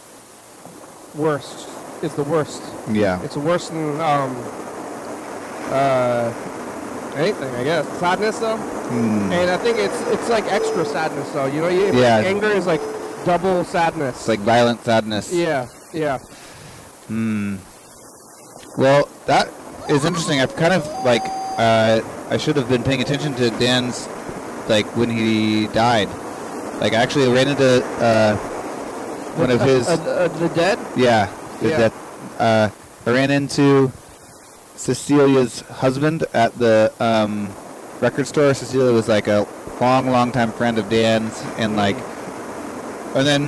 worst. 1.14 1.68
It's 2.02 2.14
the 2.14 2.24
worst. 2.24 2.62
Yeah. 2.90 3.22
It's 3.22 3.36
worse 3.36 3.68
than 3.68 4.00
um 4.00 4.36
uh 5.70 6.32
anything, 7.16 7.54
I 7.54 7.64
guess. 7.64 7.86
Sadness 7.98 8.38
though, 8.40 8.56
Hmm. 8.56 9.32
and 9.32 9.50
I 9.50 9.56
think 9.56 9.78
it's 9.78 10.00
it's 10.08 10.28
like 10.28 10.44
extra 10.52 10.84
sadness 10.84 11.30
though. 11.30 11.46
You 11.46 11.60
know, 11.62 11.68
you, 11.68 11.92
Yeah. 11.94 12.18
anger 12.18 12.48
is 12.48 12.66
like 12.66 12.80
double 13.24 13.64
sadness. 13.64 14.16
It's 14.16 14.28
like 14.28 14.40
violent 14.40 14.84
sadness. 14.84 15.32
yeah, 15.32 15.66
yeah. 15.92 16.18
Hmm. 17.06 17.56
Well, 18.76 19.08
that 19.26 19.48
is 19.88 20.04
interesting. 20.04 20.40
I've 20.40 20.56
kind 20.56 20.74
of 20.74 20.84
like 21.04 21.22
uh, 21.56 22.00
I 22.30 22.36
should 22.36 22.56
have 22.56 22.68
been 22.68 22.82
paying 22.82 23.00
attention 23.00 23.32
to 23.34 23.50
Dan's 23.50 24.08
like 24.68 24.86
when 24.96 25.10
he 25.10 25.66
died. 25.68 26.08
Like 26.80 26.92
I 26.92 26.96
actually 26.96 27.28
ran 27.32 27.48
into 27.48 27.84
uh, 28.00 28.36
one 29.36 29.50
of 29.50 29.60
his 29.60 29.88
uh, 29.88 29.92
uh, 29.94 30.28
the 30.38 30.48
dead. 30.50 30.78
yeah, 30.96 31.32
the 31.60 31.68
Yeah. 31.70 31.76
death. 31.78 32.40
Uh, 32.40 32.68
I 33.06 33.10
ran 33.12 33.30
into 33.30 33.92
Cecilia's 34.76 35.60
husband 35.60 36.24
at 36.34 36.52
the 36.58 36.92
um, 37.00 37.48
record 38.00 38.26
store. 38.26 38.52
Cecilia 38.54 38.92
was 38.92 39.08
like 39.08 39.28
a 39.28 39.46
long, 39.80 40.08
long 40.10 40.32
time 40.32 40.50
friend 40.52 40.78
of 40.78 40.88
Dan's, 40.88 41.40
and 41.58 41.76
like, 41.76 41.96
and 43.14 43.26
then, 43.26 43.42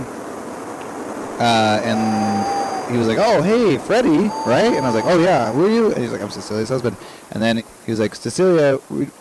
uh, 1.41 1.81
and 1.85 2.91
he 2.93 2.97
was 2.99 3.09
like, 3.09 3.19
"Oh, 3.19 3.43
hey, 3.43 3.77
Freddy, 3.79 4.31
right?" 4.47 4.73
And 4.73 4.87
I 4.87 4.91
was 4.91 4.95
like, 4.95 5.05
"Oh 5.13 5.19
yeah, 5.19 5.53
who 5.53 5.67
are 5.67 5.71
you?" 5.71 5.87
And 5.93 5.99
he's 5.99 6.13
like, 6.13 6.23
"I'm 6.23 6.31
Cecilia's 6.31 6.69
husband." 6.69 6.97
And 7.33 7.43
then 7.43 7.57
he 7.85 7.91
was 7.91 7.99
like, 8.01 8.15
"Cecilia 8.15 8.79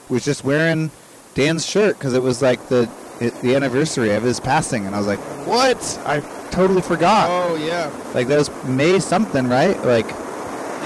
was 0.10 0.24
just 0.24 0.44
wearing 0.44 0.92
Dan's 1.36 1.66
shirt 1.66 1.98
because 1.98 2.14
it 2.14 2.24
was 2.24 2.42
like 2.42 2.68
the 2.70 2.90
it, 3.22 3.34
the 3.42 3.56
anniversary 3.56 4.12
of 4.16 4.24
his 4.24 4.40
passing." 4.40 4.86
And 4.88 4.96
I 4.96 4.98
was 4.98 5.08
like, 5.08 5.20
"What? 5.48 6.00
I 6.06 6.20
totally 6.50 6.82
forgot." 6.82 7.28
Oh 7.30 7.56
yeah, 7.56 7.92
Like 8.14 8.28
that 8.28 8.38
was 8.40 8.50
May 8.66 9.00
something, 9.00 9.48
right? 9.48 9.80
Like 9.86 10.08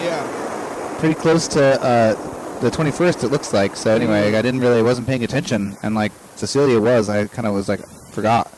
yeah. 0.04 0.98
pretty 1.00 1.16
close 1.16 1.48
to 1.50 1.82
uh, 1.82 2.60
the 2.60 2.70
21st. 2.70 3.24
It 3.24 3.30
looks 3.30 3.54
like. 3.54 3.76
So 3.76 3.96
anyway, 3.96 4.36
I 4.36 4.42
didn't 4.42 4.60
really 4.60 4.84
wasn't 4.84 5.08
paying 5.08 5.24
attention, 5.24 5.78
and 5.82 5.96
like 5.96 6.12
Cecilia 6.36 6.80
was, 6.80 7.10
I 7.10 7.28
kind 7.28 7.48
of 7.48 7.54
was 7.54 7.70
like 7.70 7.86
forgot. 8.12 8.52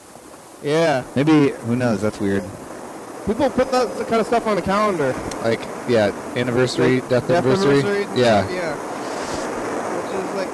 Yeah. 0.63 1.03
Maybe 1.15 1.49
who 1.49 1.75
knows? 1.75 2.01
That's 2.01 2.19
weird. 2.19 2.43
People 3.25 3.49
put 3.51 3.71
that 3.71 3.87
kind 4.07 4.19
of 4.21 4.27
stuff 4.27 4.47
on 4.47 4.55
the 4.55 4.61
calendar. 4.61 5.13
Like, 5.43 5.59
yeah, 5.87 6.11
anniversary, 6.35 7.01
death, 7.01 7.27
death 7.27 7.45
anniversary. 7.45 7.79
anniversary, 7.79 8.19
Yeah. 8.19 8.49
Yeah. 8.49 8.75
Which 9.95 10.15
is 10.15 10.35
like, 10.35 10.49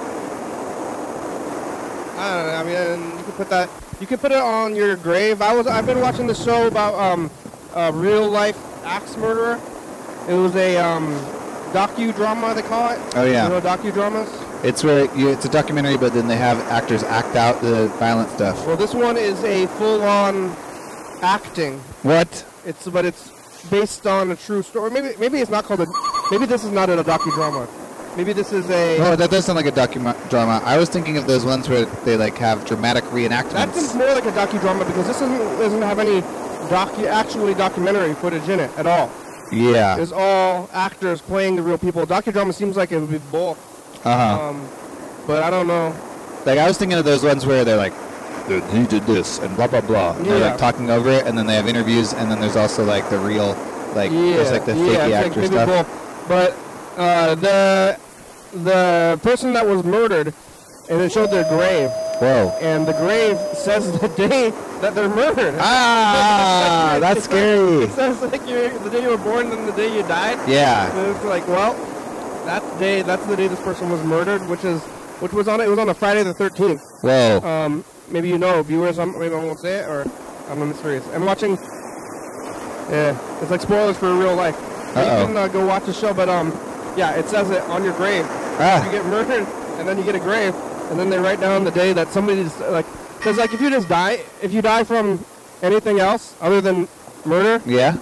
I 2.17 2.35
don't 2.35 2.47
know. 2.47 2.53
I 2.53 2.97
mean, 2.97 3.17
you 3.17 3.23
could 3.23 3.35
put 3.35 3.49
that. 3.49 3.69
You 3.99 4.07
could 4.07 4.19
put 4.19 4.31
it 4.31 4.39
on 4.39 4.75
your 4.75 4.95
grave. 4.95 5.41
I 5.41 5.53
was. 5.55 5.67
I've 5.67 5.85
been 5.85 6.01
watching 6.01 6.25
the 6.25 6.33
show 6.33 6.67
about 6.67 6.95
um, 6.95 7.29
a 7.75 7.91
real 7.91 8.27
life 8.27 8.57
axe 8.83 9.15
murderer. 9.17 9.59
It 10.27 10.33
was 10.33 10.55
a 10.55 10.77
um, 10.77 11.07
docudrama. 11.73 12.55
They 12.55 12.63
call 12.63 12.91
it. 12.91 12.99
Oh, 13.15 13.23
yeah. 13.23 13.43
You 13.43 13.49
know 13.49 13.61
docudramas. 13.61 14.63
It's 14.63 14.83
where 14.83 15.13
you, 15.15 15.29
it's 15.29 15.45
a 15.45 15.49
documentary, 15.49 15.97
but 15.97 16.13
then 16.13 16.27
they 16.27 16.37
have 16.37 16.57
actors 16.71 17.03
act 17.03 17.35
out 17.35 17.61
the 17.61 17.87
violent 17.99 18.31
stuff. 18.31 18.65
Well, 18.65 18.77
this 18.77 18.95
one 18.95 19.15
is 19.15 19.43
a 19.43 19.67
full-on 19.77 20.55
acting. 21.21 21.77
What? 22.01 22.45
It's 22.65 22.87
but 22.87 23.05
it's 23.05 23.31
based 23.69 24.07
on 24.07 24.31
a 24.31 24.35
true 24.35 24.63
story. 24.63 24.89
Maybe 24.89 25.15
maybe 25.19 25.37
it's 25.37 25.51
not 25.51 25.65
called 25.65 25.81
a. 25.81 25.87
Maybe 26.31 26.47
this 26.47 26.63
is 26.63 26.71
not 26.71 26.89
a 26.89 26.95
docudrama. 27.03 27.67
Maybe 28.17 28.33
this 28.33 28.51
is 28.51 28.67
a. 28.71 28.97
Oh, 28.99 29.15
that 29.15 29.29
does 29.29 29.45
sound 29.45 29.57
like 29.57 29.67
a 29.67 29.71
docu 29.71 30.29
drama. 30.29 30.59
I 30.65 30.77
was 30.77 30.89
thinking 30.89 31.17
of 31.17 31.27
those 31.27 31.45
ones 31.45 31.69
where 31.69 31.85
they 32.03 32.17
like 32.17 32.35
have 32.37 32.65
dramatic 32.65 33.03
That 33.03 33.13
reenactments. 33.13 33.73
seems 33.75 33.93
more 33.93 34.07
like 34.07 34.25
a 34.25 34.31
docudrama 34.31 34.87
because 34.87 35.05
this 35.05 35.19
doesn't 35.19 35.37
doesn't 35.59 35.81
have 35.83 35.99
any 35.99 36.21
docu 36.67 37.05
actually 37.05 37.53
documentary 37.53 38.15
footage 38.15 38.49
in 38.49 38.59
it 38.59 38.71
at 38.77 38.87
all. 38.87 39.11
Yeah. 39.51 39.97
It's 39.97 40.11
all 40.11 40.67
actors 40.73 41.21
playing 41.21 41.57
the 41.57 41.61
real 41.61 41.77
people. 41.77 42.05
Docudrama 42.07 42.53
seems 42.55 42.75
like 42.75 42.91
it 42.91 42.99
would 42.99 43.11
be 43.11 43.19
both. 43.31 43.57
Uh-huh. 44.05 44.49
Um, 44.49 44.67
but 45.27 45.43
I 45.43 45.49
don't 45.51 45.67
know. 45.67 45.95
Like 46.45 46.57
I 46.57 46.67
was 46.67 46.77
thinking 46.77 46.97
of 46.97 47.05
those 47.05 47.23
ones 47.23 47.45
where 47.45 47.63
they're 47.63 47.77
like, 47.77 47.93
"Dude, 48.47 48.63
he 48.65 48.87
did 48.87 49.03
this 49.03 49.37
and 49.39 49.55
blah 49.55 49.67
blah 49.67 49.81
blah. 49.81 50.15
And 50.17 50.25
They're 50.25 50.39
like 50.39 50.57
talking 50.57 50.89
over 50.89 51.11
it, 51.11 51.27
and 51.27 51.37
then 51.37 51.45
they 51.45 51.55
have 51.55 51.67
interviews, 51.67 52.13
and 52.13 52.31
then 52.31 52.41
there's 52.41 52.55
also 52.55 52.83
like 52.83 53.07
the 53.11 53.19
real, 53.19 53.49
like 53.93 54.09
there's 54.09 54.51
like 54.51 54.65
the 54.65 54.73
yeah, 54.75 54.87
fakey 54.87 55.11
like 55.11 55.13
actor 55.13 55.39
maybe 55.41 55.53
stuff. 55.53 55.87
both. 55.87 56.27
But 56.27 56.57
uh, 56.99 57.35
the 57.35 57.99
the 58.63 59.19
person 59.23 59.53
that 59.53 59.65
was 59.65 59.83
murdered, 59.83 60.33
and 60.89 61.01
it 61.01 61.11
showed 61.11 61.31
their 61.31 61.47
grave. 61.49 61.89
Whoa. 62.19 62.49
And 62.61 62.87
the 62.87 62.93
grave 62.93 63.37
says 63.55 63.91
the 63.99 64.07
day 64.09 64.49
that 64.81 64.95
they're 64.95 65.09
murdered. 65.09 65.55
Ah, 65.59 66.97
that's 67.01 67.23
scary. 67.25 67.83
It 67.83 67.91
says 67.91 68.19
like 68.21 68.47
you're, 68.47 68.69
the 68.79 68.89
day 68.89 69.03
you 69.03 69.09
were 69.09 69.17
born 69.17 69.51
and 69.51 69.67
the 69.67 69.71
day 69.73 69.95
you 69.95 70.01
died. 70.03 70.37
Yeah. 70.49 70.91
And 70.97 71.15
it's 71.15 71.25
like, 71.25 71.47
well, 71.47 71.73
that 72.45 72.63
day, 72.79 73.01
that's 73.03 73.23
the 73.27 73.35
day 73.35 73.47
this 73.47 73.61
person 73.61 73.89
was 73.89 74.01
murdered, 74.03 74.41
which 74.49 74.63
is, 74.63 74.81
which 75.21 75.31
was 75.33 75.47
on 75.47 75.61
it 75.61 75.67
was 75.67 75.77
on 75.77 75.89
a 75.89 75.93
Friday 75.93 76.23
the 76.23 76.33
13th. 76.33 76.81
Whoa. 77.03 77.47
Um, 77.47 77.85
maybe 78.09 78.29
you 78.29 78.37
know, 78.39 78.63
viewers. 78.63 78.97
I'm, 78.97 79.17
maybe 79.19 79.35
I 79.35 79.43
won't 79.43 79.59
say 79.59 79.75
it, 79.79 79.87
or 79.87 80.05
I'm 80.49 80.59
mysterious. 80.67 81.05
I'm 81.13 81.25
watching. 81.25 81.55
Yeah, 82.89 83.41
it's 83.41 83.51
like 83.51 83.61
spoilers 83.61 83.97
for 83.97 84.13
real 84.15 84.33
life. 84.35 84.55
You 84.95 85.01
Uh-oh. 85.01 85.25
can 85.27 85.37
uh, 85.37 85.47
go 85.49 85.65
watch 85.65 85.83
the 85.85 85.93
show, 85.93 86.13
but 86.13 86.29
um, 86.29 86.51
yeah, 86.97 87.15
it 87.15 87.27
says 87.27 87.49
it 87.51 87.61
on 87.63 87.83
your 87.83 87.93
grave. 87.93 88.25
Ah. 88.59 88.83
You 88.85 88.91
get 88.91 89.05
murdered, 89.05 89.45
and 89.79 89.87
then 89.87 89.97
you 89.97 90.03
get 90.03 90.15
a 90.15 90.19
grave, 90.19 90.53
and 90.89 90.99
then 90.99 91.09
they 91.09 91.17
write 91.19 91.39
down 91.39 91.63
the 91.63 91.71
day 91.71 91.93
that 91.93 92.07
somebody 92.09 92.43
just 92.43 92.59
like, 92.59 92.85
because 93.17 93.37
like 93.37 93.53
if 93.53 93.61
you 93.61 93.69
just 93.69 93.87
die, 93.87 94.19
if 94.41 94.51
you 94.51 94.61
die 94.61 94.83
from 94.83 95.23
anything 95.61 95.99
else 95.99 96.35
other 96.41 96.61
than 96.61 96.87
murder, 97.25 97.61
Yeah. 97.65 97.95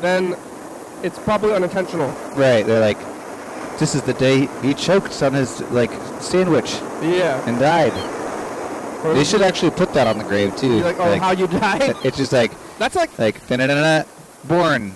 then 0.00 0.36
it's 1.02 1.18
probably 1.18 1.52
unintentional. 1.54 2.08
Right. 2.36 2.64
They're 2.66 2.80
like, 2.80 2.98
this 3.78 3.94
is 3.94 4.02
the 4.02 4.14
day 4.14 4.46
he 4.62 4.74
choked 4.74 5.22
on 5.22 5.32
his 5.32 5.60
like 5.70 5.90
sandwich 6.20 6.72
Yeah. 7.02 7.42
and 7.48 7.58
died. 7.58 7.92
They 9.16 9.24
should 9.24 9.42
actually 9.42 9.72
put 9.72 9.92
that 9.94 10.06
on 10.06 10.18
the 10.18 10.24
grave 10.24 10.54
too. 10.56 10.78
Like, 10.80 11.00
oh, 11.00 11.18
how 11.18 11.32
you 11.32 11.48
died? 11.48 11.96
It's 12.04 12.16
just 12.16 12.32
like 12.32 12.52
That's 12.78 12.94
like 12.94 13.18
like 13.18 13.44
da-da-da-da, 13.48 14.04
born, 14.44 14.94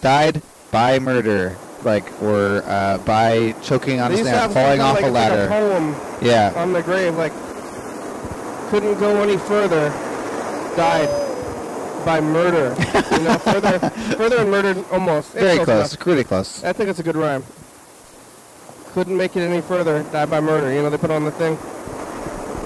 died 0.00 0.42
by 0.70 0.98
murder, 1.00 1.56
like 1.86 2.20
or 2.20 2.62
uh, 2.66 2.98
by 3.06 3.52
choking 3.62 4.00
on 4.00 4.12
They 4.12 4.20
a 4.20 4.48
falling 4.50 4.80
off 4.80 4.96
like, 4.96 5.04
a 5.04 5.08
like 5.08 5.30
ladder. 5.30 5.94
Yeah. 6.20 6.52
on 6.56 6.74
the 6.74 6.82
grave, 6.82 7.14
like 7.16 7.32
couldn't 8.68 8.98
go 8.98 9.22
any 9.22 9.38
further, 9.38 9.88
died 10.76 11.08
by 12.04 12.20
murder. 12.20 12.74
you 13.12 13.20
know, 13.20 13.38
further, 13.38 13.78
further 14.18 14.38
and 14.38 14.50
murdered 14.50 14.84
almost. 14.90 15.34
It's 15.34 15.42
Very 15.42 15.64
close 15.64 15.96
close, 15.96 16.24
close. 16.24 16.64
I 16.64 16.72
think 16.72 16.90
it's 16.90 16.98
a 16.98 17.04
good 17.04 17.16
rhyme. 17.16 17.44
Couldn't 18.92 19.16
make 19.16 19.36
it 19.36 19.40
any 19.40 19.60
further, 19.60 20.02
died 20.10 20.28
by 20.28 20.40
murder. 20.40 20.72
You 20.72 20.82
know, 20.82 20.90
they 20.90 20.98
put 20.98 21.10
on 21.10 21.24
the 21.24 21.30
thing. 21.30 21.56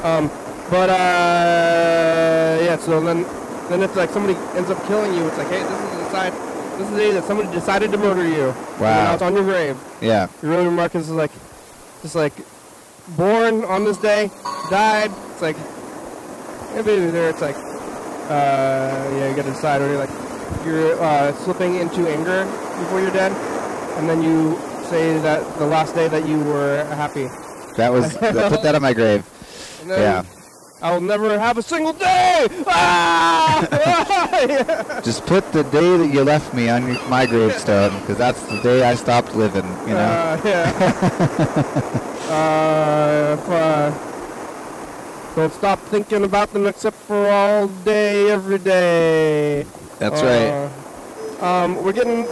Um, 0.02 0.28
but 0.70 0.88
uh, 0.88 2.64
yeah. 2.64 2.78
So 2.78 3.00
then, 3.00 3.24
then 3.68 3.82
if 3.82 3.94
like 3.96 4.10
somebody 4.10 4.38
ends 4.56 4.70
up 4.70 4.82
killing 4.86 5.14
you, 5.14 5.26
it's 5.28 5.36
like, 5.36 5.48
hey, 5.48 5.62
this 5.62 5.80
is 5.92 5.98
the 5.98 6.10
side. 6.10 6.49
This 6.80 6.88
is 6.88 6.94
the 6.94 6.98
day 6.98 7.12
that 7.12 7.24
somebody 7.24 7.52
decided 7.52 7.92
to 7.92 7.98
murder 7.98 8.26
you. 8.26 8.48
And 8.48 8.80
Wow. 8.80 9.04
now 9.04 9.12
it's 9.12 9.22
on 9.22 9.34
your 9.34 9.44
grave. 9.44 9.76
Yeah. 10.00 10.28
Your 10.40 10.52
Roman 10.52 10.74
Marcus 10.74 11.02
is 11.04 11.10
like, 11.10 11.30
just 12.00 12.14
like, 12.14 12.32
born 13.18 13.64
on 13.64 13.84
this 13.84 13.98
day, 13.98 14.30
died. 14.70 15.10
It's 15.30 15.42
like, 15.42 15.56
maybe 16.74 17.10
there 17.10 17.28
it's 17.28 17.42
like, 17.42 17.56
uh, 17.56 19.12
yeah, 19.12 19.28
you 19.28 19.36
gotta 19.36 19.50
decide 19.50 19.82
whether 19.82 19.92
you're 19.92 20.00
like, 20.00 20.64
you're 20.64 21.02
uh, 21.02 21.34
slipping 21.44 21.74
into 21.76 22.08
anger 22.08 22.46
before 22.78 23.02
you're 23.02 23.10
dead, 23.10 23.32
and 23.98 24.08
then 24.08 24.22
you 24.22 24.56
say 24.88 25.18
that 25.18 25.58
the 25.58 25.66
last 25.66 25.94
day 25.94 26.08
that 26.08 26.26
you 26.26 26.38
were 26.44 26.82
happy. 26.96 27.28
That 27.76 27.92
was 27.92 28.16
that, 28.20 28.50
put 28.50 28.62
that 28.62 28.74
on 28.74 28.80
my 28.80 28.94
grave. 28.94 29.22
And 29.82 29.90
Yeah. 29.90 30.22
I'll 30.82 31.00
never 31.00 31.38
have 31.38 31.58
a 31.58 31.62
single 31.62 31.92
day. 31.92 32.48
Ah! 32.66 33.68
Just 35.04 35.26
put 35.26 35.52
the 35.52 35.62
day 35.64 35.98
that 35.98 36.06
you 36.12 36.24
left 36.24 36.54
me 36.54 36.70
on 36.70 36.96
my 37.10 37.26
gravestone, 37.26 37.98
because 38.00 38.16
that's 38.16 38.40
the 38.44 38.60
day 38.62 38.82
I 38.82 38.94
stopped 38.94 39.34
living. 39.34 39.66
You 39.86 39.94
know. 39.94 39.98
Uh, 39.98 40.40
yeah. 40.44 40.72
uh, 42.30 43.36
if, 43.38 43.48
uh, 43.50 43.92
don't 45.36 45.52
stop 45.52 45.78
thinking 45.80 46.24
about 46.24 46.52
them 46.52 46.66
except 46.66 46.96
for 46.96 47.28
all 47.28 47.68
day, 47.68 48.30
every 48.30 48.58
day. 48.58 49.66
That's 49.98 50.22
right. 50.22 50.70
Um, 51.42 51.76
we're 51.84 51.92
getting. 51.92 52.24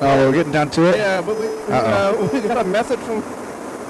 oh, 0.00 0.28
we're 0.28 0.32
getting 0.32 0.52
down 0.52 0.70
to 0.70 0.90
it. 0.90 0.96
Yeah, 0.96 1.22
but 1.22 1.38
we, 1.40 1.46
we, 1.48 1.54
uh, 1.70 2.30
we 2.32 2.40
got 2.40 2.64
a 2.64 2.68
message 2.68 3.00
from 3.00 3.22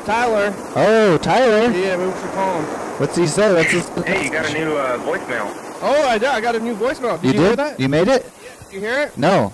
Tyler. 0.07 0.55
Oh, 0.77 1.19
Tyler. 1.19 1.71
Yeah, 1.73 1.97
maybe 1.97 2.11
we 2.11 2.21
should 2.21 2.31
call 2.31 2.61
him. 2.61 2.65
What's 3.01 3.17
he 3.17 3.27
say? 3.27 3.53
What's 3.53 3.73
his? 3.73 3.89
Hey, 4.07 4.25
you 4.25 4.31
got 4.31 4.49
a 4.49 4.55
new 4.55 4.77
uh, 4.77 4.99
voicemail. 4.99 5.53
Oh, 5.83 6.09
I 6.09 6.17
did. 6.17 6.29
I 6.29 6.41
got 6.41 6.55
a 6.55 6.61
new 6.61 6.75
voicemail. 6.77 7.21
Did 7.21 7.35
You 7.35 7.35
you, 7.35 7.41
hear 7.41 7.51
did? 7.51 7.59
that? 7.59 7.81
You 7.81 7.89
made 7.89 8.09
it? 8.09 8.31
Did 8.65 8.73
you 8.73 8.81
hear 8.81 9.01
it? 9.01 9.19
No. 9.19 9.53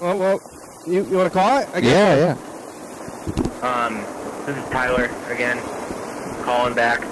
Well, 0.00 0.18
well, 0.18 0.40
you, 0.86 1.04
you 1.04 1.16
want 1.16 1.30
to 1.32 1.38
call 1.38 1.58
it? 1.58 1.68
I 1.74 1.80
guess. 1.80 1.92
Yeah, 1.92 2.36
yeah. 3.60 3.84
Um, 3.84 3.96
this 4.46 4.56
is 4.56 4.70
Tyler 4.70 5.10
again, 5.28 5.58
calling 6.44 6.74
back. 6.74 7.04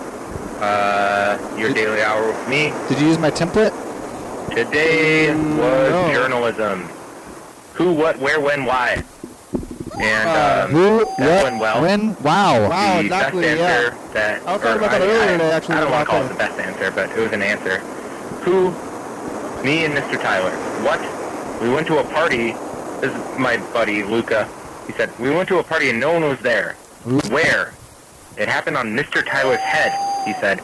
Uh, 0.60 1.38
your 1.58 1.72
daily 1.72 2.02
hour 2.02 2.26
with 2.26 2.48
me. 2.48 2.72
Did 2.88 3.00
you 3.00 3.08
use 3.08 3.18
my 3.18 3.30
template? 3.30 3.72
Today 4.54 5.32
was 5.34 5.90
no. 5.90 6.10
journalism. 6.12 6.82
Who, 7.74 7.92
what, 7.92 8.18
where, 8.18 8.40
when, 8.40 8.64
why. 8.64 9.04
And 10.00 10.28
Uh, 10.28 10.64
um, 10.64 10.70
Who? 10.72 10.98
that 10.98 11.18
What? 11.18 11.44
went 11.44 11.58
well. 11.60 11.82
When? 11.82 12.16
Wow. 12.22 12.68
Wow, 12.68 12.94
the 12.98 13.04
exactly, 13.06 13.42
best 13.42 13.58
yeah. 13.58 13.66
answer 13.66 13.96
that 14.12 14.46
I 14.46 14.52
was 14.52 14.62
talking 14.62 14.78
about 14.78 14.90
that 14.90 15.02
I, 15.02 15.04
earlier 15.06 15.32
today, 15.32 15.50
actually, 15.52 15.74
I 15.76 15.80
don't 15.80 15.90
want 15.90 16.04
to 16.06 16.10
call 16.10 16.24
it 16.24 16.28
the 16.28 16.34
best 16.34 16.58
answer, 16.60 16.90
but 16.90 17.10
it 17.10 17.18
was 17.18 17.32
an 17.32 17.42
answer. 17.42 17.78
Who? 18.44 18.70
Me 19.64 19.84
and 19.84 19.94
Mr. 19.94 20.20
Tyler. 20.20 20.50
What? 20.84 21.00
We 21.62 21.68
went 21.70 21.86
to 21.88 21.98
a 21.98 22.04
party. 22.04 22.52
This 23.00 23.12
is 23.14 23.38
my 23.38 23.56
buddy 23.72 24.02
Luca. 24.04 24.48
He 24.86 24.92
said 24.92 25.10
we 25.18 25.30
went 25.30 25.48
to 25.48 25.58
a 25.58 25.62
party 25.64 25.90
and 25.90 25.98
no 26.00 26.12
one 26.12 26.22
was 26.22 26.38
there. 26.40 26.74
Where? 27.30 27.72
It 28.36 28.48
happened 28.48 28.76
on 28.76 28.94
Mr. 28.96 29.24
Tyler's 29.24 29.58
head. 29.60 29.92
He 30.26 30.32
said. 30.34 30.60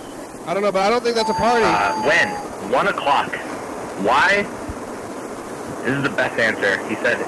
I 0.47 0.55
don't 0.55 0.63
know, 0.63 0.71
but 0.71 0.83
I 0.83 0.91
don't 0.91 1.03
think 1.03 1.17
that's 1.17 1.31
a 1.31 1.35
party. 1.35 1.65
Uh, 1.65 1.95
when? 2.03 2.29
One 2.71 2.89
o'clock. 2.89 3.35
Why? 4.05 4.43
This 5.85 5.97
is 5.97 6.03
the 6.03 6.11
best 6.11 6.39
answer. 6.39 6.79
He 6.89 6.95
said, 6.97 7.19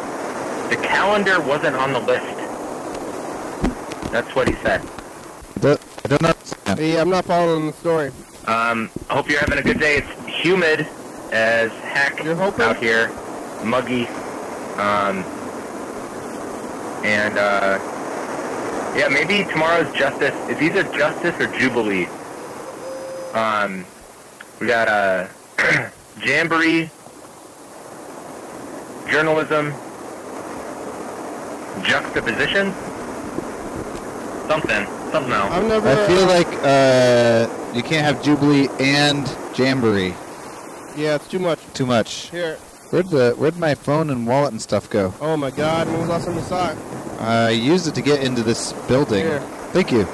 the 0.71 0.77
calendar 0.77 1.41
wasn't 1.41 1.77
on 1.77 1.93
the 1.93 2.01
list. 2.01 2.37
That's 4.13 4.35
what 4.35 4.49
he 4.49 4.55
said. 4.63 4.83
The- 5.61 5.81
I 6.05 6.09
don't 6.09 6.23
know. 6.23 6.35
yeah, 6.79 7.01
I'm 7.01 7.11
not 7.11 7.25
following 7.25 7.67
the 7.67 7.73
story. 7.73 8.13
Um, 8.47 8.91
hope 9.11 9.29
you're 9.29 9.41
having 9.41 9.59
a 9.59 9.63
good 9.63 9.81
day. 9.81 9.97
It's 9.97 10.37
humid 10.41 10.87
as 11.33 11.73
heck 11.73 12.25
out 12.25 12.77
here, 12.77 13.09
muggy. 13.65 14.07
Um, 14.77 15.25
and 17.05 17.37
uh, 17.39 17.79
yeah, 18.97 19.09
maybe 19.09 19.51
tomorrow's 19.51 19.93
justice 19.97 20.35
is 20.49 20.63
either 20.63 20.85
justice 20.97 21.35
or 21.41 21.47
jubilee. 21.59 22.07
Um, 23.35 23.85
we 24.61 24.69
got 24.69 24.87
uh, 24.87 25.27
jamboree, 26.25 26.89
journalism, 29.11 29.73
juxtaposition, 31.85 32.73
something, 34.49 34.87
something 35.13 35.33
else. 35.33 35.53
I've 35.53 35.67
never. 35.67 35.89
I 35.89 36.07
feel 36.07 36.27
like 36.27 36.49
uh, 36.63 37.75
you 37.75 37.83
can't 37.83 38.05
have 38.05 38.23
Jubilee 38.23 38.69
and 38.81 39.27
Jamboree. 39.57 40.15
Yeah, 40.97 41.17
it's 41.17 41.29
too 41.29 41.39
much. 41.39 41.61
Too 41.75 41.87
much. 41.87 42.31
Here, 42.31 42.57
Where'd 42.91 43.09
the 43.09 43.35
where'd 43.37 43.59
my 43.59 43.75
phone 43.75 44.11
and 44.11 44.29
wallet 44.29 44.53
and 44.53 44.63
stuff 44.63 44.89
go? 44.89 45.13
Oh 45.21 45.37
my 45.37 45.51
God! 45.51 45.89
When 45.89 45.99
was 45.99 46.07
the 46.07 46.13
last 46.13 46.27
the 46.27 46.35
you 46.35 46.41
saw 46.43 46.71
it? 46.71 46.79
I 47.21 47.51
used 47.51 47.89
it 47.89 47.97
to 47.97 48.03
get 48.03 48.23
into 48.23 48.45
this 48.45 48.73
building. 48.87 49.25
Here. 49.25 49.41
Thank 49.73 49.91
you. 49.91 50.07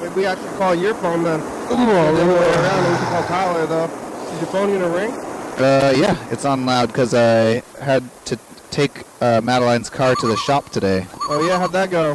Maybe 0.00 0.14
we 0.14 0.26
actually 0.26 0.56
call 0.56 0.74
your 0.74 0.94
phone 0.94 1.22
then. 1.22 1.40
the 1.40 1.74
other 1.74 2.26
way 2.26 2.48
around. 2.54 2.90
We 2.90 2.96
should 2.98 3.08
call 3.08 3.24
Tyler 3.24 3.66
though. 3.66 3.84
Is 4.32 4.40
your 4.40 4.50
phone 4.50 4.72
gonna 4.72 4.88
ring? 4.88 5.10
Uh, 5.58 5.92
yeah, 5.94 6.32
it's 6.32 6.46
on 6.46 6.64
loud 6.64 6.88
because 6.88 7.12
I 7.12 7.62
had 7.78 8.02
to 8.26 8.38
take 8.72 9.04
uh, 9.20 9.40
Madeline's 9.44 9.90
car 9.90 10.16
to 10.16 10.26
the 10.26 10.36
shop 10.36 10.70
today. 10.70 11.06
Oh 11.28 11.46
yeah, 11.46 11.58
how'd 11.58 11.72
that 11.72 11.90
go? 11.90 12.14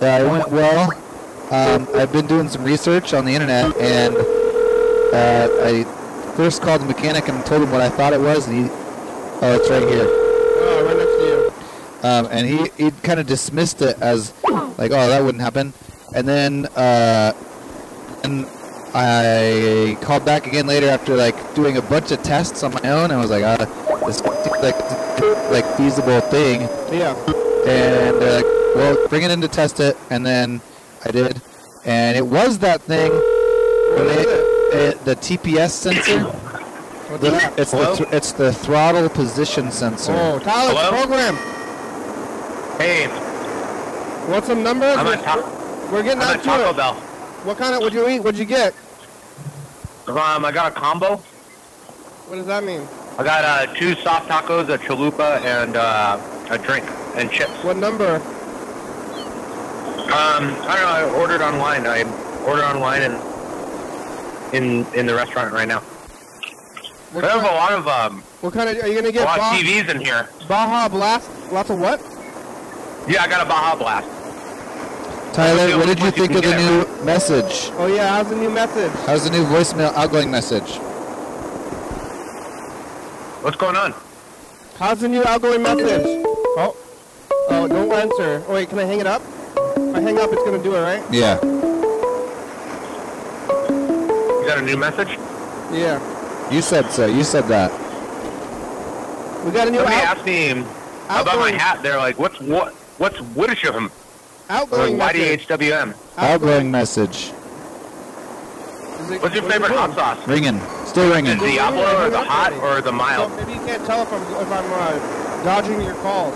Yeah, 0.00 0.24
it 0.24 0.30
went 0.30 0.50
well. 0.50 0.92
Um, 1.50 1.86
I've 1.94 2.12
been 2.12 2.26
doing 2.26 2.48
some 2.48 2.64
research 2.64 3.14
on 3.14 3.24
the 3.24 3.32
internet, 3.32 3.76
and 3.76 4.16
uh, 4.16 5.48
I 5.62 6.32
first 6.36 6.62
called 6.62 6.80
the 6.80 6.86
mechanic 6.86 7.28
and 7.28 7.44
told 7.46 7.62
him 7.62 7.70
what 7.70 7.80
I 7.80 7.88
thought 7.88 8.12
it 8.12 8.20
was, 8.20 8.48
and 8.48 8.64
he, 8.64 8.70
oh, 8.70 9.58
it's 9.60 9.70
right 9.70 9.86
here. 9.86 10.06
Oh, 10.08 10.84
right 10.84 10.96
next 10.96 11.16
to 11.16 11.22
you. 11.22 12.08
Um, 12.08 12.28
and 12.30 12.46
he, 12.46 12.84
he 12.84 12.90
kind 13.02 13.20
of 13.20 13.26
dismissed 13.26 13.80
it 13.82 14.00
as 14.00 14.32
like, 14.78 14.90
oh, 14.90 15.08
that 15.08 15.22
wouldn't 15.22 15.42
happen. 15.42 15.72
And 16.14 16.26
then 16.26 16.66
uh, 16.76 17.32
and 18.24 18.46
I 18.94 19.96
called 20.00 20.24
back 20.24 20.46
again 20.46 20.66
later 20.66 20.88
after 20.88 21.16
like 21.16 21.54
doing 21.54 21.76
a 21.76 21.82
bunch 21.82 22.10
of 22.12 22.22
tests 22.22 22.62
on 22.62 22.72
my 22.72 22.90
own. 22.90 23.04
and 23.04 23.14
I 23.14 23.20
was 23.20 23.30
like, 23.30 23.44
ah, 23.44 24.02
this 24.06 24.22
like 24.22 24.78
like 25.50 25.64
feasible 25.76 26.20
thing. 26.22 26.62
Yeah. 26.92 27.14
And 27.66 28.20
they're 28.20 28.36
like, 28.42 28.44
well, 28.76 29.08
bring 29.08 29.22
it 29.22 29.30
in 29.30 29.40
to 29.40 29.48
test 29.48 29.80
it. 29.80 29.96
And 30.10 30.24
then 30.24 30.60
I 31.04 31.10
did, 31.10 31.40
and 31.84 32.16
it 32.16 32.26
was 32.26 32.58
that 32.60 32.82
thing. 32.82 33.10
What 33.12 34.06
is 34.06 34.26
it? 34.26 34.28
it- 34.74 35.04
the 35.04 35.14
TPS 35.16 35.70
sensor. 35.70 36.20
What's 36.22 37.22
The- 37.22 37.30
that? 37.30 37.58
it's 37.58 37.70
the 37.70 37.96
thr- 37.96 38.14
it's 38.14 38.32
the 38.32 38.52
throttle 38.52 39.08
position 39.08 39.70
sensor. 39.70 40.12
Oh, 40.12 40.38
Tyler, 40.40 40.74
Hello? 40.74 40.90
program. 40.90 41.36
Hey, 42.78 43.06
Want 44.30 44.44
some 44.44 44.62
numbers? 44.64 44.96
I'm 44.98 45.06
We're- 45.06 45.18
at, 45.18 45.24
ta- 45.24 45.88
We're 45.92 46.02
getting 46.02 46.20
I'm 46.20 46.28
out 46.28 46.34
at 46.36 46.42
to 46.42 46.46
Taco 46.48 46.70
it. 46.70 46.76
Bell. 46.76 46.94
What 47.44 47.58
kind 47.58 47.74
of? 47.74 47.80
What'd 47.80 47.94
you 47.94 48.08
eat? 48.08 48.18
What'd 48.20 48.38
you 48.40 48.44
get? 48.44 48.74
Um, 50.08 50.44
I 50.44 50.50
got 50.52 50.72
a 50.72 50.74
combo. 50.74 51.16
What 52.26 52.36
does 52.36 52.46
that 52.46 52.64
mean? 52.64 52.80
I 53.18 53.24
got 53.24 53.44
uh, 53.44 53.74
two 53.74 53.94
soft 53.96 54.28
tacos, 54.28 54.68
a 54.68 54.76
chalupa, 54.78 55.40
and 55.42 55.74
uh, 55.76 56.18
a 56.50 56.58
drink 56.58 56.84
and 57.16 57.30
chips. 57.30 57.64
What 57.64 57.78
number? 57.78 58.16
Um, 60.06 60.44
I 60.68 60.76
don't 60.76 60.82
know. 60.84 60.88
I 60.88 61.10
ordered 61.18 61.40
online. 61.40 61.86
I 61.86 62.02
ordered 62.44 62.64
online 62.64 63.02
and 63.02 64.54
in 64.54 64.84
in 64.94 65.06
the 65.06 65.14
restaurant 65.14 65.52
right 65.54 65.66
now. 65.66 65.80
What 65.80 67.22
They 67.22 67.28
have 67.28 67.38
a 67.38 67.46
kind, 67.46 67.54
lot 67.56 67.72
of 67.72 67.88
um, 67.88 68.22
what 68.42 68.52
kind 68.52 68.68
of? 68.68 68.84
Are 68.84 68.86
you 68.86 68.94
gonna 68.96 69.08
a 69.08 69.12
get 69.12 69.24
lot 69.24 69.38
of 69.38 69.44
TVs 69.44 69.88
in 69.88 70.00
here. 70.00 70.28
Baja 70.46 70.88
Blast? 70.88 71.30
Lots 71.50 71.70
of 71.70 71.78
what? 71.78 72.00
Yeah, 73.08 73.22
I 73.22 73.28
got 73.28 73.40
a 73.46 73.48
Baja 73.48 73.76
Blast. 73.76 74.08
Tyler, 75.34 75.76
what 75.78 75.86
did 75.86 75.98
you 75.98 76.04
What 76.06 76.16
you 76.18 76.26
think 76.26 76.36
of 76.36 76.42
the 76.44 76.56
get. 76.56 76.60
new 76.98 77.04
message? 77.04 77.70
Oh 77.78 77.86
yeah, 77.86 78.08
how's 78.10 78.28
the 78.28 78.36
new 78.36 78.50
message? 78.50 78.92
How's 79.06 79.24
the 79.24 79.30
new 79.30 79.44
voicemail 79.44 79.92
outgoing 79.94 80.30
message? 80.30 80.78
What's 83.46 83.56
going 83.58 83.76
on? 83.76 83.94
How's 84.76 84.98
the 85.02 85.08
new 85.08 85.22
outgoing 85.22 85.62
message? 85.62 86.02
Oh. 86.04 86.74
oh, 87.30 87.46
oh, 87.50 87.68
don't 87.68 87.92
answer. 87.92 88.42
Oh 88.48 88.54
wait, 88.54 88.68
can 88.68 88.76
I 88.80 88.82
hang 88.82 88.98
it 88.98 89.06
up? 89.06 89.22
If 89.22 89.94
I 89.94 90.00
hang 90.00 90.18
up, 90.18 90.32
it's 90.32 90.42
gonna 90.42 90.60
do 90.60 90.74
it, 90.74 90.80
right? 90.80 91.00
Yeah. 91.12 91.38
You 94.40 94.46
got 94.48 94.58
a 94.58 94.62
new 94.62 94.76
message? 94.76 95.10
Yeah. 95.72 96.50
You 96.50 96.60
said 96.60 96.90
so. 96.90 97.06
You 97.06 97.22
said 97.22 97.44
that. 97.44 97.70
We 99.44 99.52
got 99.52 99.68
a 99.68 99.70
new 99.70 99.76
Somebody 99.78 99.94
out- 99.94 100.16
asked 100.16 100.26
me 100.26 100.50
about 101.04 101.38
my 101.38 101.52
hat. 101.52 101.84
They're 101.84 101.98
like, 101.98 102.18
"What's 102.18 102.40
what? 102.40 102.72
What's 102.98 103.18
Wittishism? 103.36 103.92
outgoing 104.50 104.98
Like 104.98 105.14
message. 105.14 105.46
YDHWM? 105.46 105.94
Outgoing 106.16 106.68
message. 106.72 107.28
It- 107.28 107.32
What's 107.32 109.12
your 109.12 109.20
what 109.22 109.34
is 109.36 109.52
favorite 109.52 109.70
hot 109.70 109.94
sauce? 109.94 110.26
Ringing. 110.26 110.60
Still 110.96 111.12
ringing. 111.12 111.36
The 111.36 111.44
Diablo 111.44 112.06
or 112.06 112.08
the 112.08 112.24
hot 112.24 112.54
or 112.54 112.80
the 112.80 112.90
mild? 112.90 113.30
maybe 113.36 113.52
you 113.52 113.58
can't 113.66 113.84
tell 113.84 114.04
if 114.04 114.10
I'm 114.10 114.22
if 114.22 114.50
I'm 114.50 114.72
uh, 114.72 115.44
dodging 115.44 115.82
your 115.82 115.92
calls. 115.96 116.34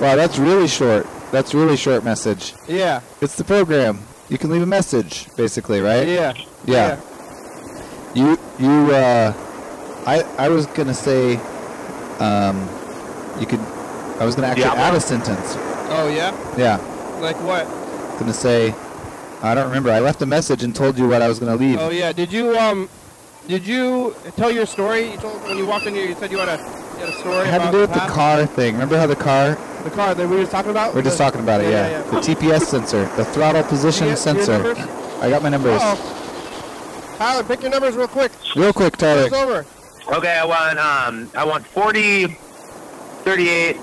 Wow, 0.00 0.16
that's 0.16 0.38
really 0.38 0.66
short. 0.66 1.06
That's 1.32 1.52
really 1.52 1.76
short 1.76 2.02
message. 2.02 2.54
Yeah. 2.66 3.02
It's 3.20 3.36
the 3.36 3.44
program. 3.44 3.98
You 4.30 4.38
can 4.38 4.48
leave 4.48 4.62
a 4.62 4.66
message, 4.66 5.28
basically, 5.36 5.82
right? 5.82 6.08
Yeah. 6.08 6.32
Yeah. 6.64 6.98
You 8.14 8.38
you 8.58 8.90
uh, 8.90 9.34
I 10.06 10.22
I 10.38 10.48
was 10.48 10.64
gonna 10.64 10.94
say, 10.94 11.36
um, 12.20 12.56
you 13.38 13.44
could. 13.44 13.60
I 14.18 14.24
was 14.24 14.34
gonna 14.34 14.46
actually 14.46 14.62
Diablo? 14.62 14.82
add 14.82 14.94
a 14.94 15.00
sentence. 15.00 15.56
Oh 15.90 16.08
yeah. 16.08 16.32
Yeah. 16.56 16.78
Like 17.20 17.36
what? 17.42 17.66
Gonna 18.18 18.32
say, 18.32 18.74
I 19.42 19.54
don't 19.54 19.66
remember. 19.66 19.90
I 19.90 20.00
left 20.00 20.22
a 20.22 20.26
message 20.26 20.62
and 20.62 20.74
told 20.74 20.96
you 20.96 21.06
what 21.06 21.20
I 21.20 21.28
was 21.28 21.38
gonna 21.38 21.56
leave. 21.56 21.78
Oh 21.78 21.90
yeah. 21.90 22.12
Did 22.12 22.32
you 22.32 22.56
um, 22.56 22.88
did 23.48 23.66
you 23.66 24.14
tell 24.36 24.50
your 24.50 24.66
story? 24.66 25.10
You 25.12 25.16
told 25.18 25.42
when 25.42 25.56
you 25.58 25.66
walked 25.66 25.86
in 25.86 25.94
here, 25.94 26.06
you 26.06 26.14
said 26.14 26.30
you 26.30 26.38
had 26.38 26.48
a 26.48 26.56
you 26.62 27.06
had 27.06 27.08
a 27.08 27.12
story 27.18 27.38
It 27.40 27.46
had 27.46 27.58
to 27.58 27.62
about 27.64 27.72
do 27.72 27.80
with 27.80 27.92
the 27.92 27.98
past- 28.00 28.12
car 28.14 28.46
thing. 28.46 28.74
Remember 28.74 28.96
how 28.98 29.06
the 29.06 29.16
car? 29.16 29.56
The 29.84 29.90
car 29.90 30.14
that 30.14 30.28
we 30.28 30.36
were 30.36 30.42
just 30.42 30.52
talking 30.52 30.70
about. 30.70 30.94
We're 30.94 31.02
just 31.02 31.18
The- 31.18 31.24
talking 31.24 31.40
about 31.40 31.60
it. 31.60 31.70
Yeah. 31.70 31.90
yeah. 31.90 32.02
The 32.10 32.20
TPS 32.20 32.66
sensor, 32.68 33.04
the 33.16 33.24
throttle 33.24 33.62
position 33.64 34.06
You 34.06 34.12
get 34.12 34.18
sensor. 34.18 34.74
I 35.20 35.28
got 35.28 35.42
my 35.42 35.48
numbers. 35.48 35.80
Uh-oh. 35.82 37.14
Tyler, 37.18 37.42
pick 37.44 37.62
your 37.62 37.70
numbers 37.70 37.94
real 37.96 38.08
quick. 38.08 38.32
Real 38.56 38.72
quick, 38.72 38.96
Tyler. 38.96 39.24
It's 39.26 39.34
over. 39.34 39.66
Okay, 40.12 40.36
I 40.36 40.44
want 40.44 40.78
um, 40.78 41.30
I 41.36 41.44
want 41.44 41.64
40, 41.66 42.26
38, 43.24 43.76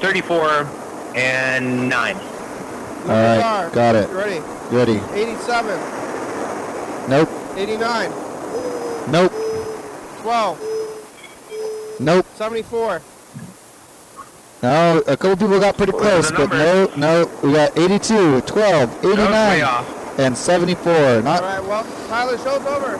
34, 0.00 0.68
and 1.14 1.88
nine. 1.88 2.16
All 2.16 3.08
right, 3.08 3.70
got 3.72 3.94
it. 3.96 4.08
You 4.10 4.16
ready? 4.16 4.40
Ready? 4.70 5.00
87, 5.14 5.78
Nope. 7.08 7.28
89, 7.56 8.10
Nope. 9.08 9.32
12, 10.22 10.58
Nope. 12.00 12.26
74. 12.36 13.02
No, 14.62 15.02
a 15.08 15.16
couple 15.16 15.36
people 15.36 15.58
got 15.58 15.76
pretty 15.76 15.92
close, 15.92 16.30
but 16.30 16.50
no, 16.50 16.88
no. 16.96 17.30
We 17.42 17.52
got 17.52 17.76
82, 17.76 18.42
12, 18.42 19.04
89, 19.04 19.84
and 20.18 20.36
74. 20.38 21.22
Not 21.22 21.42
right, 21.42 21.60
well, 21.64 21.84
Tyler, 22.08 22.38
show's 22.38 22.64
over. 22.66 22.96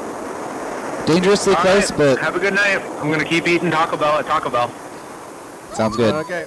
dangerously 1.07 1.55
All 1.55 1.61
close, 1.63 1.91
right, 1.93 1.99
but 1.99 2.19
have 2.19 2.35
a 2.35 2.41
good 2.41 2.55
night. 2.55 2.79
I'm 3.01 3.11
gonna 3.13 3.25
keep 3.25 3.47
eating 3.47 3.71
Taco 3.71 3.97
Bell 3.97 4.19
at 4.19 4.27
Taco 4.27 4.51
Bell. 4.51 4.71
sounds 5.73 5.97
good. 5.97 6.15
Okay. 6.15 6.47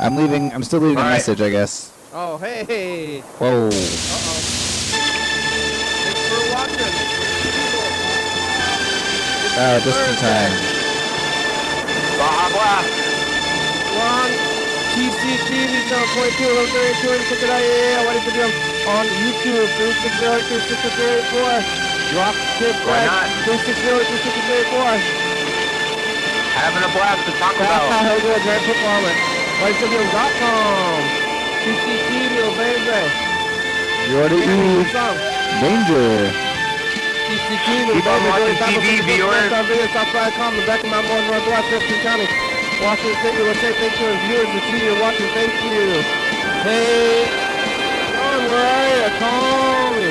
I'm 0.00 0.14
leaving. 0.16 0.52
I'm 0.52 0.62
still 0.62 0.80
leaving 0.80 0.98
a 0.98 1.00
All 1.00 1.06
right. 1.06 1.14
message, 1.14 1.40
I 1.40 1.50
guess. 1.50 1.90
Oh, 2.12 2.36
hey. 2.38 3.20
Whoa. 3.38 3.68
Uh-oh. 3.68 4.53
Oh, 9.54 9.78
just 9.86 9.94
in 9.94 10.18
time. 10.18 10.50
Baja 12.18 12.50
Blast. 12.50 12.90
We're 13.94 14.02
on 14.02 14.30
TCTV 14.98 15.70
channel 15.86 16.10
22, 16.10 16.42
1132, 16.42 17.14
and 17.14 17.22
check 17.30 17.38
it 17.38 17.54
out. 17.54 17.62
Yeah, 17.62 17.70
yeah, 17.70 18.02
yeah. 18.02 18.02
What 18.02 18.18
is 18.18 18.26
it 18.34 18.50
on 18.90 19.06
YouTube? 19.14 19.62
360 19.78 20.58
Drop 22.10 22.34
tip 22.58 22.74
Why 22.82 23.06
right. 23.06 23.30
not? 23.30 23.30
360 23.46 23.94
Having 26.58 26.82
a 26.82 26.90
blast 26.90 27.22
at 27.22 27.38
Taco 27.38 27.62
Bell. 27.62 27.94
how 27.94 28.10
good 28.10 28.42
Grand 28.42 28.58
Performance. 28.66 29.22
WhiteStadium.com. 29.62 30.98
TCTV, 31.62 32.42
oh 32.42 32.50
baby. 32.58 33.06
You 34.10 34.18
already 34.18 34.42
eat. 34.50 34.90
Song. 34.90 35.14
Danger. 35.62 36.53
TCTV, 37.44 37.92
Keep 37.92 38.06
on 38.06 38.24
watching 38.24 38.56
TV, 38.56 39.02
viewers. 39.04 39.50
Southside.com, 39.52 40.56
the 40.56 40.64
back 40.64 40.80
of 40.82 40.88
my 40.88 41.02
boy, 41.02 41.20
North 41.28 41.44
Black, 41.44 41.64
Thurston 41.68 42.00
County. 42.00 42.26
Washington 42.80 43.16
State, 43.20 43.34
USA. 43.36 43.68
Thank 43.72 44.00
you, 44.00 44.06
and 44.08 44.20
viewers 44.24 44.48
and 44.48 44.62
see 44.72 44.80
you 44.84 44.96
watching. 45.00 45.28
Thank 45.36 45.52
you. 45.52 46.00
Hey, 46.64 47.28
John, 48.12 48.40
where 48.48 48.64
are 48.64 48.96
you? 48.96 49.08
Call 49.20 49.92
me. 49.92 50.08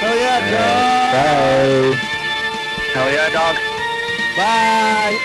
Hell 0.00 0.16
yeah, 0.16 0.40
John. 0.48 1.12
Bye. 1.12 1.92
Hell 2.92 3.10
yeah, 3.12 3.28
dog. 3.36 3.56
Bye. 4.36 5.16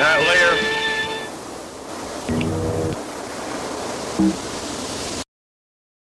right, 0.00 0.22
later. 0.26 0.54